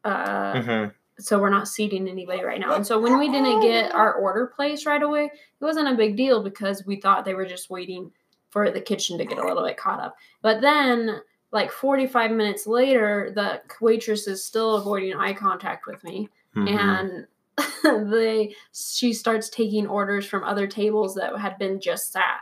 uh 0.03 0.53
Mhm. 0.53 0.93
so 1.19 1.37
we're 1.39 1.49
not 1.51 1.67
seating 1.67 2.07
anybody 2.07 2.43
right 2.43 2.59
now 2.59 2.73
and 2.73 2.87
so 2.87 2.99
when 2.99 3.19
we 3.19 3.29
didn't 3.29 3.61
get 3.61 3.93
our 3.93 4.13
order 4.15 4.47
placed 4.55 4.87
right 4.87 5.03
away 5.03 5.25
it 5.25 5.63
wasn't 5.63 5.87
a 5.87 5.93
big 5.93 6.15
deal 6.17 6.41
because 6.41 6.83
we 6.85 6.95
thought 6.95 7.25
they 7.25 7.35
were 7.35 7.45
just 7.45 7.69
waiting 7.69 8.11
for 8.49 8.71
the 8.71 8.81
kitchen 8.81 9.17
to 9.19 9.25
get 9.25 9.37
a 9.37 9.45
little 9.45 9.63
bit 9.63 9.77
caught 9.77 9.99
up 9.99 10.15
but 10.41 10.61
then 10.61 11.21
like 11.51 11.69
45 11.71 12.31
minutes 12.31 12.65
later 12.65 13.31
the 13.35 13.61
waitress 13.81 14.25
is 14.25 14.43
still 14.43 14.77
avoiding 14.77 15.13
eye 15.13 15.33
contact 15.33 15.85
with 15.85 16.03
me 16.03 16.27
Mhm. 16.55 16.69
and 16.79 17.27
they 17.83 18.55
she 18.73 19.13
starts 19.13 19.49
taking 19.49 19.87
orders 19.87 20.25
from 20.25 20.43
other 20.43 20.67
tables 20.67 21.15
that 21.15 21.37
had 21.37 21.57
been 21.57 21.79
just 21.79 22.11
sat 22.11 22.39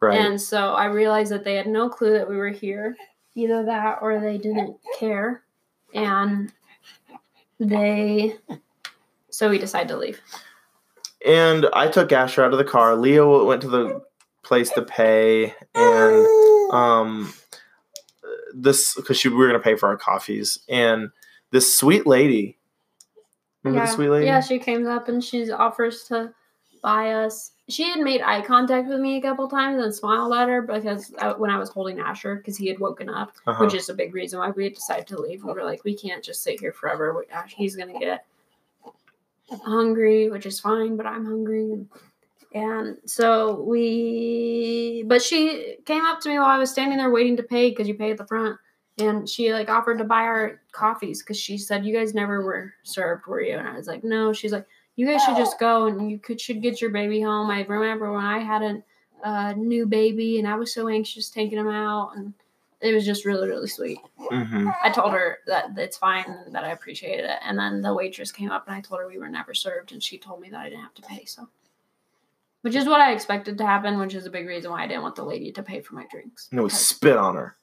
right. 0.00 0.18
and 0.18 0.40
so 0.40 0.74
i 0.74 0.86
realized 0.86 1.30
that 1.30 1.44
they 1.44 1.54
had 1.54 1.66
no 1.66 1.88
clue 1.88 2.12
that 2.12 2.28
we 2.28 2.36
were 2.36 2.50
here 2.50 2.96
either 3.34 3.64
that 3.64 3.98
or 4.00 4.20
they 4.20 4.38
didn't 4.38 4.76
care 4.98 5.42
and 5.94 6.52
they 7.58 8.34
so 9.30 9.50
we 9.50 9.58
decided 9.58 9.88
to 9.88 9.96
leave 9.96 10.20
And 11.24 11.66
I 11.74 11.88
took 11.88 12.12
Asher 12.12 12.42
out 12.44 12.52
of 12.52 12.58
the 12.58 12.64
car. 12.64 12.96
Leah 12.96 13.26
went 13.26 13.60
to 13.62 13.68
the 13.68 14.00
place 14.42 14.70
to 14.70 14.82
pay, 14.82 15.54
and 15.74 16.72
um, 16.72 17.32
this 18.54 18.94
because 18.94 19.22
we 19.24 19.30
were 19.30 19.46
gonna 19.46 19.60
pay 19.60 19.76
for 19.76 19.88
our 19.88 19.96
coffees, 19.96 20.58
and 20.68 21.10
this 21.50 21.76
sweet 21.76 22.06
lady. 22.06 22.56
Remember 23.62 23.84
yeah. 23.84 23.90
the 23.90 23.94
sweet 23.94 24.08
lady? 24.08 24.26
yeah 24.26 24.40
she 24.40 24.58
came 24.58 24.86
up 24.86 25.08
and 25.08 25.22
she 25.22 25.50
offers 25.50 26.04
to 26.04 26.32
buy 26.82 27.12
us 27.12 27.52
she 27.68 27.84
had 27.84 28.00
made 28.00 28.20
eye 28.22 28.40
contact 28.40 28.88
with 28.88 28.98
me 29.00 29.18
a 29.18 29.20
couple 29.20 29.46
times 29.48 29.82
and 29.82 29.94
smiled 29.94 30.32
at 30.32 30.48
her 30.48 30.62
because 30.62 31.12
I, 31.18 31.32
when 31.32 31.50
i 31.50 31.58
was 31.58 31.68
holding 31.68 32.00
asher 32.00 32.36
because 32.36 32.56
he 32.56 32.66
had 32.68 32.78
woken 32.78 33.08
up 33.10 33.32
Uh-huh. 33.46 33.62
which 33.64 33.74
is 33.74 33.88
a 33.90 33.94
big 33.94 34.14
reason 34.14 34.38
why 34.38 34.50
we 34.50 34.64
had 34.64 34.74
decided 34.74 35.06
to 35.08 35.20
leave. 35.20 35.44
We 35.44 35.52
were 35.52 35.62
like, 35.64 35.84
we 35.84 35.94
can't 35.94 36.24
just 36.24 36.42
sit 36.42 36.58
here 36.58 36.72
forever. 36.72 37.14
We, 37.16 37.30
Ash, 37.32 37.52
he's 37.54 37.76
gonna 37.76 37.98
get 37.98 38.24
hungry, 39.64 40.30
which 40.30 40.46
is 40.46 40.58
fine, 40.60 40.96
but 40.96 41.06
I'm 41.06 41.24
hungry. 41.26 41.84
And 42.54 42.96
so 43.04 43.60
we, 43.62 45.04
but 45.06 45.22
she 45.22 45.76
came 45.84 46.04
up 46.04 46.20
to 46.20 46.28
me 46.28 46.38
while 46.38 46.46
I 46.48 46.58
was 46.58 46.70
standing 46.70 46.98
there 46.98 47.10
waiting 47.10 47.36
to 47.36 47.42
pay 47.42 47.70
because 47.70 47.86
you 47.86 47.94
pay 47.94 48.10
at 48.10 48.16
the 48.16 48.26
front. 48.26 48.58
And 49.00 49.28
she 49.28 49.52
like 49.52 49.68
offered 49.68 49.98
to 49.98 50.04
buy 50.04 50.22
our 50.22 50.60
coffees 50.72 51.22
because 51.22 51.38
she 51.38 51.58
said, 51.58 51.84
You 51.84 51.94
guys 51.94 52.14
never 52.14 52.42
were 52.44 52.74
served, 52.82 53.26
were 53.26 53.40
you? 53.42 53.56
And 53.56 53.66
I 53.66 53.76
was 53.76 53.86
like, 53.86 54.04
No. 54.04 54.32
She's 54.32 54.52
like, 54.52 54.66
You 54.96 55.06
guys 55.06 55.22
should 55.24 55.36
just 55.36 55.58
go 55.58 55.86
and 55.86 56.10
you 56.10 56.18
could 56.18 56.40
should 56.40 56.62
get 56.62 56.80
your 56.80 56.90
baby 56.90 57.20
home. 57.20 57.50
I 57.50 57.62
remember 57.64 58.12
when 58.12 58.24
I 58.24 58.38
had 58.38 58.62
a 58.62 58.82
uh, 59.24 59.52
new 59.52 59.86
baby 59.86 60.38
and 60.38 60.48
I 60.48 60.54
was 60.54 60.72
so 60.72 60.88
anxious 60.88 61.30
taking 61.30 61.58
him 61.58 61.68
out. 61.68 62.16
And 62.16 62.32
it 62.80 62.94
was 62.94 63.04
just 63.04 63.24
really, 63.24 63.48
really 63.48 63.68
sweet. 63.68 63.98
hmm 64.16 64.70
I 64.82 64.90
told 64.90 65.12
her 65.12 65.38
that 65.46 65.76
it's 65.76 65.98
fine 65.98 66.24
and 66.46 66.54
that 66.54 66.64
I 66.64 66.70
appreciated 66.70 67.26
it. 67.26 67.38
And 67.44 67.58
then 67.58 67.82
the 67.82 67.92
waitress 67.94 68.32
came 68.32 68.50
up 68.50 68.66
and 68.66 68.74
I 68.74 68.80
told 68.80 69.00
her 69.00 69.08
we 69.08 69.18
were 69.18 69.28
never 69.28 69.54
served 69.54 69.92
and 69.92 70.02
she 70.02 70.18
told 70.18 70.40
me 70.40 70.48
that 70.50 70.60
I 70.60 70.68
didn't 70.70 70.82
have 70.82 70.94
to 70.94 71.02
pay. 71.02 71.24
So, 71.26 71.48
which 72.62 72.74
is 72.74 72.86
what 72.86 73.00
I 73.00 73.12
expected 73.12 73.58
to 73.58 73.66
happen, 73.66 73.98
which 73.98 74.14
is 74.14 74.26
a 74.26 74.30
big 74.30 74.46
reason 74.46 74.70
why 74.70 74.84
I 74.84 74.86
didn't 74.86 75.02
want 75.02 75.16
the 75.16 75.24
lady 75.24 75.52
to 75.52 75.62
pay 75.62 75.80
for 75.80 75.94
my 75.94 76.06
drinks. 76.10 76.48
No, 76.52 76.64
we 76.64 76.70
spit 76.70 77.16
on 77.16 77.36
her. 77.36 77.56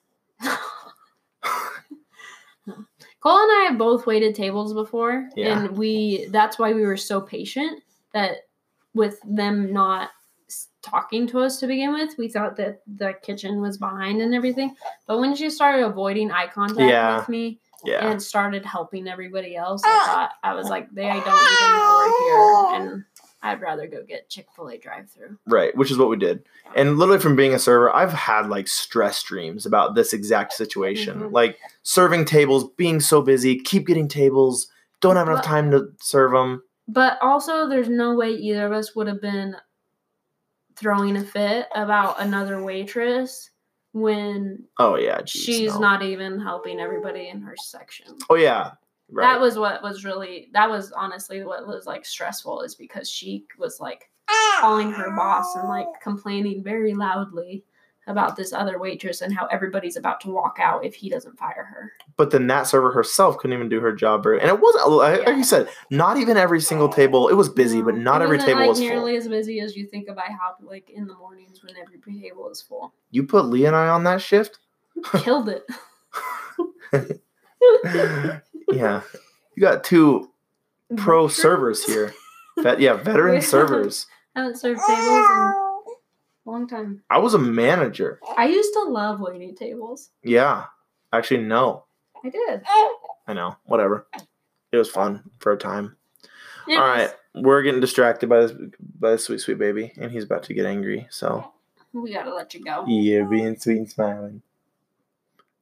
Cole 3.20 3.38
and 3.40 3.52
I 3.52 3.68
have 3.70 3.78
both 3.78 4.06
waited 4.06 4.36
tables 4.36 4.74
before, 4.74 5.30
Yeah. 5.36 5.60
and 5.60 5.78
we 5.78 6.28
that's 6.32 6.60
why 6.60 6.74
we 6.74 6.84
were 6.86 6.98
so 6.98 7.20
patient 7.22 7.82
that 8.14 8.48
with 8.94 9.20
them 9.26 9.74
not 9.74 10.10
talking 10.82 11.28
to 11.28 11.40
us 11.40 11.60
to 11.60 11.68
begin 11.68 11.94
with, 11.94 12.18
we 12.18 12.30
thought 12.30 12.56
that 12.56 12.82
the 12.88 13.14
kitchen 13.22 13.60
was 13.60 13.78
behind 13.78 14.22
and 14.22 14.34
everything. 14.34 14.76
But 15.06 15.20
when 15.20 15.36
she 15.36 15.50
started 15.50 15.86
avoiding 15.86 16.32
eye 16.32 16.48
contact 16.48 16.80
Yeah. 16.80 17.18
with 17.18 17.30
me 17.30 17.60
Yeah. 17.84 18.10
and 18.10 18.22
started 18.22 18.66
helping 18.66 19.08
everybody 19.08 19.56
else, 19.56 19.82
I 19.86 19.90
ah. 19.90 20.06
thought 20.06 20.32
I 20.44 20.54
was 20.54 20.70
like, 20.70 20.90
they 20.92 21.04
don't 21.04 21.18
even 21.18 21.28
know 21.28 21.96
we're 21.98 22.80
here, 22.80 22.82
and 22.82 23.04
I'd 23.50 23.62
rather 23.62 23.88
go 23.88 24.04
get 24.04 24.30
Chick 24.30 24.48
Fil 24.56 24.70
A 24.70 24.78
drive 24.78 25.10
through. 25.10 25.38
Right, 25.48 25.76
which 25.76 25.92
is 25.92 25.98
what 25.98 26.10
we 26.10 26.18
did. 26.18 26.44
And 26.76 26.98
literally 26.98 27.20
from 27.22 27.36
being 27.36 27.54
a 27.54 27.60
server, 27.60 27.94
I've 27.96 28.14
had 28.14 28.50
like 28.50 28.68
stress 28.68 29.22
dreams 29.24 29.66
about 29.66 29.96
this 29.96 30.14
exact 30.14 30.54
situation. 30.54 31.20
Mhm. 31.22 31.32
Like 31.32 31.58
serving 31.84 32.26
tables, 32.26 32.70
being 32.78 33.00
so 33.00 33.22
busy, 33.22 33.60
keep 33.60 33.88
getting 33.88 34.08
tables, 34.08 34.68
don't 35.02 35.16
have 35.16 35.28
enough 35.28 35.44
But- 35.44 35.48
time 35.48 35.72
to 35.72 35.90
serve 36.02 36.32
them. 36.32 36.64
But 36.88 37.18
also, 37.22 37.68
there's 37.68 37.90
no 37.90 38.16
way 38.16 38.30
either 38.32 38.66
of 38.66 38.72
us 38.72 38.96
would 38.96 39.08
have 39.08 39.22
been 39.22 39.56
throwing 40.76 41.18
a 41.18 41.24
fit 41.24 41.68
about 41.76 42.20
another 42.22 42.62
waitress 42.64 43.50
when 43.94 44.64
Oh 44.78 44.96
yeah, 44.96 45.22
geez, 45.22 45.44
she's 45.44 45.74
no. 45.74 45.80
not 45.80 46.04
even 46.04 46.40
helping 46.40 46.80
everybody 46.80 47.30
in 47.30 47.42
her 47.42 47.56
section. 47.58 48.16
Oh 48.30 48.36
yeah, 48.36 48.72
right. 49.12 49.24
That 49.34 49.40
was 49.42 49.58
what 49.58 49.82
was 49.84 50.04
really 50.06 50.50
that 50.54 50.70
was 50.70 50.92
honestly 50.92 51.44
what 51.44 51.68
was 51.68 51.86
like 51.86 52.06
stressful 52.06 52.62
is 52.62 52.76
because 52.76 53.10
she 53.10 53.46
was 53.58 53.80
like 53.80 54.10
calling 54.60 54.92
her 54.92 55.16
boss 55.16 55.56
and 55.56 55.68
like 55.70 55.88
complaining 56.02 56.64
very 56.64 56.94
loudly 56.94 57.64
about 58.08 58.38
this 58.38 58.54
other 58.54 58.80
waitress 58.80 59.20
and 59.22 59.34
how 59.36 59.46
everybody's 59.48 59.98
about 59.98 60.22
to 60.22 60.30
walk 60.30 60.58
out 60.62 60.86
if 60.86 60.96
he 60.96 61.10
doesn't 61.10 61.38
fire 61.38 61.66
her. 61.66 61.92
but 62.16 62.32
then 62.32 62.48
that 62.48 62.64
server 62.66 62.90
herself 62.90 63.38
couldn't 63.38 63.54
even 63.54 63.68
do 63.68 63.82
her 63.82 63.92
job 63.94 64.24
very. 64.24 64.40
And 64.40 64.48
it 64.50 64.60
wasn't 64.62 64.86
uh, 64.86 64.90
like 64.96 65.22
Yeah. 65.28 65.36
you 65.36 65.44
said, 65.44 65.68
not 65.92 66.16
even 66.16 66.38
every 66.38 66.62
single 66.62 66.88
table. 66.88 67.28
It 67.28 67.34
was 67.34 67.50
busy, 67.50 67.82
but 67.82 67.98
not 67.98 68.22
every 68.22 68.40
table 68.40 68.62
like 68.62 68.70
was 68.70 68.80
nearly 68.80 69.12
full. 69.12 69.18
as 69.24 69.28
busy 69.28 69.60
as 69.60 69.76
you 69.76 69.86
think 69.88 70.08
of 70.08 70.16
IHOP 70.16 70.62
like 70.64 70.90
in 70.90 71.06
the 71.06 71.16
mornings 71.16 71.62
when 71.64 71.76
every 71.76 72.00
table 72.00 72.50
is 72.50 72.62
full. 72.62 72.94
You 73.12 73.24
put 73.24 73.46
Lee 73.48 73.66
and 73.66 73.76
I 73.76 73.90
on 73.90 74.06
that 74.06 74.22
shift. 74.22 74.60
Killed 75.18 75.50
it. 75.50 75.64
yeah, 78.72 79.02
you 79.56 79.62
got 79.62 79.84
two 79.84 80.30
pro 80.96 81.28
servers 81.28 81.84
here. 81.86 82.14
Vet, 82.60 82.80
yeah, 82.80 82.94
veteran 83.04 83.36
Yeah. 83.36 83.40
servers. 83.42 84.08
Haven't 84.36 84.58
served 84.58 84.80
tables 84.88 85.08
in 85.08 85.14
a 85.16 85.54
long 86.46 86.68
time. 86.68 87.04
I 87.10 87.18
was 87.20 87.34
a 87.34 87.40
manager. 87.40 88.20
I 88.38 88.48
used 88.48 88.74
to 88.74 88.84
love 88.84 89.20
waiting 89.20 89.56
tables. 89.56 90.10
Yeah, 90.24 90.66
actually, 91.12 91.42
no. 91.44 91.86
I 92.24 92.30
did. 92.30 92.62
I 93.28 93.34
know. 93.34 93.58
Whatever. 93.66 94.08
It 94.72 94.78
was 94.78 94.90
fun 94.90 95.24
for 95.40 95.52
a 95.54 95.58
time. 95.58 95.96
It 96.68 96.78
All 96.78 96.86
right, 96.88 97.10
we're 97.36 97.62
getting 97.62 97.80
distracted 97.82 98.28
by 98.28 98.42
this 98.42 98.52
by 99.00 99.12
this 99.12 99.24
sweet 99.26 99.40
sweet 99.40 99.58
baby, 99.58 99.94
and 99.98 100.12
he's 100.12 100.24
about 100.26 100.44
to 100.44 100.54
get 100.54 100.66
angry. 100.66 101.08
So 101.10 101.52
We 101.94 102.14
gotta 102.14 102.34
let 102.34 102.54
you 102.54 102.64
go. 102.64 102.86
you're 102.88 103.26
being 103.26 103.58
sweet 103.58 103.78
and 103.78 103.90
smiling. 103.90 104.42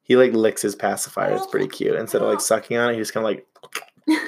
He 0.05 0.15
like 0.15 0.31
licks 0.33 0.61
his 0.61 0.75
pacifier. 0.75 1.35
It's 1.35 1.47
pretty 1.47 1.67
cute. 1.67 1.95
Instead 1.99 2.21
of 2.21 2.29
like 2.29 2.39
sucking 2.39 2.77
on 2.77 2.91
it, 2.91 2.93
he 2.93 2.99
just 2.99 3.13
kind 3.13 3.25
of 3.25 3.31
like. 3.31 3.45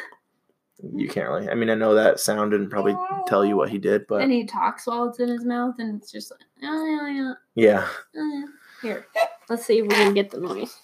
You 0.93 1.07
can't 1.07 1.27
really. 1.27 1.49
I 1.49 1.55
mean, 1.55 1.71
I 1.71 1.73
know 1.73 1.95
that 1.95 2.19
sound 2.19 2.51
didn't 2.51 2.69
probably 2.69 2.95
tell 3.25 3.43
you 3.43 3.57
what 3.57 3.69
he 3.69 3.79
did, 3.79 4.05
but 4.05 4.21
and 4.21 4.31
he 4.31 4.45
talks 4.45 4.85
while 4.85 5.09
it's 5.09 5.19
in 5.19 5.27
his 5.27 5.43
mouth, 5.43 5.73
and 5.79 5.99
it's 5.99 6.11
just 6.11 6.29
like, 6.29 6.41
oh, 6.61 6.85
yeah, 6.85 7.07
yeah, 7.09 7.33
yeah. 7.55 7.87
oh, 8.15 8.31
yeah. 8.31 8.45
Here, 8.83 9.07
let's 9.49 9.65
see 9.65 9.79
if 9.79 9.87
we 9.87 9.95
can 9.95 10.13
get 10.13 10.29
the 10.29 10.39
noise. 10.39 10.77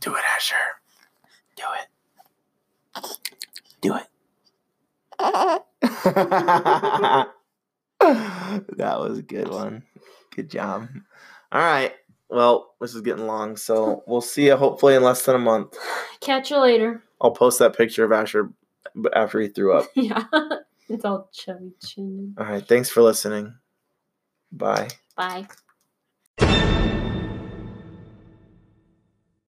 Do 0.00 0.14
it, 0.14 0.22
Asher. 0.36 0.54
Do 1.56 1.62
it. 1.80 1.86
Do 3.80 3.96
it. 3.96 4.06
that 8.76 9.00
was 9.00 9.18
a 9.18 9.22
good 9.22 9.48
one. 9.48 9.84
Good 10.34 10.50
job. 10.50 10.86
All 11.50 11.62
right. 11.62 11.94
Well, 12.34 12.74
this 12.80 12.96
is 12.96 13.00
getting 13.02 13.28
long, 13.28 13.56
so 13.56 14.02
we'll 14.08 14.20
see 14.20 14.46
you 14.46 14.56
hopefully 14.56 14.96
in 14.96 15.04
less 15.04 15.24
than 15.24 15.36
a 15.36 15.38
month. 15.38 15.76
Catch 16.20 16.50
you 16.50 16.58
later. 16.58 17.00
I'll 17.20 17.30
post 17.30 17.60
that 17.60 17.76
picture 17.76 18.04
of 18.04 18.10
Asher 18.10 18.50
after 19.14 19.38
he 19.40 19.46
threw 19.48 19.72
up. 19.72 19.86
Yeah, 19.94 20.24
it's 20.88 21.04
all 21.04 21.30
chubby 21.32 21.72
chin. 21.86 22.34
All 22.36 22.44
right. 22.44 22.66
Thanks 22.66 22.90
for 22.90 23.02
listening. 23.02 23.54
Bye. 24.50 24.88
Bye. 25.16 25.46